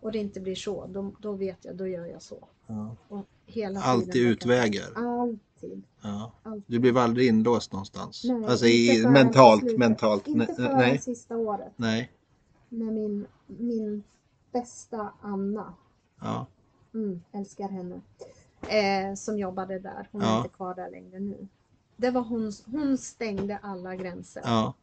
[0.00, 2.48] och det inte blir så, då, då vet jag, då gör jag så.
[2.66, 2.96] Ja.
[3.82, 4.92] Alltid utvägar.
[4.94, 5.82] Alltid.
[6.02, 6.32] Ja.
[6.42, 6.64] alltid.
[6.66, 8.24] Du blev aldrig inlåst någonstans?
[8.24, 9.60] Nej, alltså i, mentalt?
[9.60, 9.78] slutet.
[9.78, 10.26] mentalt.
[10.26, 12.10] Inte förrän nej, sista året nej.
[12.68, 14.02] med min, min
[14.52, 15.74] bästa Anna.
[16.20, 16.46] Ja.
[16.94, 18.00] Mm, älskar henne.
[18.68, 20.08] Eh, som jobbade där.
[20.12, 20.32] Hon Ja.
[20.34, 21.48] är inte kvar där längre nu.
[21.96, 24.42] Det var hon, hon stängde alla gränser.
[24.44, 24.74] Ja.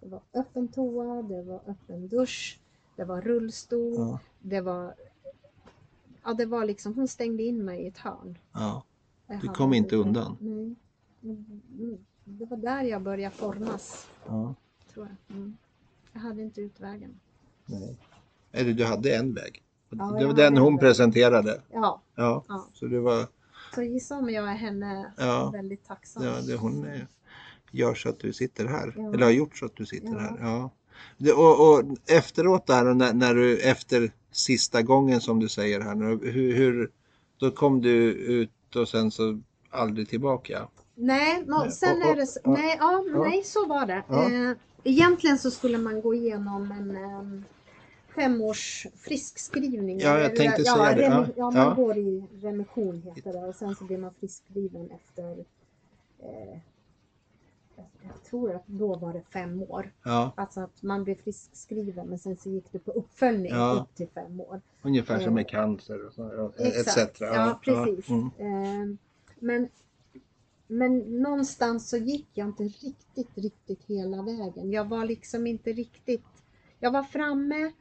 [0.00, 2.60] Det var öppen toa, det var öppen dusch,
[2.96, 4.20] det var rullstol, Ja.
[4.40, 4.94] det var...
[6.24, 8.38] Ja, det var liksom, hon stängde in mig i ett hörn.
[8.52, 8.84] ja.
[9.42, 10.36] Du kom inte undan.
[10.40, 10.74] Nej.
[11.22, 14.54] Mm, Det var där jag började formas, ja.
[14.92, 15.36] tror jag.
[15.36, 15.56] Mm.
[16.12, 17.20] Jag hade inte utvägen.
[17.66, 17.98] Nej.
[18.52, 19.62] Eller du hade en väg.
[19.98, 21.60] Ja, det var den en hon presenterade.
[21.72, 22.44] Ja, Ja.
[22.48, 22.68] ja.
[22.72, 23.26] Så det var,
[23.74, 25.50] Så gissa om jag är henne Ja.
[25.50, 26.24] väldigt tacksam.
[26.24, 27.00] ja, det hon eh,
[27.70, 28.94] gör så att du sitter här.
[28.96, 29.14] Ja.
[29.14, 30.38] Eller har gjort så att du sitter här.
[30.40, 30.70] Ja.
[31.18, 35.80] Det, och, och efteråt där, och när, när du efter sista gången som du säger
[35.80, 36.90] här nu, hur, hur
[37.38, 39.40] då kom du ut och sen så
[39.70, 40.68] aldrig tillbaka?
[40.94, 44.02] Nej, no, sen och- är det så, och- nej, ja, nej, så var det.
[44.08, 44.30] Ja.
[44.32, 47.44] Eh, egentligen så skulle man gå igenom en
[48.16, 50.00] em, femårs friskskrivning.
[50.00, 51.02] Ja, jag tänkte ja, säga det.
[51.02, 51.74] Ja, ja, man ja.
[51.74, 55.44] går i remission heter det och sen så blir man friskskriven efter
[56.18, 56.58] eh,
[57.76, 59.92] jag, tror att då var det fem år.
[60.04, 63.72] Ja, Alltså att man blev friskskriven men sen så gick det på uppföljning Ja.
[63.72, 64.60] upp till fem år.
[64.82, 67.20] ungefär som Eh, med cancer och så, etc.
[67.20, 68.08] Ja, precis.
[68.08, 68.30] mm.
[68.38, 68.96] Eh,
[69.38, 69.68] men,
[70.66, 74.72] men någonstans så gick jag inte riktigt, riktigt hela vägen.
[74.72, 76.24] Jag var liksom inte riktigt...
[76.80, 77.72] Jag var framme,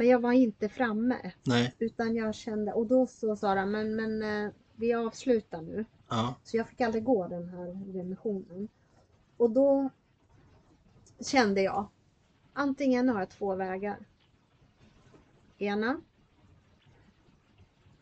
[0.00, 1.32] men jag var inte framme.
[1.46, 5.84] Nej, Utan jag kände, och då så sa de, men, men eh, vi avslutar nu.
[6.08, 8.68] ja, Så jag fick aldrig gå den här remissionen.
[9.36, 9.90] Och då
[11.20, 11.88] kände jag,
[12.52, 13.98] antingen har jag två vägar.
[15.58, 16.00] Ena,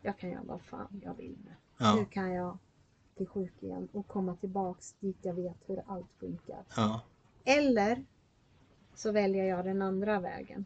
[0.01, 1.55] jag kan göra vad fan jag vill med.
[1.95, 2.57] Nu ja, kan jag
[3.15, 6.63] bli sjuk igen och komma tillbaks dit jag vet hur allt funkar.
[6.75, 7.01] ja,
[7.43, 8.05] Eller
[8.95, 10.65] så väljer jag den andra vägen.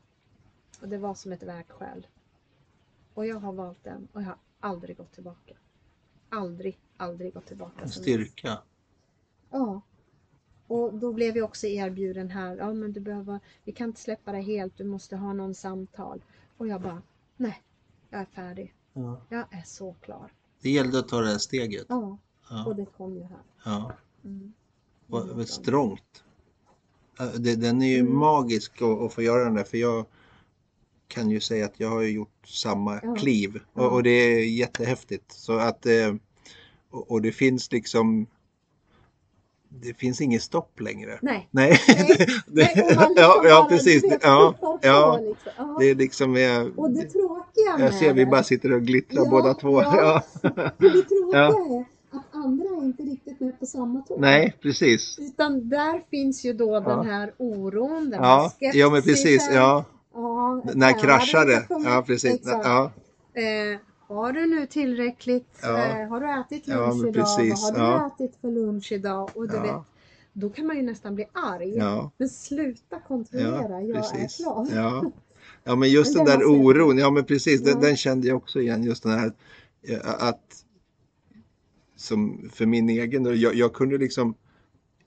[0.84, 2.08] Och det var som ett vägskäl.
[3.14, 5.54] Och jag har valt den och jag har aldrig gått tillbaka.
[6.30, 7.82] Aldrig, aldrig gått tillbaka.
[7.82, 8.58] en styrka.
[9.50, 9.82] Ja.
[10.68, 14.32] Och då blev jag också erbjuden här, ja men du behöver, vi kan inte släppa
[14.32, 16.24] det helt, du måste ha någon samtal.
[16.58, 17.02] Och jag bara,
[17.38, 17.62] nej,
[18.10, 18.74] jag är färdig.
[18.94, 19.22] Ja.
[19.30, 20.32] Jag är så klar.
[20.62, 21.86] Det gällde att ta det här steget.
[21.90, 22.18] Ja, och
[22.50, 23.42] Ja, det kom ju här.
[23.66, 23.92] ja.
[24.24, 24.54] Mm.
[25.08, 26.24] Vad, vad strångt.
[27.40, 28.18] Det, den är ju Mm.
[28.18, 30.06] magisk att, att få göra den där för jag
[31.14, 33.16] kan ju säga att jag har gjort samma Ja.
[33.16, 35.32] kliv och, och det är jättehäftigt.
[35.32, 36.14] Så att, eh,
[36.92, 38.26] och, och det finns liksom
[39.70, 41.20] det finns inget stopp längre.
[41.22, 41.48] Nej.
[41.52, 44.04] Nej, det, Nej, liksom ja, ja precis.
[44.22, 45.76] Ja, ja, liksom.
[45.80, 49.24] Det är liksom eh, Och det tråkiga med jag ser vi bara sitter och glittrar
[49.24, 49.82] Ja, båda två.
[49.82, 50.24] ja.
[50.42, 50.52] Ja.
[50.78, 51.48] det tråkiga Ja.
[51.48, 51.86] är
[52.18, 54.20] att andra är inte riktigt med på samma tåg.
[54.20, 55.20] Nej, precis.
[55.20, 58.80] Utan där finns ju då den här oron, den här Ja, skepsisen.
[58.80, 59.50] ja men precis.
[59.54, 62.42] Ja, Ja, när kraschar det Ja, precis.
[62.46, 62.92] Ja,
[63.36, 65.60] Eh, har du nu tillräckligt?
[65.62, 65.86] Ja.
[65.86, 67.14] Eh, har du ätit lunch idag?
[67.14, 67.64] precis.
[67.64, 69.30] Vad har du ätit för lunch idag?
[69.36, 69.76] Och du vet,
[70.34, 71.76] då kan man ju nästan bli arg.
[72.18, 74.40] Men sluta kontrollera, jag precis.
[74.40, 74.68] är klar.
[74.76, 75.12] Ja.
[75.64, 78.62] ja, men just Men den där oron, ja men precis, den, den kände jag också
[78.62, 78.84] igen.
[78.84, 79.34] Just den här
[79.88, 80.66] eh, att
[81.96, 84.36] som för min egen, jag, jag kunde liksom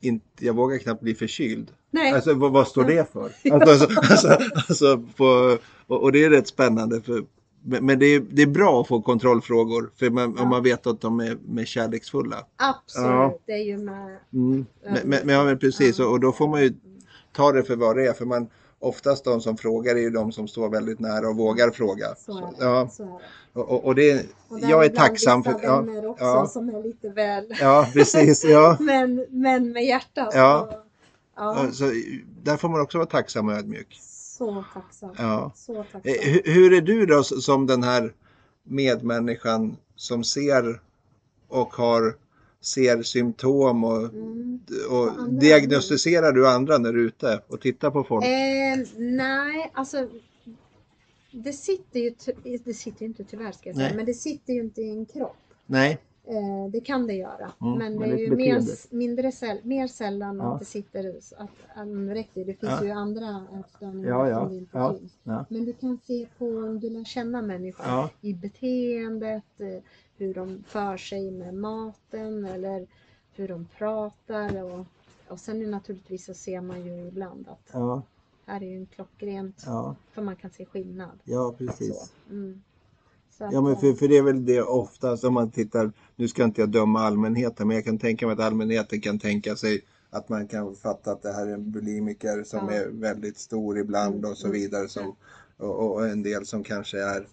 [0.01, 1.71] inte, jag vågar knappt bli förkyld.
[1.91, 3.31] Nej, Alltså vad, vad står det för?
[3.53, 4.29] Alltså, alltså,
[4.69, 7.01] alltså, på, och, och det är rätt spännande.
[7.01, 7.25] För,
[7.65, 10.43] men men det är, det är bra att få kontrollfrågor för man, Ja.
[10.43, 12.37] om man vet att de är, är kärleksfulla.
[12.57, 13.09] absolut.
[13.11, 13.39] Ja.
[13.47, 14.19] Det är ju med...
[14.33, 14.67] Mm.
[14.85, 16.75] Men, men, men, ja, men precis, och, och då får man ju
[17.33, 18.13] ta det för vad det är.
[18.13, 18.49] För man,
[18.81, 22.15] oftast de som frågar är ju de som står väldigt nära och vågar fråga.
[22.19, 22.49] Så är det.
[22.65, 23.61] Ja, Så är det.
[23.61, 25.61] och, och, och det, Och där jag är tacksam för...
[25.63, 26.47] Ja, vänner också ja.
[26.47, 27.55] som är lite väl...
[27.61, 28.45] ja precis.
[28.45, 30.31] Ja, Men, men med hjärtat.
[30.35, 30.61] Ja.
[30.61, 30.83] Och,
[31.39, 31.85] Ja, Så,
[32.43, 33.99] där får man också vara tacksam och ödmjuk.
[34.01, 35.11] så tacksam.
[35.19, 35.53] Ja.
[35.55, 36.01] Så tacksam.
[36.05, 38.13] Eh, Hur, hur är du då som den här
[38.63, 40.81] medmänniskan som ser
[41.49, 42.15] och har
[42.67, 44.61] ser symptom och, Mm.
[44.91, 48.25] och andra diagnostiserar du andra när du är ute och tittar på folk?
[48.25, 50.09] Eh, nej, alltså
[51.31, 52.15] det sitter ju,
[52.65, 53.97] det sitter ju inte tyvärr ska jag säga, Nej.
[53.97, 55.37] men det sitter ju inte i en kropp.
[55.67, 55.99] Nej,
[56.29, 58.63] Eh, det kan det göra, Mm, men det är ju mer,
[58.95, 60.53] mindre säll, mer sällan Ja.
[60.55, 62.45] att det sitter att anorexia.
[62.45, 62.85] Det finns Ja.
[62.85, 65.13] ju andra ätstörningar Ja, ja, som det inte ja, finns.
[65.23, 65.45] ja.
[65.49, 68.11] Men du kan se på om du lär känna människor Ja.
[68.21, 69.83] i beteendet, eh,
[70.17, 72.87] hur de för sig med maten eller
[73.33, 74.63] hur de pratar.
[74.65, 74.87] Och,
[75.29, 78.03] och sen är naturligtvis så ser man ju ibland att ja,
[78.47, 81.19] här är ju en klockrent, ja, för man kan se skillnad.
[81.25, 82.13] ja precis.
[82.31, 82.63] Mm.
[83.39, 86.45] Ja men eh, för, för det är väl det ofta som man tittar, nu ska
[86.45, 90.29] inte jag döma allmänheten men jag kan tänka mig att allmänheten kan tänka sig att
[90.29, 92.75] man kan fatta att det här är en bulimiker som Ja.
[92.75, 95.17] är väldigt stor ibland Mm, och så mm, vidare som,
[95.57, 97.27] och, och en del som kanske är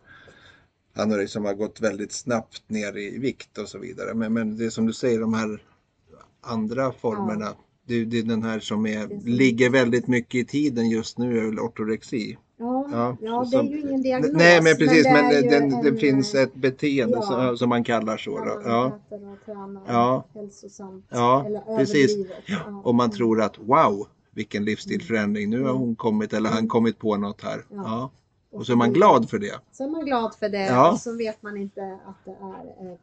[1.27, 4.13] som har gått väldigt snabbt ner i vikt och så vidare.
[4.13, 5.61] Men, men det är som du säger, de här
[6.41, 7.53] andra formerna,
[7.87, 11.39] det, det är den här som är, Det ligger väldigt mycket i tiden just nu,
[11.39, 12.37] är väl ortorexi.
[12.57, 14.31] Ja, Ja, ja, det är ju ingen diagnos.
[14.33, 17.21] Nej men precis, men, det, ju den, det en, finns eh, ett beteende ja.
[17.21, 18.31] som, som man kallar så.
[18.31, 18.99] man Ja.
[19.87, 20.25] Ja.
[20.33, 21.05] hälsosamt.
[21.09, 22.27] Ja, eller precis.
[22.45, 22.81] Ja.
[22.83, 25.81] Och man tror att wow, vilken livsstilsförändring, nu har Mm.
[25.81, 26.69] hon kommit eller han Mm.
[26.69, 27.65] kommit på något här.
[27.69, 28.11] Ja.
[28.53, 29.59] Och så är man glad för det.
[29.71, 30.91] Så är man glad för det Ja.
[30.91, 32.99] och så vet man inte att det är ett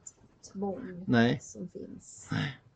[0.53, 1.39] tvång Nej.
[1.43, 2.29] som finns.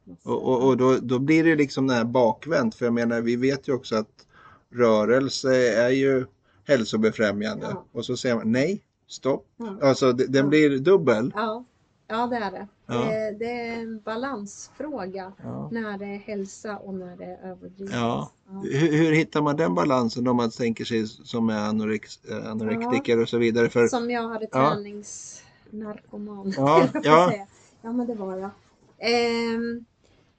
[0.04, 2.74] Massa- Och, och, och då, då blir det liksom det här bakvänt.
[2.74, 4.26] För jag menar, vi vet ju också att
[4.74, 6.26] rörelse är ju
[6.64, 7.66] hälsobefrämjande.
[7.70, 7.84] Ja.
[7.92, 9.46] Och så säger man nej, stopp.
[9.56, 9.78] Ja.
[9.88, 11.32] Alltså det- den blir dubbel.
[11.34, 11.64] Ja,
[12.06, 12.68] ja det är det.
[12.86, 12.94] Ja.
[12.94, 13.30] det.
[13.38, 15.68] Det är en balansfråga Ja.
[15.72, 17.94] när det är hälsa och när det är överdrivet.
[17.94, 18.30] Ja.
[18.62, 23.22] Hur, hur hittar man den balansen om man tänker sig som är anorex, eh, anorektiker
[23.22, 23.68] och så vidare?
[23.68, 26.54] För, Som jag hade träningsnarkoman.
[26.56, 27.32] Ja, ja.
[27.82, 28.50] ja, men det var jag.
[28.98, 29.84] Ehm,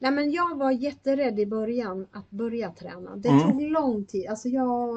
[0.05, 3.15] nej, men jag var jätterädd i början att börja träna.
[3.15, 3.51] Det Mm.
[3.51, 4.27] tog lång tid.
[4.27, 4.95] Alltså jag,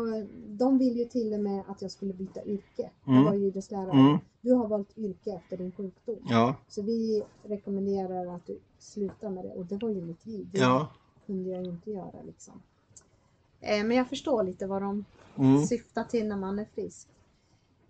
[0.49, 2.91] de ville ju till och med att jag skulle byta yrke.
[3.07, 3.19] Mm.
[3.19, 3.91] Jag var ju idrottslärare.
[4.01, 4.19] Mm.
[4.41, 6.17] Du har valt yrke efter din sjukdom.
[6.29, 9.51] ja, Så vi rekommenderar att du slutar med det.
[9.51, 10.49] Och det var ju mitt liv.
[10.53, 10.87] Det ja.
[11.27, 12.55] kunde jag ju inte göra liksom.
[13.61, 15.05] Eh, men jag förstår lite vad de
[15.39, 15.67] Mm.
[15.67, 17.09] syftar till när man är frisk.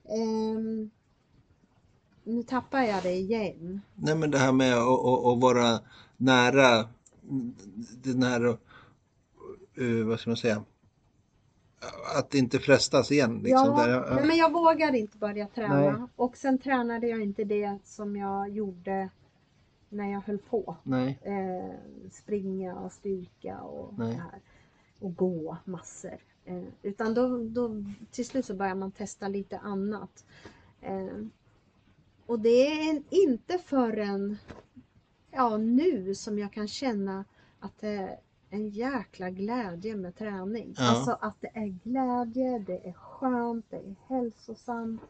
[0.08, 0.90] Ehm,
[2.24, 3.80] nu tappar jag det igen.
[3.94, 5.78] Nej men det här med att, att, att vara
[6.16, 6.88] nära
[8.02, 8.46] den här,
[9.74, 10.64] eh, vad ska man säga,
[12.16, 13.40] att inte frestas igen.
[13.42, 13.66] Liksom.
[13.66, 15.80] ja, Där, nej, men jag vågade inte börja träna.
[15.80, 16.08] Nej.
[16.16, 19.08] Och sen tränade jag inte det som jag gjorde
[19.88, 20.76] när jag höll på.
[20.82, 21.74] Nej, Eh,
[22.12, 24.12] springa och styrka och Nej.
[24.12, 24.40] det här.
[25.00, 26.18] Och gå massor.
[26.44, 30.24] Eh, utan då, då till slut så börjar man testa lite annat.
[30.80, 31.24] Eh,
[32.26, 34.38] och det är inte förrän
[35.30, 37.24] ja, nu som jag kan känna
[37.60, 38.16] att det är
[38.50, 40.74] en jäkla glädje med träning.
[40.78, 40.90] Ja.
[40.90, 45.00] Alltså att det är glädje, det är skönt, det är hälsosamt.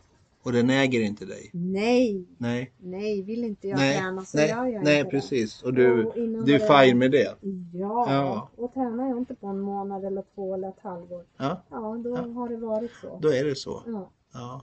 [0.42, 1.50] och den äger inte dig.
[1.52, 5.62] Nej, Nej, nej, vill inte jag nej, träna så nej, gör jag nej inte precis.
[5.62, 7.34] Och du, Och du är det- fine med det.
[7.40, 7.78] det.
[7.78, 8.50] Ja, Ja.
[8.56, 12.10] och tränar jag inte på en månad eller två eller ett halvår, Ja, ja då
[12.10, 12.22] Ja.
[12.32, 13.18] har det varit så.
[13.22, 13.82] då är det så.
[13.86, 14.62] Ja, Ja.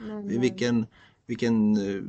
[0.00, 0.86] men, eh, Vilken,
[1.26, 2.02] vilken eh,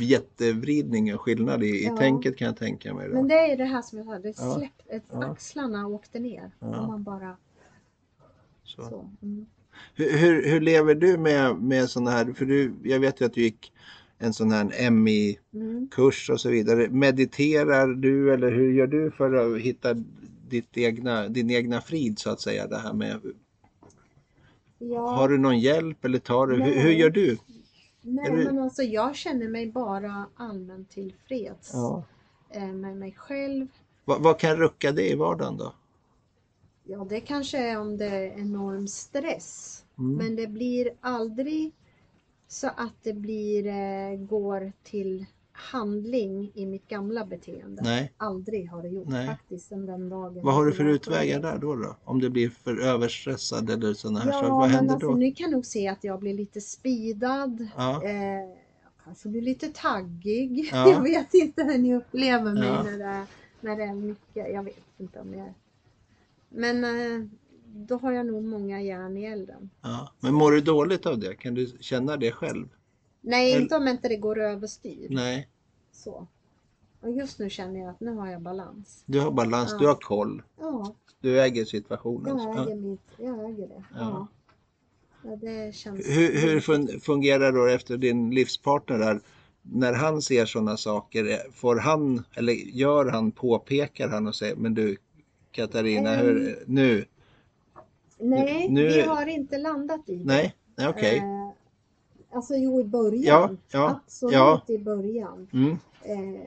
[0.00, 1.96] jättevridning och skillnad i, i Ja.
[1.96, 3.08] tänket kan jag tänka mig.
[3.08, 3.14] Då.
[3.14, 4.62] men det är det här som jag sa, det Ja.
[4.88, 5.24] ett- Ja.
[5.30, 6.50] axlarna åkte ner.
[6.58, 6.86] Ja.
[6.86, 7.36] Man bara
[8.64, 8.82] så.
[8.82, 9.10] så.
[9.22, 9.46] Mm.
[9.94, 13.34] Hur, hur, hur lever du med, med sådana här, för du, jag vet ju att
[13.34, 13.72] du gick
[14.18, 16.34] en sån här MI-kurs Mm.
[16.34, 16.88] och så vidare.
[16.90, 19.94] Mediterar du eller hur gör du för att hitta
[20.48, 22.66] ditt egna, din egna frid så att säga?
[22.66, 23.20] Det här med,
[24.78, 27.36] Ja, har du någon hjälp eller tar du, hur, hur gör du?
[28.14, 32.02] Nej du- men alltså jag känner mig bara allmänt tillfreds Ja.
[32.50, 33.66] eh, med mig själv.
[34.04, 35.72] Vad, vad kan rucka det i vardagen då?
[36.84, 39.84] Ja, det kanske är om det är enorm stress.
[39.98, 40.16] Mm.
[40.16, 41.72] Men det blir aldrig
[42.48, 45.26] så att det blir, eh, går till
[45.58, 47.82] handling i mitt gamla beteende.
[47.82, 48.12] Nej.
[48.16, 49.26] Aldrig har det gjort Nej.
[49.26, 50.40] faktiskt sen den dagen.
[50.44, 51.74] Vad har du för lärde utvägar där då?
[51.76, 51.96] då?
[52.04, 55.14] Om du blir för överstressad eller sådana här Ja, saker, vad händer alltså, då?
[55.14, 57.68] ni kan nog se att jag blir lite speedad.
[57.76, 58.02] Ja.
[58.04, 58.56] Eh,
[59.04, 60.68] kanske blir lite taggig.
[60.72, 60.90] Ja.
[60.90, 62.82] Jag vet inte hur ni upplever mig Ja.
[62.82, 63.24] när, det är,
[63.60, 64.52] när det är mycket.
[64.52, 65.54] Jag vet inte om jag är...
[66.48, 67.28] Men eh,
[67.64, 69.70] då har jag nog många järn i elden.
[69.82, 70.12] Ja.
[70.20, 71.34] Men mår du dåligt av det?
[71.34, 72.68] Kan du känna det själv?
[73.28, 75.06] Nej, inte om inte det går överstyr.
[75.10, 75.48] Nej.
[75.92, 76.26] Så.
[77.00, 79.02] Och just nu känner jag att nu har jag balans.
[79.06, 79.78] Du har balans, Ja.
[79.78, 82.38] du har koll, Ja, du äger situationen.
[82.38, 82.62] jag Ja.
[82.64, 83.84] äger, mitt, jag äger det.
[83.94, 84.28] Ja.
[85.22, 85.36] Ja.
[85.36, 86.06] Det känns...
[86.06, 89.20] Hur, hur fun- fungerar då efter din livspartner där?
[89.62, 94.56] När han ser sådana saker, eh, får han, eller gör han, påpekar han och säger,
[94.56, 94.96] men du
[95.50, 97.04] Katarina, hur, nu?
[98.18, 100.24] Nej, nu- vi har inte landat i det.
[100.24, 100.54] Nej,
[100.88, 101.16] okej.
[101.18, 101.37] Eh,
[102.30, 103.58] alltså jo, i början.
[103.70, 104.62] Ja, ja, Absolut ja.
[104.68, 105.48] i början.
[105.52, 106.40] Mm, Eh,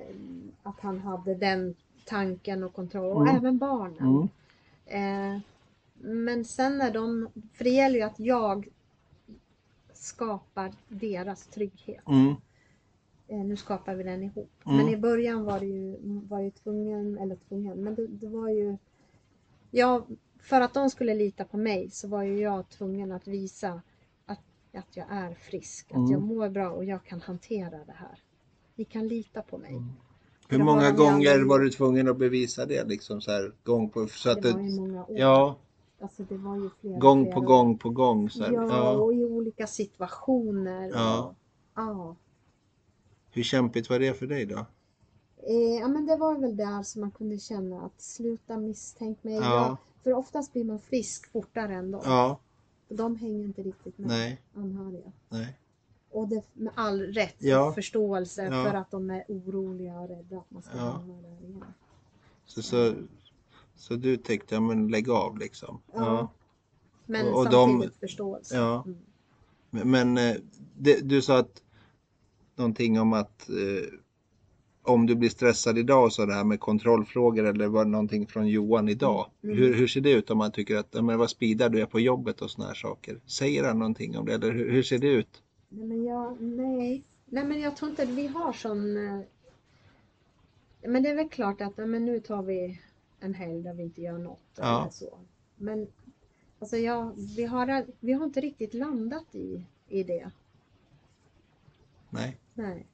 [0.64, 1.76] att han hade den
[2.06, 3.12] tanken och kontroll.
[3.18, 3.36] Och Mm.
[3.36, 3.98] även barnen.
[4.00, 4.28] mm,
[4.86, 5.40] Eh,
[6.04, 8.68] men sen när de, för det gäller ju att jag
[9.94, 12.08] skapar deras trygghet.
[12.08, 12.36] mm,
[13.28, 14.52] Eh, nu skapar vi den ihop.
[14.66, 14.78] Mm.
[14.78, 18.50] Men i början var det ju, var ju tvungen, eller tvungen, men det, det var
[18.50, 18.78] ju
[19.72, 20.04] jag,
[20.40, 23.82] för att de skulle lita på mig så var ju jag tvungen att visa
[24.74, 26.12] att, att jag är frisk, att Mm.
[26.12, 28.20] jag mår bra och jag kan hantera det här.
[28.76, 29.72] Ni kan lita på mig.
[29.74, 33.52] Hur Det har många gånger aldrig var du tvungen att bevisa det liksom så här
[33.64, 35.18] gång på så att det var ju det, många år.
[35.18, 35.56] ja,
[36.02, 37.46] Alltså det var ju flera, gång flera på år.
[37.46, 38.92] gång på gång så här, Ja, ja.
[38.92, 40.92] och i olika situationer.
[40.94, 41.24] Ja.
[41.24, 41.36] Och,
[41.76, 42.16] ja.
[43.32, 44.66] Hur kämpigt var det för dig då?
[45.48, 49.34] Eh, ja men det var väl där som man kunde känna att sluta misstänk mig.
[49.36, 49.42] Ja.
[49.68, 52.02] Jag, för oftast blir man frisk fortare ändå.
[52.06, 52.40] Ja,
[52.96, 55.12] de hänger inte riktigt med nej, anhöriga.
[55.30, 55.58] nej.
[56.12, 57.74] Och det med all rätt Ja.
[57.74, 58.64] förståelse Ja.
[58.64, 60.84] för att de är oroliga och rädda att man ska Ja.
[60.90, 61.64] hamna där igen.
[62.46, 62.94] Så, så,
[63.76, 65.82] så du tänkte, ja men lägg av liksom.
[65.94, 66.32] Ja.
[67.06, 68.56] Men Och- och de- samtidigt förståelse.
[68.56, 68.84] Ja.
[68.86, 68.98] Mm.
[69.70, 70.38] Men, men eh,
[70.78, 71.64] det, du sa att
[72.56, 73.56] någonting om att eh,
[74.84, 78.90] om du blir stressad idag så det här med kontrollfrågor eller var någonting från Johan
[78.90, 79.30] idag.
[79.44, 79.58] Mm.
[79.58, 82.00] Hur, hur ser det ut om man tycker att, men vad speedar du är på
[82.00, 83.20] jobbet och såna här saker?
[83.26, 85.44] Säger han någonting om det eller hur, hur ser det ut?
[85.70, 87.04] Nej men jag, nej.
[87.26, 88.98] Nej men jag tror inte att vi har sån...
[88.98, 89.20] eh,
[90.90, 92.80] Men det är väl klart att men nu tar vi
[93.20, 94.82] en helg där vi inte gör något Ja.
[94.82, 95.18] eller så.
[95.56, 95.88] Men
[96.60, 100.32] alltså jag, vi, har, vi har inte riktigt landat i, i det.
[102.10, 102.38] Nej.
[102.54, 102.86] Nej.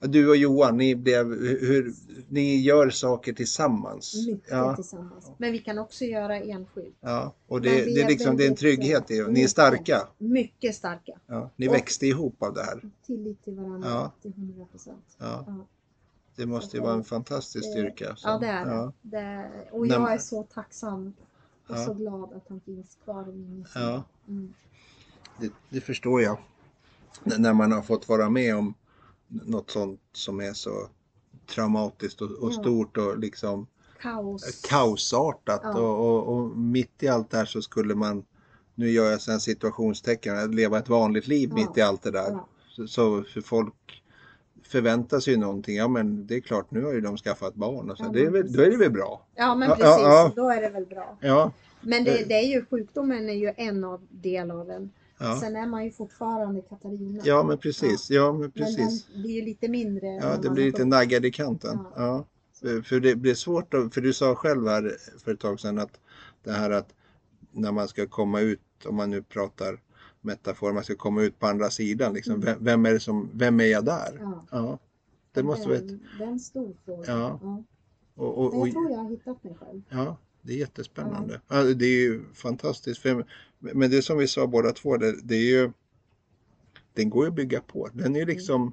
[0.00, 1.26] Du och Johan, ni, blev,
[1.60, 1.92] hur,
[2.28, 4.26] ni gör saker tillsammans.
[4.26, 5.30] Mycket ja, tillsammans.
[5.38, 6.96] Men vi kan också göra enskilt.
[7.00, 7.34] ja.
[7.46, 9.28] Och det, det, är liksom, det är en trygghet i det.
[9.28, 10.08] Ni är starka.
[10.18, 11.12] Mycket starka.
[11.26, 11.50] Ja.
[11.56, 12.80] Ni Och- växte ihop av det här.
[13.06, 14.12] Tillit till varandra Ja.
[14.22, 15.04] till 100 procent.
[15.18, 15.44] Ja.
[15.46, 15.66] Ja.
[16.36, 18.16] Det måste ju vara en fantastisk styrka.
[18.16, 18.92] Så, Ja det är det.
[19.02, 19.50] det.
[19.72, 21.12] Och jag är så tacksam
[21.68, 23.84] och så glad att han finns kvar i min sida.
[23.90, 24.02] Ja.
[24.28, 24.54] Mm.
[25.40, 26.38] Det, det förstår jag.
[27.24, 28.74] N- när man har fått vara med om
[29.30, 30.88] något sånt som är så
[31.54, 32.60] traumatiskt och, och Ja.
[32.60, 33.66] stort och liksom
[34.02, 34.60] Kaos.
[34.68, 35.78] kaosartat Ja.
[35.80, 38.24] och, och, och mitt i allt det här så skulle man,
[38.74, 42.38] nu gör jag sen situationstecken, leva ett vanligt liv mitt i allt det där.
[42.68, 44.02] Så, så för folk
[44.62, 47.98] förväntar sig någonting, ja men det är klart nu har ju de skaffat barn och
[47.98, 49.26] så, Ja, det är väl, då är det väl bra.
[49.34, 50.32] Ja men precis, ja, ja.
[50.36, 51.16] då är det väl bra.
[51.20, 52.04] Ja, Men Eh.
[52.04, 54.90] det, det är ju sjukdomen är ju en av del av den.
[55.20, 55.40] Ja.
[55.40, 57.22] Sen är man ju fortfarande Katarina.
[57.24, 59.06] ja men precis, ja men Men precis.
[59.06, 60.06] den blir ju lite mindre.
[60.06, 61.78] Ja, det blir lite naggad i kanten.
[61.96, 62.26] Ja.
[62.62, 62.82] Ja.
[62.82, 66.00] För det blir svårt, för du sa själv här för ett tag sedan att
[66.44, 66.94] det här att
[67.52, 69.80] när man ska komma ut, om man nu pratar
[70.20, 72.44] metafor, man ska komma ut på andra sidan, liksom, Mm.
[72.44, 74.18] vem, vem är det som, vem är jag där?
[74.20, 74.44] Ja.
[74.50, 74.78] Ja,
[75.32, 77.04] det måste vara ett, det, är en stor fråga.
[77.06, 77.38] Ja.
[77.42, 77.62] Ja.
[78.14, 79.82] och, och, Men och, jag tror jag har hittat mig själv.
[79.88, 81.40] ja, det är jättespännande.
[81.48, 83.02] Ja, det är ju fantastiskt.
[83.02, 83.26] För,
[83.58, 85.72] men det som vi sa båda två, det, det är ju,
[86.94, 87.88] den går ju att bygga på.
[87.92, 88.72] Den är ju liksom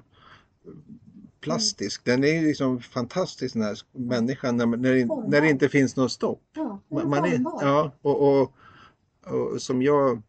[1.40, 2.04] plastisk.
[2.04, 6.12] Den är ju liksom fantastisk den här människan när, när, när det inte finns något
[6.12, 6.42] stopp.
[6.54, 8.52] Ja, är Man, man är, ja, och, och,
[9.24, 10.22] och som jag,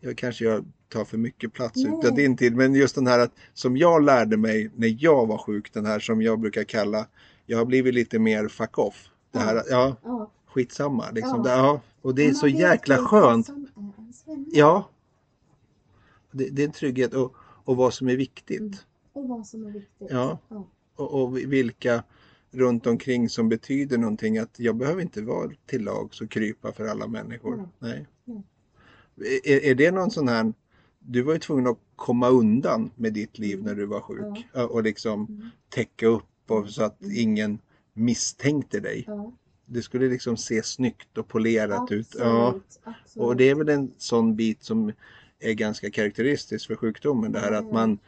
[0.00, 1.98] jag kanske jag tar för mycket plats Nej.
[1.98, 5.38] utav din tid, men just den här att som jag lärde mig när jag var
[5.38, 7.06] sjuk, den här som jag brukar kalla,
[7.46, 9.10] jag har blivit lite mer fuck off.
[9.32, 10.30] Det här, ja, Ja.
[10.54, 11.42] Skitsamma liksom.
[11.46, 11.50] Ja.
[11.56, 13.50] Ja, och det är så jäkla vilka skönt.
[14.52, 14.88] Ja.
[16.32, 17.34] Det, det är en trygghet och,
[17.64, 18.60] och vad som är viktigt.
[18.60, 18.74] Mm.
[19.12, 20.08] Och vad som är viktigt.
[20.10, 20.38] Ja.
[20.48, 20.66] Ja.
[20.96, 22.02] Och, och vilka
[22.50, 24.38] runt omkring som betyder någonting.
[24.38, 27.56] Att jag behöver inte vara till lags och krypa för alla människor.
[27.56, 28.06] Nej.
[28.24, 28.42] Nej.
[29.14, 29.40] Nej.
[29.44, 30.52] Är, är det någon sån här,
[30.98, 33.66] du var ju tvungen att komma undan med ditt liv Mm.
[33.66, 34.46] när du var sjuk.
[34.52, 34.66] Ja.
[34.66, 35.48] Och liksom Mm.
[35.68, 37.16] täcka upp och, så att Mm.
[37.16, 37.58] ingen
[37.92, 39.04] misstänkte dig.
[39.06, 39.32] Ja.
[39.72, 42.06] Det skulle liksom se snyggt och polerat Absolut.
[42.14, 42.16] ut.
[42.18, 42.54] Ja.
[42.84, 43.26] Absolut.
[43.28, 44.92] Och det är väl en sån bit som
[45.40, 47.32] är ganska karaktäristisk för sjukdomen.
[47.32, 47.74] Det här att Mm.
[47.74, 47.98] man,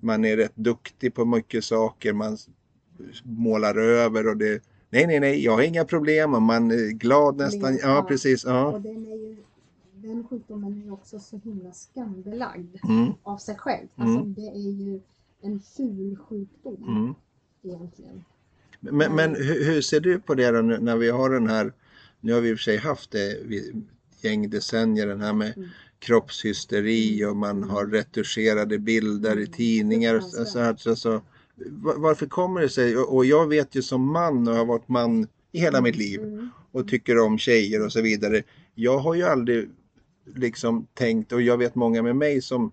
[0.00, 2.12] man är rätt duktig på mycket saker.
[2.12, 2.36] Man
[3.22, 7.36] målar över och det Nej, nej, nej, jag har inga problem och man är glad
[7.36, 7.76] nästan.
[7.82, 8.02] Ja, Ja.
[8.08, 8.44] precis.
[8.44, 8.66] Ja.
[8.66, 9.36] Och den, är ju,
[9.92, 13.86] den sjukdomen är ju också så himla skambelagd Mm, av sig själv.
[13.96, 14.08] Mm.
[14.16, 15.00] Alltså det är ju
[15.40, 17.14] en ful sjukdom Mm.
[17.62, 18.24] egentligen.
[18.80, 21.72] Men, men hur, hur ser du på det då nu när vi har den här,
[22.20, 23.72] nu har vi i och för sig haft det i
[24.22, 25.68] gäng decennier, den här med Mm.
[25.98, 29.52] kroppshysteri och man har retuscherade bilder i Mm.
[29.52, 30.14] tidningar.
[30.14, 31.10] och Så, här, så, så,
[31.56, 32.96] va- varför kommer det sig?
[32.96, 36.50] Och, jag vet ju som man och har varit man i hela mitt liv Mm.
[36.72, 38.42] och tycker om tjejer och så vidare.
[38.74, 39.68] Jag har ju aldrig
[40.36, 42.70] liksom tänkt, och jag vet många med mig som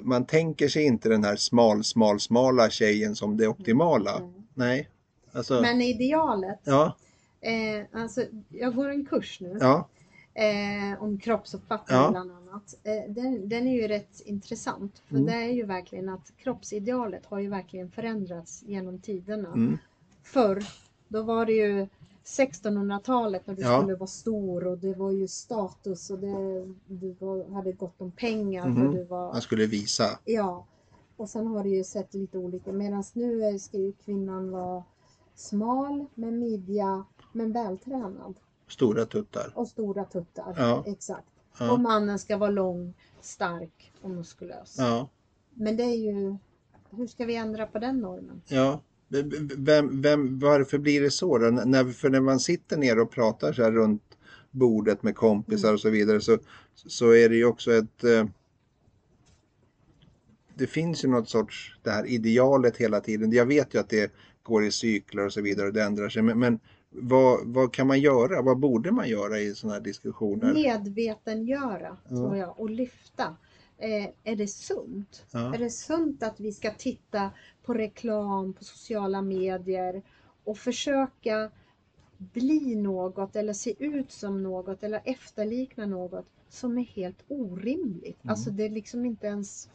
[0.00, 4.16] man tänker sig inte den här smal, smal, smala tjejen som det optimala.
[4.16, 4.30] Mm.
[4.54, 4.88] Nej.
[5.34, 6.96] Alltså, Men idealet, ja,
[7.40, 9.88] eh, alltså jag går en kurs nu ja,
[10.34, 12.10] eh, om kroppsuppfattning Ja.
[12.10, 12.74] bland annat.
[12.84, 15.26] Eh, den, den är ju rätt intressant för Mm.
[15.26, 19.48] det är ju verkligen att kroppsidealet har ju verkligen förändrats genom tiderna.
[19.48, 19.78] mm,
[20.22, 20.64] Förr,
[21.08, 21.86] då var det ju
[22.24, 23.78] 1600-talet när du Ja.
[23.80, 28.10] skulle vara stor och det var ju status och det, du var, hade gott om
[28.10, 30.04] pengar för du var man skulle visa.
[30.24, 30.64] Ja,
[31.16, 32.72] och sen har det ju sett lite olika.
[32.72, 34.84] Medan nu ska ju kvinnan vara
[35.34, 38.34] smal med midja men vältränad
[38.68, 39.52] Stora tuttar.
[39.54, 40.54] och stora tuttar.
[40.56, 40.84] Ja.
[40.86, 41.26] Exakt.
[41.52, 44.76] Och Ja, mannen ska vara lång, stark och muskulös.
[44.78, 45.08] ja,
[45.54, 46.36] Men det är ju,
[46.90, 48.42] hur ska vi ändra på den normen?
[48.48, 48.80] ja.
[49.56, 51.50] Vem, vem, varför blir det så då?
[51.50, 54.18] När, för när man sitter ner och pratar så här runt
[54.50, 55.74] bordet med kompisar Mm.
[55.74, 56.38] och så vidare så,
[56.74, 58.24] så är det ju också ett eh,
[60.54, 63.32] det finns ju något sorts det här idealet hela tiden.
[63.32, 64.12] Jag vet ju att det
[64.44, 66.22] går i cykler och så vidare och det ändrar sig.
[66.22, 68.42] Men, men vad, vad kan man göra?
[68.42, 70.54] Vad borde man göra i sådana här diskussioner?
[70.54, 72.16] Medvetengöra, Ja.
[72.16, 73.36] tror jag, och lyfta.
[73.78, 75.26] Eh, är det sunt?
[75.30, 75.54] Ja.
[75.54, 77.30] Är det sunt att vi ska titta
[77.64, 80.02] på reklam på sociala medier
[80.44, 81.50] och försöka
[82.18, 88.24] bli något eller se ut som något eller efterlikna något som är helt orimligt.
[88.24, 88.30] Mm.
[88.30, 89.68] Alltså det är liksom inte ens,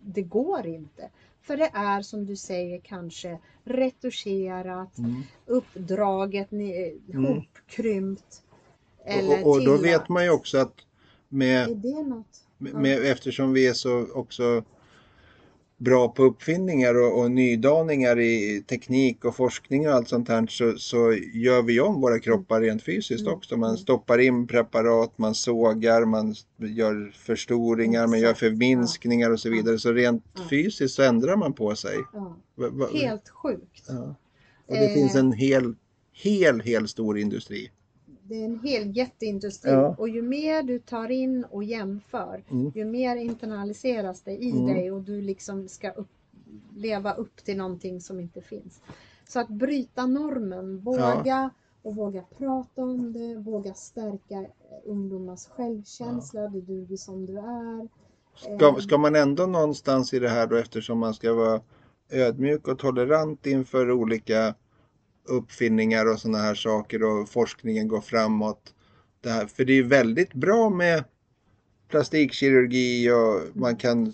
[0.00, 1.10] det går inte.
[1.46, 5.22] För det är som du säger kanske retuscherat, Mm.
[5.46, 7.24] uppdraget, ni- Mm.
[7.24, 8.42] hopkrympt.
[9.04, 10.74] Eller Och, och då vet man ju också att
[11.28, 11.84] med,
[12.58, 14.64] med, med, eftersom vi är så också
[15.76, 20.78] bra på uppfinningar och, och nydaningar i teknik och forskning och allt sånt här så,
[20.78, 23.34] så gör vi om våra kroppar rent fysiskt Mm.
[23.34, 23.56] också.
[23.56, 29.78] Man stoppar in preparat, man sågar, man gör förstoringar, man gör förminskningar och så vidare.
[29.78, 31.96] Så rent fysiskt så ändrar man på sig.
[32.92, 33.84] Helt sjukt.
[33.88, 34.14] Ja.
[34.66, 34.94] Och det Eh.
[34.94, 35.74] finns en hel,
[36.12, 37.70] hel, hel stor industri.
[38.26, 39.94] Det är en hel jätteindustri Ja.
[39.98, 42.72] och ju mer du tar in och jämför, Mm.
[42.74, 44.66] ju mer internaliseras det i Mm.
[44.66, 46.08] dig och du liksom ska upp,
[46.76, 48.80] leva upp till någonting som inte finns.
[49.28, 51.50] Så att bryta normen, våga
[51.82, 54.46] och våga prata om det, våga stärka eh,
[54.84, 57.88] ungdomars självkänsla, du duger som du är.
[58.36, 61.60] Ska, Eh, ska man ändå någonstans i det här då eftersom man ska vara
[62.10, 64.54] ödmjuk och tolerant inför olika
[65.24, 68.74] uppfinningar och sådana här saker och forskningen går framåt.
[69.20, 71.04] Det här, för det är väldigt bra med
[71.88, 74.12] plastikkirurgi och man kan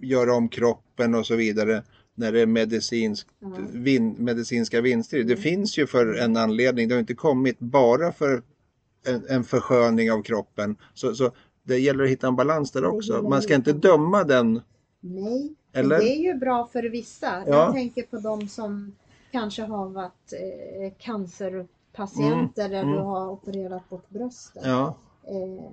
[0.00, 1.82] göra om kroppen och så vidare
[2.14, 3.48] när det är medicinsk, Ja.
[3.72, 5.16] vin, medicinska vinster.
[5.18, 5.42] Det Mm.
[5.42, 6.88] finns ju för en anledning.
[6.88, 8.42] Det har inte kommit bara för
[9.06, 10.76] en, en försköning av kroppen.
[10.94, 11.30] Så, så
[11.62, 13.22] det gäller att hitta en balans där också.
[13.22, 14.60] Man ska inte döma den.
[15.00, 15.98] Nej, Eller?
[15.98, 17.42] det är ju bra för vissa.
[17.46, 17.52] Ja.
[17.54, 18.92] Jag tänker på de som
[19.30, 22.94] kanske har varit eh, cancerpatienter där Mm.
[22.94, 24.62] du har opererat bort bröstet.
[24.66, 25.70] Ja, Eh,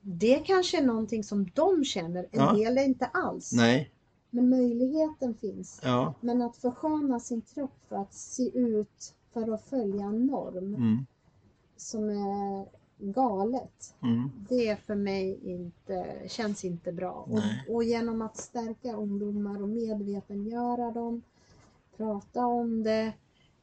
[0.00, 2.52] det kanske är någonting som de känner, en Ja.
[2.52, 3.52] del är inte alls.
[3.52, 3.90] nej,
[4.30, 5.80] Men möjligheten finns.
[5.84, 6.14] ja.
[6.20, 11.06] Men att försköna sin kropp för att se ut, för att följa en norm Mm,
[11.76, 12.66] som är
[12.98, 13.94] galet.
[14.02, 17.12] mm, Det för mig inte, känns inte bra.
[17.30, 21.22] Och, och genom att stärka ungdomar och medvetengöra dem,
[22.02, 23.12] prata om det,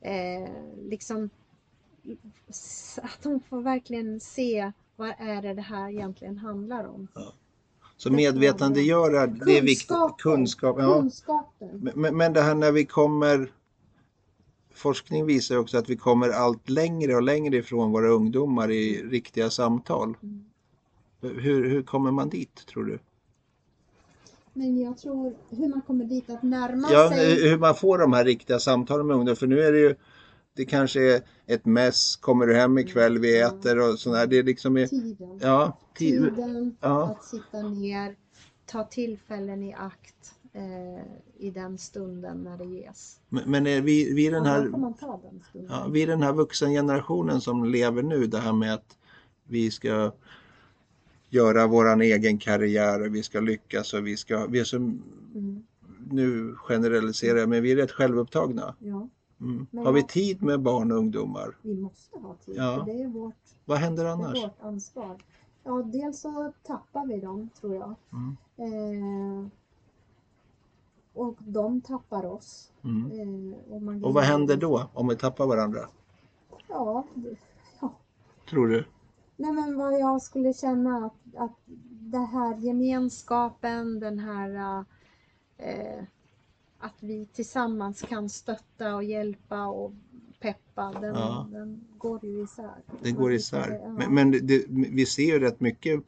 [0.02, 0.50] eh,
[0.90, 1.30] liksom
[3.02, 7.08] att de får verkligen se vad är det det här egentligen handlar om.
[7.98, 9.88] Så medvetandegöra, det är viktigt.
[9.88, 10.16] Kunskapen.
[10.18, 10.76] Kunskap.
[10.80, 11.00] Ja.
[11.00, 11.92] Kunskapen.
[11.96, 13.52] Men, men det här när vi kommer
[14.74, 19.50] Forskning visar också att vi kommer allt längre och längre ifrån våra ungdomar i riktiga
[19.50, 20.18] samtal.
[20.24, 20.46] Mm.
[21.22, 23.00] Hur, hur kommer man dit tror du?
[24.60, 27.50] Men jag tror hur man kommer dit att närma Ja, sig.
[27.50, 29.36] hur man får de här riktiga samtalen med ungdomar.
[29.36, 29.96] För nu är det ju
[30.56, 34.28] Det kanske är ett mess, kommer du hem ikväll, vi äter och sådär.
[34.28, 35.40] Det är liksom är, Tiden.
[35.42, 38.16] ja, tid, Tiden ja, att sitta ner,
[38.66, 43.20] ta tillfällen i akt eh, i den stunden när det ges.
[43.30, 45.68] men men är vi, vi den Ja, här ta den.
[45.70, 48.98] Ja, vi den här vuxengenerationen som lever nu, det här med att
[49.48, 50.12] vi ska
[51.30, 55.64] göra våran egen karriär och vi ska lyckas och vi ska, vi är så, Mm.
[56.12, 58.76] nu generaliserar jag, men vi är rätt självupptagna.
[58.80, 59.08] Ja,
[59.42, 59.68] Mm.
[59.86, 61.58] Har vi tid med barn och ungdomar?
[61.62, 62.56] vi måste ha tid.
[62.58, 62.76] Ja.
[62.86, 64.44] För det är vårt, Vad händer annars?
[64.44, 65.18] vårt ansvar.
[65.64, 67.96] Ja, dels så tappar vi dem, tror jag.
[68.14, 69.44] Mm.
[69.44, 69.48] Eh,
[71.14, 72.72] och de tappar oss.
[72.84, 73.12] Mm.
[73.12, 75.80] Eh, och, Och vad händer då om vi tappar varandra?
[76.68, 77.36] Ja, det-
[77.82, 77.94] ja.
[78.50, 78.86] Tror du?
[79.40, 81.58] Nej men vad jag skulle känna att, att
[81.90, 84.80] det här gemenskapen, den här
[85.58, 86.04] eh,
[86.80, 89.94] att vi tillsammans kan stötta och hjälpa och
[90.40, 91.48] peppa, den, Ja.
[91.52, 92.72] den går ju isär.
[93.02, 93.68] Det Vad går isär.
[93.68, 93.74] du?
[93.74, 93.90] Ja.
[93.90, 96.02] Men, men det, vi ser ju rätt mycket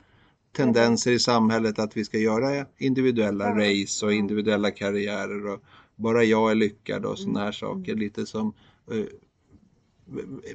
[0.51, 3.55] tendenser i samhället att vi ska göra individuella Ja.
[3.55, 5.59] race och individuella karriärer och
[5.95, 7.53] bara jag är lyckad och sådana här Mm.
[7.53, 7.95] saker.
[7.95, 8.53] Lite som
[8.91, 9.05] eh,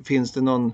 [0.04, 0.72] Finns det någon,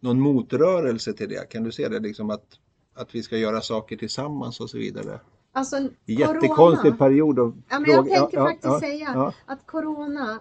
[0.00, 1.48] någon motrörelse till det?
[1.50, 2.58] Kan du se det liksom att,
[2.94, 5.20] att vi ska göra saker tillsammans och så vidare?
[5.52, 5.76] Alltså,
[6.06, 9.32] Jättekonstig corona, period att ja, men jag tänkte ja, faktiskt ja, säga ja.
[9.46, 10.40] att corona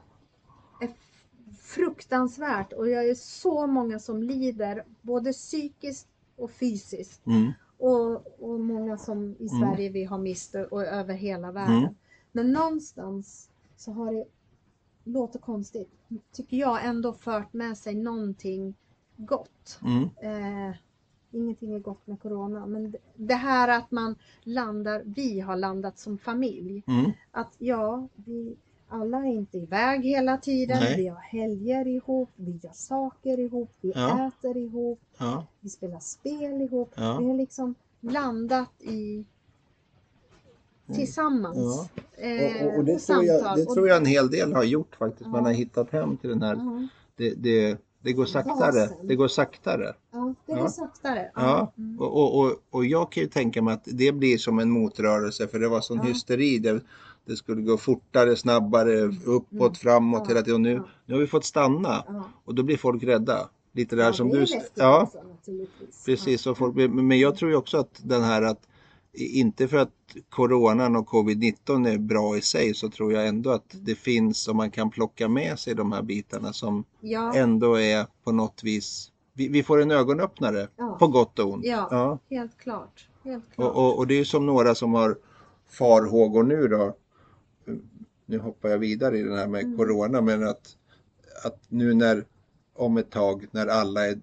[0.82, 0.90] är
[1.62, 6.08] fruktansvärt och jag är så många som lider både psykiskt
[6.38, 7.26] och fysiskt.
[7.26, 9.60] Mm, Och, och många som i Mm.
[9.60, 11.78] Sverige vi har mist och, och över hela världen.
[11.78, 11.94] Mm.
[12.32, 14.26] Men någonstans så har det,
[15.04, 15.90] låter konstigt,
[16.34, 18.76] tycker jag ändå fört med sig någonting
[19.26, 19.80] gott.
[19.84, 20.76] mm, Eh,
[21.32, 26.18] ingenting är gott med Corona, men det- här att man landar, vi har landat som
[26.18, 26.84] familj.
[26.88, 28.56] mm, Att ja, vi
[28.88, 30.98] alla är inte iväg hela tiden, Nej.
[30.98, 34.28] vi har helger ihop, vi gör saker ihop, vi Ja.
[34.28, 36.92] äter ihop, ja, vi spelar spel ihop.
[36.96, 37.18] Ja.
[37.20, 39.26] Vi har liksom landat i
[40.94, 41.58] tillsammans.
[41.58, 42.24] Ja.
[42.24, 44.96] Eh, Och, och, och det, tror jag, det tror jag en hel del har gjort
[44.96, 45.30] faktiskt.
[45.30, 48.90] Man har hittat hem till den här Ja, det, det, det går saktare.
[49.04, 49.94] Det går saktare.
[50.12, 50.70] ja, det går Ja.
[50.70, 51.32] saktare.
[51.36, 51.72] Ja.
[51.78, 52.00] Mm.
[52.00, 55.48] Och, och, och, och jag kan ju tänka mig att det blir som en motrörelse
[55.48, 56.04] för det var sån Ja.
[56.04, 56.60] hysteri.
[56.60, 56.82] Det,
[57.26, 59.74] det skulle gå fortare, snabbare, uppåt, Mm.
[59.74, 60.30] framåt Ja.
[60.30, 60.56] hela tiden.
[60.56, 62.04] Och nu, nu har vi fått stanna
[62.46, 63.50] och då blir folk rädda.
[63.74, 64.46] Lite det Ja, som du...
[64.76, 65.18] Ja, också,
[66.06, 66.48] precis.
[66.48, 68.68] Och folk, men jag tror ju också att den här att
[69.20, 69.94] inte för att
[70.30, 74.56] coronan och covid-19 är bra i sig så tror jag ändå att det finns och
[74.56, 79.12] man kan plocka med sig de här bitarna som Ja, ändå är på något vis,
[79.34, 80.96] vi, vi får en ögonöppnare Ja.
[81.00, 81.66] på gott och ont.
[81.66, 82.20] Ja.
[82.30, 83.08] helt klart.
[83.24, 83.68] Helt klart.
[83.76, 85.18] Och, och, och det är ju som några som har
[85.70, 86.96] farhågor nu då.
[88.26, 89.78] Nu hoppar jag vidare i den här med Mm.
[89.78, 90.76] corona men att,
[91.46, 92.26] att nu när
[92.76, 94.20] om ett tag när alla är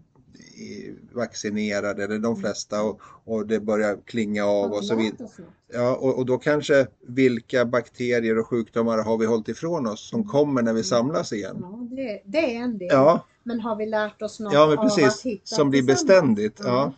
[1.13, 5.29] vaccinerade eller de flesta och, och det börjar klinga av och så vidare.
[5.73, 10.29] Ja, och, och då kanske vilka bakterier och sjukdomar har vi hållit ifrån oss som
[10.29, 11.57] kommer när vi samlas igen?
[11.61, 12.89] Ja, det, det är en del.
[12.91, 15.23] Ja, Men har vi lärt oss något ja men av att precis.
[15.23, 16.61] hitta Som blir beständigt.
[16.65, 16.93] Ja.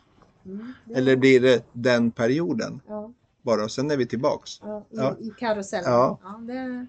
[0.45, 3.13] Mm, Eller blir det den perioden ja,
[3.43, 4.51] bara och sen är vi tillbaks?
[4.63, 5.17] ja, i, Ja.
[5.21, 5.93] i karusellen.
[5.93, 6.19] Ja.
[6.47, 6.87] det,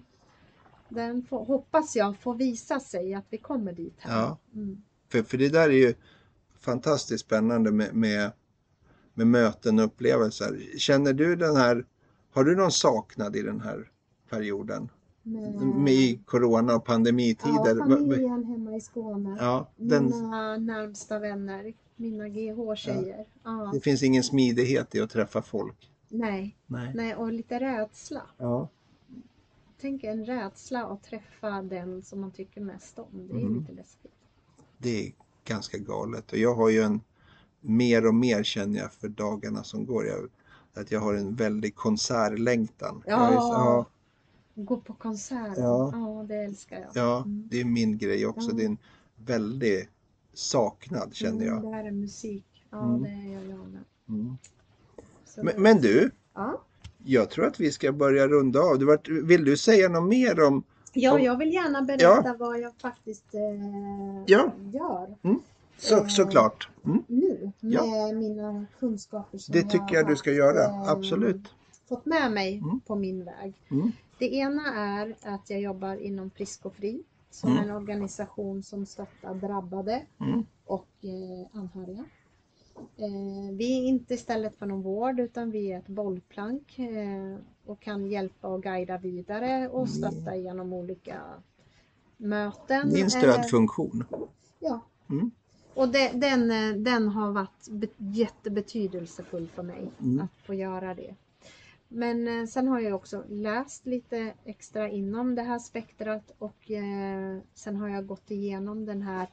[0.88, 4.20] den får, hoppas jag får visa sig att vi kommer dit här.
[4.20, 4.38] Ja.
[4.54, 4.82] Mm.
[5.12, 5.94] För, för det där är ju
[6.60, 8.30] fantastiskt spännande med, med,
[9.14, 10.58] med möten och upplevelser.
[10.78, 11.84] Känner du den här,
[12.32, 13.90] har du någon saknad i den här
[14.30, 14.88] perioden?
[15.74, 17.76] Med i corona och pandemitider?
[17.76, 19.36] ja, familjen hemma i Skåne.
[19.40, 23.24] Ja, den, Mina närmsta vänner, mina GH-tjejer.
[23.44, 23.70] Ja.
[23.74, 25.90] det finns ingen smidighet i att träffa folk.
[26.08, 26.92] Nej, Nej.
[26.94, 28.22] nej, och lite rädsla.
[28.38, 28.68] Ja.
[29.80, 33.06] Tänk en rädsla att träffa den som man tycker mest om.
[33.28, 33.58] Det är Mm.
[33.60, 34.12] lite läskigt.
[34.78, 35.12] Det är
[35.44, 37.00] ganska galet och jag har ju en
[37.60, 40.06] mer och mer känner jag för dagarna som går.
[40.06, 40.28] Jag,
[40.74, 43.02] att jag har en väldig konsertlängtan.
[43.04, 43.86] Så- Ja.
[44.54, 45.54] Gå på konsert.
[45.56, 45.90] Ja.
[45.92, 46.24] Ja.
[46.28, 46.90] det älskar jag.
[46.94, 47.48] ja, Mm.
[47.50, 48.48] det är min grej också.
[48.50, 48.56] Ja.
[48.56, 48.78] Det är en
[49.16, 49.88] väldig
[50.34, 51.56] saknad känner jag.
[51.58, 52.44] Mm, det här är musik.
[52.70, 53.02] Ja, Mm.
[53.02, 53.84] det är jag med.
[54.08, 54.36] Mm.
[55.36, 56.62] Men, men du, Ja.
[57.04, 58.78] jag tror att vi ska börja runda av.
[58.78, 60.62] Du, vill du säga något mer om?
[60.92, 64.52] Ja, jag vill gärna berätta vad jag faktiskt eh, Ja.
[64.72, 65.14] gör
[65.78, 66.68] Så, Eh, såklart.
[66.84, 67.02] Mm.
[67.06, 68.12] nu med Ja.
[68.12, 70.64] mina kunskaper som Det tycker jag du ska göra.
[70.64, 71.54] eh, Absolut.
[71.88, 72.80] fått med mig Mm.
[72.80, 73.54] på min väg.
[73.70, 73.92] Mm.
[74.18, 77.64] Det ena är att jag jobbar inom Frisk och Fri som Mm.
[77.64, 80.44] en organisation som stöttar drabbade Mm.
[80.64, 82.04] och eh, anhöriga.
[82.96, 87.36] Eh, vi är inte istället för någon vård utan vi är ett bollplank eh,
[87.70, 91.20] och kan hjälpa och guida vidare och stötta genom olika
[92.16, 92.90] möten.
[92.90, 94.04] Det är en eller- stödfunktion.
[94.58, 94.80] Ja.
[95.10, 95.30] Mm.
[95.74, 100.20] Och det, den, eh, den har varit be- jättebetydelsefull för mig Mm.
[100.24, 101.14] att få göra det.
[101.88, 107.38] Men eh, sen har jag också läst lite extra inom det här spektrat och eh,
[107.54, 109.28] sen har jag gått igenom den här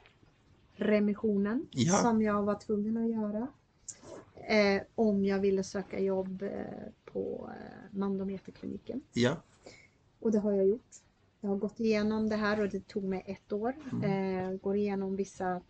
[0.76, 1.94] remissionen Ja.
[1.94, 3.48] som jag var tvungen att göra.
[4.50, 6.52] Eh, om jag ville söka jobb eh,
[7.06, 9.02] på eh, Mandometerkliniken.
[9.14, 9.36] Ja.
[10.20, 10.95] Och det har jag gjort.
[11.41, 13.76] Jag har gått igenom det här och det tog mig ett år.
[13.91, 14.54] Mm.
[14.54, 15.62] Eh, går igenom vissa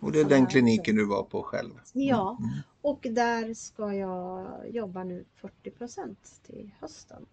[0.00, 1.70] Och det är den kliniken du var på själv?
[1.92, 2.50] Ja, Mm.
[2.80, 6.16] och där ska jag jobba nu 40%
[6.46, 7.26] till hösten.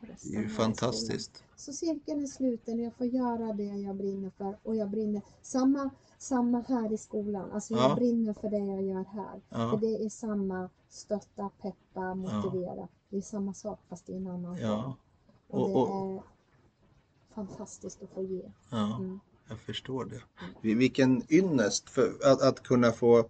[0.00, 1.44] Det är ju fantastiskt.
[1.56, 5.22] Så cirkeln är sluten och jag får göra det jag brinner för och jag brinner
[5.42, 7.50] samma, samma här i skolan.
[7.52, 7.94] Alltså jag Ja.
[7.94, 9.40] brinner för det jag gör här.
[9.48, 12.88] För Ja, det är samma stötta, peppa, motivera.
[13.08, 14.96] Det är samma sak fast i en annan ja,
[15.48, 16.22] Och, och- det och- är
[17.34, 18.42] fantastiskt att få ge.
[18.70, 18.96] ja.
[18.96, 19.20] Mm.
[19.48, 20.22] Jag förstår det.
[20.62, 23.28] Vi- Vilken ynnest för att, att kunna få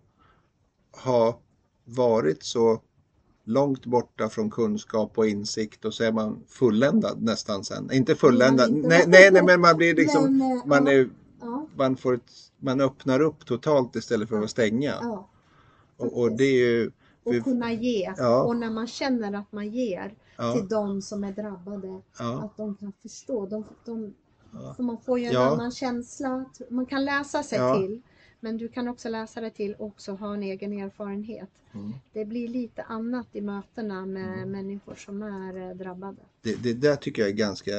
[1.04, 1.38] ha
[1.84, 2.80] varit så
[3.48, 7.92] långt borta från kunskap och insikt och så är man fulländad nästan sen.
[7.92, 8.88] Inte fulländad, inte.
[8.88, 11.08] nej, nej, nej men man blir liksom, Men, eh, man, är,
[11.40, 14.94] ja, man, får ett, man öppnar upp totalt istället för att stänga.
[15.02, 15.28] ja.
[15.96, 16.90] Och, och det är ju,
[17.24, 18.14] Och vi- kunna ge.
[18.16, 18.42] Ja.
[18.42, 20.14] Och när man känner att man ger
[20.54, 22.02] till de som är drabbade.
[22.18, 23.46] Att de kan förstå.
[23.46, 24.14] De, de.
[24.76, 26.44] För man får ju en annan känsla.
[26.70, 28.02] Man kan läsa sig till.
[28.40, 31.48] Men du kan också läsa dig till och också ha en egen erfarenhet.
[31.72, 31.92] Mm.
[32.12, 36.22] Det blir lite annat i mötena med människor som är eh, drabbade.
[36.42, 37.72] Det, det där tycker jag är ganska,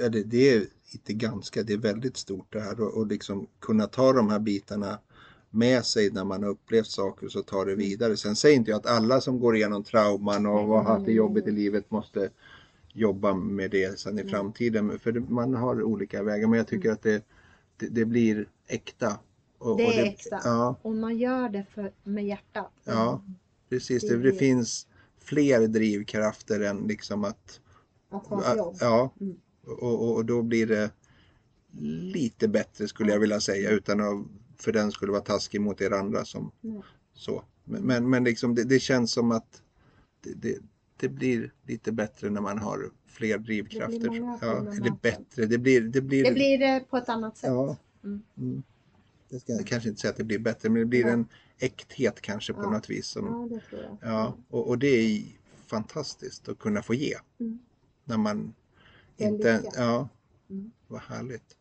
[0.00, 3.86] eller det är inte ganska, det är väldigt stort det här och, och liksom kunna
[3.86, 4.98] ta de här bitarna
[5.50, 8.16] med sig när man har upplevt saker och så ta det vidare.
[8.16, 11.46] Sen säger inte jag att alla som går igenom trauman och har haft det jobbigt
[11.46, 12.30] i livet måste
[12.92, 14.30] jobba med det sen i Nej.
[14.30, 14.98] framtiden.
[14.98, 17.24] För det, man har olika vägar men jag tycker att det,
[17.76, 19.18] det, det blir äkta.
[19.62, 20.40] Och, Det och är äkta.
[20.44, 22.72] Ja, Och man gör det för, med hjärtat.
[22.84, 23.22] Ja.
[23.68, 24.02] precis.
[24.02, 24.36] Det Det, det det.
[24.36, 24.86] finns
[25.18, 27.60] fler drivkrafter än liksom att
[28.10, 28.76] Att ha ett jobb.
[28.80, 29.36] Ja, Mm.
[29.66, 30.90] och, och, och då blir det
[32.12, 35.90] lite bättre skulle jag vilja säga utan att för den skulle vara taskig mot er
[35.90, 36.82] andra som Nej.
[37.14, 37.42] så.
[37.64, 39.62] Men, men, men liksom det, det känns som att
[40.24, 40.58] det, det,
[40.96, 44.06] det blir lite bättre när man har fler drivkrafter.
[44.20, 45.80] många ja, fina eller bättre, det blir...
[45.80, 47.48] Det blir, Det blir det på ett annat sätt.
[47.50, 48.62] ja, Mm.
[49.32, 51.26] Jag ska kanske inte säga att det blir bättre men det blir en
[51.58, 52.70] äkthet kanske på Ja.
[52.70, 53.06] något vis.
[53.06, 54.12] Som, Ja, det tror jag.
[54.12, 55.22] Ja, och, och det är
[55.66, 57.14] fantastiskt att kunna få ge.
[57.40, 57.58] Mm.
[58.04, 58.54] När man
[59.16, 59.62] Det inte...
[59.76, 60.08] Ja,
[60.50, 60.70] Mm.
[60.88, 61.56] vad härligt.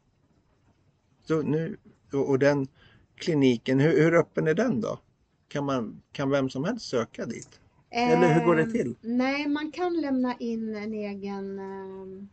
[1.28, 1.78] Så nu,
[2.14, 2.68] och, och den
[3.16, 5.00] kliniken, hur, hur öppen är den då?
[5.48, 7.60] Kan, man, kan vem som helst söka dit?
[7.90, 8.96] Eller hur går det Eh, till?
[9.02, 12.28] Nej, man kan lämna in en egen, eh,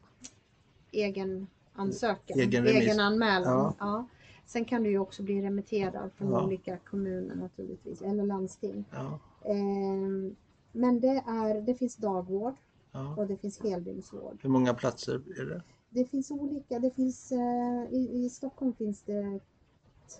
[0.92, 2.98] egen ansökan, Egen remiss.
[2.98, 3.52] anmälan.
[3.52, 3.74] Ja.
[3.78, 4.08] Ja.
[4.48, 6.44] Sen kan du ju också bli remitterad från Ja.
[6.44, 8.84] olika kommuner naturligtvis, eller landsting.
[8.90, 10.32] Ja, Eh,
[10.72, 12.54] men det, är, det finns dagvård
[12.92, 13.14] ja.
[13.16, 14.38] och det finns heldygnsvård.
[14.42, 15.62] Hur många platser är det?
[15.90, 19.40] Det finns olika, det finns, eh, i, i Stockholm finns det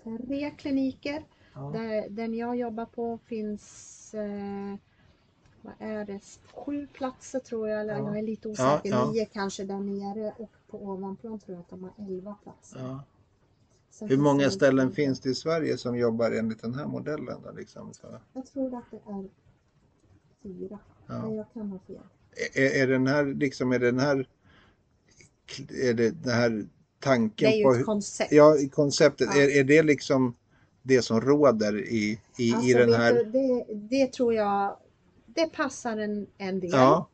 [0.03, 1.23] tre kliniker.
[1.73, 4.75] Där, den jag jobbar på finns eh,
[5.61, 6.19] vad är det,
[6.53, 8.07] sju platser tror jag, eller Ja.
[8.07, 11.83] jag är lite osäker, nio kanske där nere och på ovanplan tror jag att de
[11.83, 12.79] har elva platser.
[14.01, 17.41] Hur många ställen finns det i Sverige som jobbar enligt den här modellen?
[17.43, 17.91] Då, liksom?
[18.33, 19.29] Jag tror att det är
[20.43, 21.21] fyra, ja.
[21.23, 21.99] men jag kan ha fel.
[22.55, 24.27] är, är den här, liksom, är den här,
[25.69, 26.67] är det den här
[26.99, 28.31] tanken Det är på ju hur- ett koncept.
[28.31, 29.41] Ja, i konceptet, Ja.
[29.41, 30.35] Är, är det liksom
[30.81, 33.13] det som råder i, i, Alltså, i den här?
[33.13, 34.77] du, det, det tror jag,
[35.25, 36.69] det passar en, en del.
[36.73, 37.09] Ja,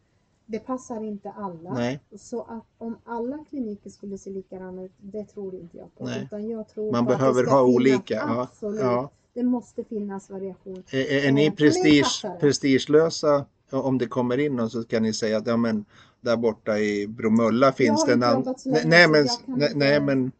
[0.45, 1.73] Det passar inte alla.
[1.73, 6.05] nej, Så att om alla kliniker skulle se likadana ut, det tror inte jag på.
[6.05, 6.23] Nej.
[6.23, 8.13] Utan jag tror man behöver ha olika.
[8.13, 8.81] Ja, Absolut.
[8.81, 9.11] ja.
[9.33, 10.83] Det måste finnas variation.
[10.91, 15.37] Är, är, är ni prestige, prestigelösa om det kommer in och så kan ni säga
[15.37, 15.85] att ja, men,
[16.21, 18.55] där borta i Bromölla finns det en annan...
[18.65, 20.31] Nej, nej, men, nej, nej, men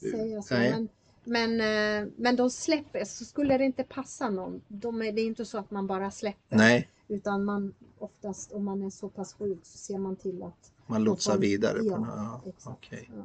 [0.00, 0.54] Säga så.
[0.54, 0.70] Nej.
[0.70, 0.88] Men,
[1.24, 4.60] men, eh, men de släpper, så skulle det inte passa någon.
[4.68, 6.56] De det är inte så att man bara släpper.
[6.56, 10.72] nej, Utan man oftast, om man är så pass sjuk, så ser man till att
[10.86, 11.78] man lotsar får- vidare.
[11.84, 12.76] ja, på ja, exakt.
[12.76, 13.10] okej.
[13.16, 13.22] Ja.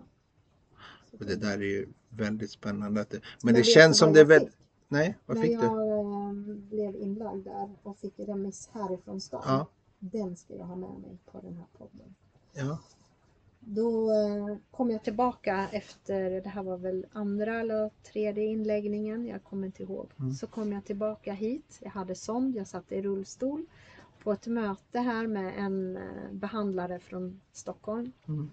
[1.20, 3.02] Och Det där är ju väldigt spännande.
[3.02, 4.54] Att det, men det känns som det är väldigt...
[4.88, 5.66] Nej, vad När fick du?
[5.66, 9.42] jag eh, blev inlagd där och fick remiss härifrån stan.
[9.46, 9.68] Ja.
[10.00, 12.16] Den ska jag ha med mig på den här podden.
[12.54, 12.80] Ja,
[13.66, 19.44] Då eh, kom jag tillbaka efter, det här var väl andra eller tredje inläggningen, jag
[19.44, 20.08] kommer inte ihåg.
[20.20, 20.34] Mm.
[20.34, 23.66] Så kom jag tillbaka hit, jag hade sond, jag satt i rullstol
[24.24, 28.52] på ett möte här med en eh, behandlare från Stockholm, Mm.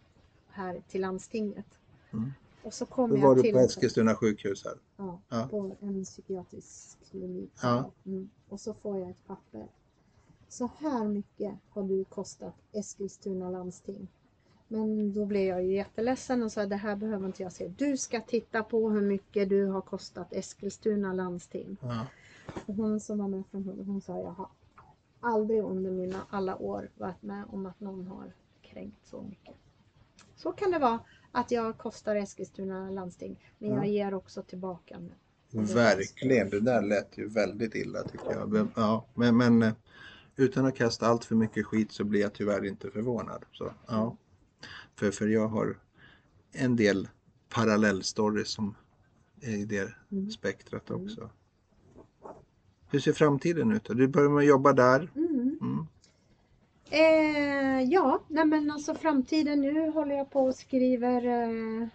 [0.49, 1.67] här till landstinget.
[2.13, 2.31] Mm.
[2.63, 4.75] Och så kom då jag var du till på Eskilstuna sjukhus här.
[4.97, 5.49] Ja, Ja.
[5.51, 7.51] på en psykiatrisk klinik.
[7.63, 7.91] Ja.
[8.07, 8.31] Mm.
[8.49, 9.67] Och så får jag ett papper.
[10.49, 14.09] Så här mycket har du kostat Eskilstuna landsting.
[14.73, 17.69] Men då blev jag ju jätteledsen och sa det här behöver inte jag se.
[17.69, 21.77] Du ska titta på hur mycket du har kostat Eskilstuna landsting.
[21.83, 22.07] Ja.
[22.67, 24.49] Och hon som var med från Huddinge, hon sa jag har
[25.21, 28.33] aldrig under mina alla år varit med om att någon har
[28.63, 29.55] kränkt så mycket.
[30.37, 30.99] Så kan det vara
[31.33, 33.77] att jag kostar Eskilstuna landsting, men Ja.
[33.77, 34.99] jag ger också tillbaka.
[34.99, 35.11] nu.
[35.61, 38.69] Är Verkligen, det där lät ju väldigt illa tycker jag.
[38.77, 39.73] Ja, men, men eh,
[40.37, 43.45] utan att kasta allt för mycket skit så blir jag tyvärr inte förvånad.
[43.53, 44.17] Så, ja.
[45.01, 45.77] För, för jag har
[46.53, 47.09] en del
[47.49, 48.75] parallellstories som
[49.41, 50.31] är i det Mm.
[50.31, 51.31] spektrat också.
[52.91, 53.85] Hur ser framtiden ut?
[53.85, 53.95] då?
[53.95, 55.11] Du börjar med att jobba där.
[55.17, 55.59] Mm.
[55.61, 55.87] Mm.
[56.91, 59.61] Eh, ja, nej men alltså framtiden.
[59.61, 61.25] Nu håller jag på och skriver.
[61.27, 61.89] Eh,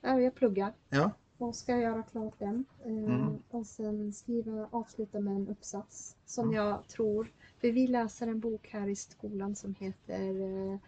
[0.00, 2.64] ja, jag pluggar Ja, och ska göra klart den.
[2.84, 3.36] Eh, Mm.
[3.50, 6.56] Och sen skriva, avsluta med en uppsats som Mm.
[6.56, 7.32] jag tror.
[7.60, 10.40] För vi läser en bok här i skolan som heter
[10.72, 10.78] eh,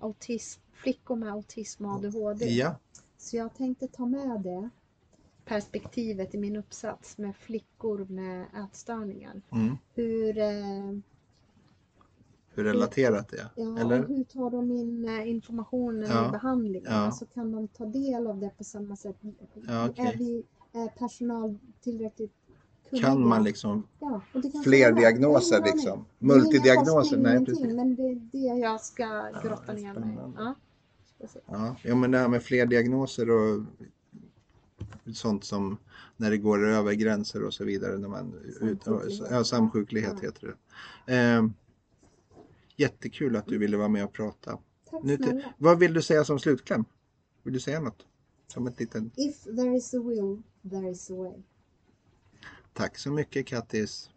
[0.00, 2.46] autism, Flickor med autism och ADHD.
[2.48, 2.76] ja.
[3.16, 4.70] Så jag tänkte ta med det
[5.44, 9.42] perspektivet i min uppsats med flickor med ätstörningar.
[9.52, 9.76] Mm.
[9.94, 10.98] Hur, eh,
[12.54, 13.48] Hur relaterat det är.
[13.56, 14.08] ja, Eller?
[14.08, 16.92] hur tar de in eh, informationen Ja, i behandlingen?
[16.92, 16.98] ja.
[16.98, 19.16] Alltså kan de ta del av det på samma sätt?
[19.66, 20.06] Ja, okej.
[20.06, 22.32] Är vi är personal tillräckligt?
[23.00, 26.04] Kan man liksom ja, och det kanske fler diagnoser liksom?
[26.18, 27.16] Multidiagnoser?
[27.16, 27.66] Nej, precis.
[27.74, 30.18] Men det är det jag ska grotta ner mig.
[30.36, 30.54] Ja.
[31.46, 33.62] Ja, ja, men det här med fler diagnoser och
[35.14, 35.76] sånt som
[36.16, 37.98] när det går över gränser och så vidare.
[37.98, 39.30] När man, ut, Samsjuklighet.
[39.30, 40.28] ja, samsjuklighet Ja.
[40.28, 40.56] heter
[41.06, 41.14] det.
[41.16, 41.46] Eh,
[42.76, 44.58] jättekul att du ville vara med och prata.
[44.90, 46.84] Tack Nu, till- vad vill du säga som slutkläm?
[47.42, 48.06] Vill du säga något?
[48.46, 49.02] Som ett litet...
[49.16, 51.32] If there is a will, there is a way.
[52.74, 54.10] Tack så mycket Kattis.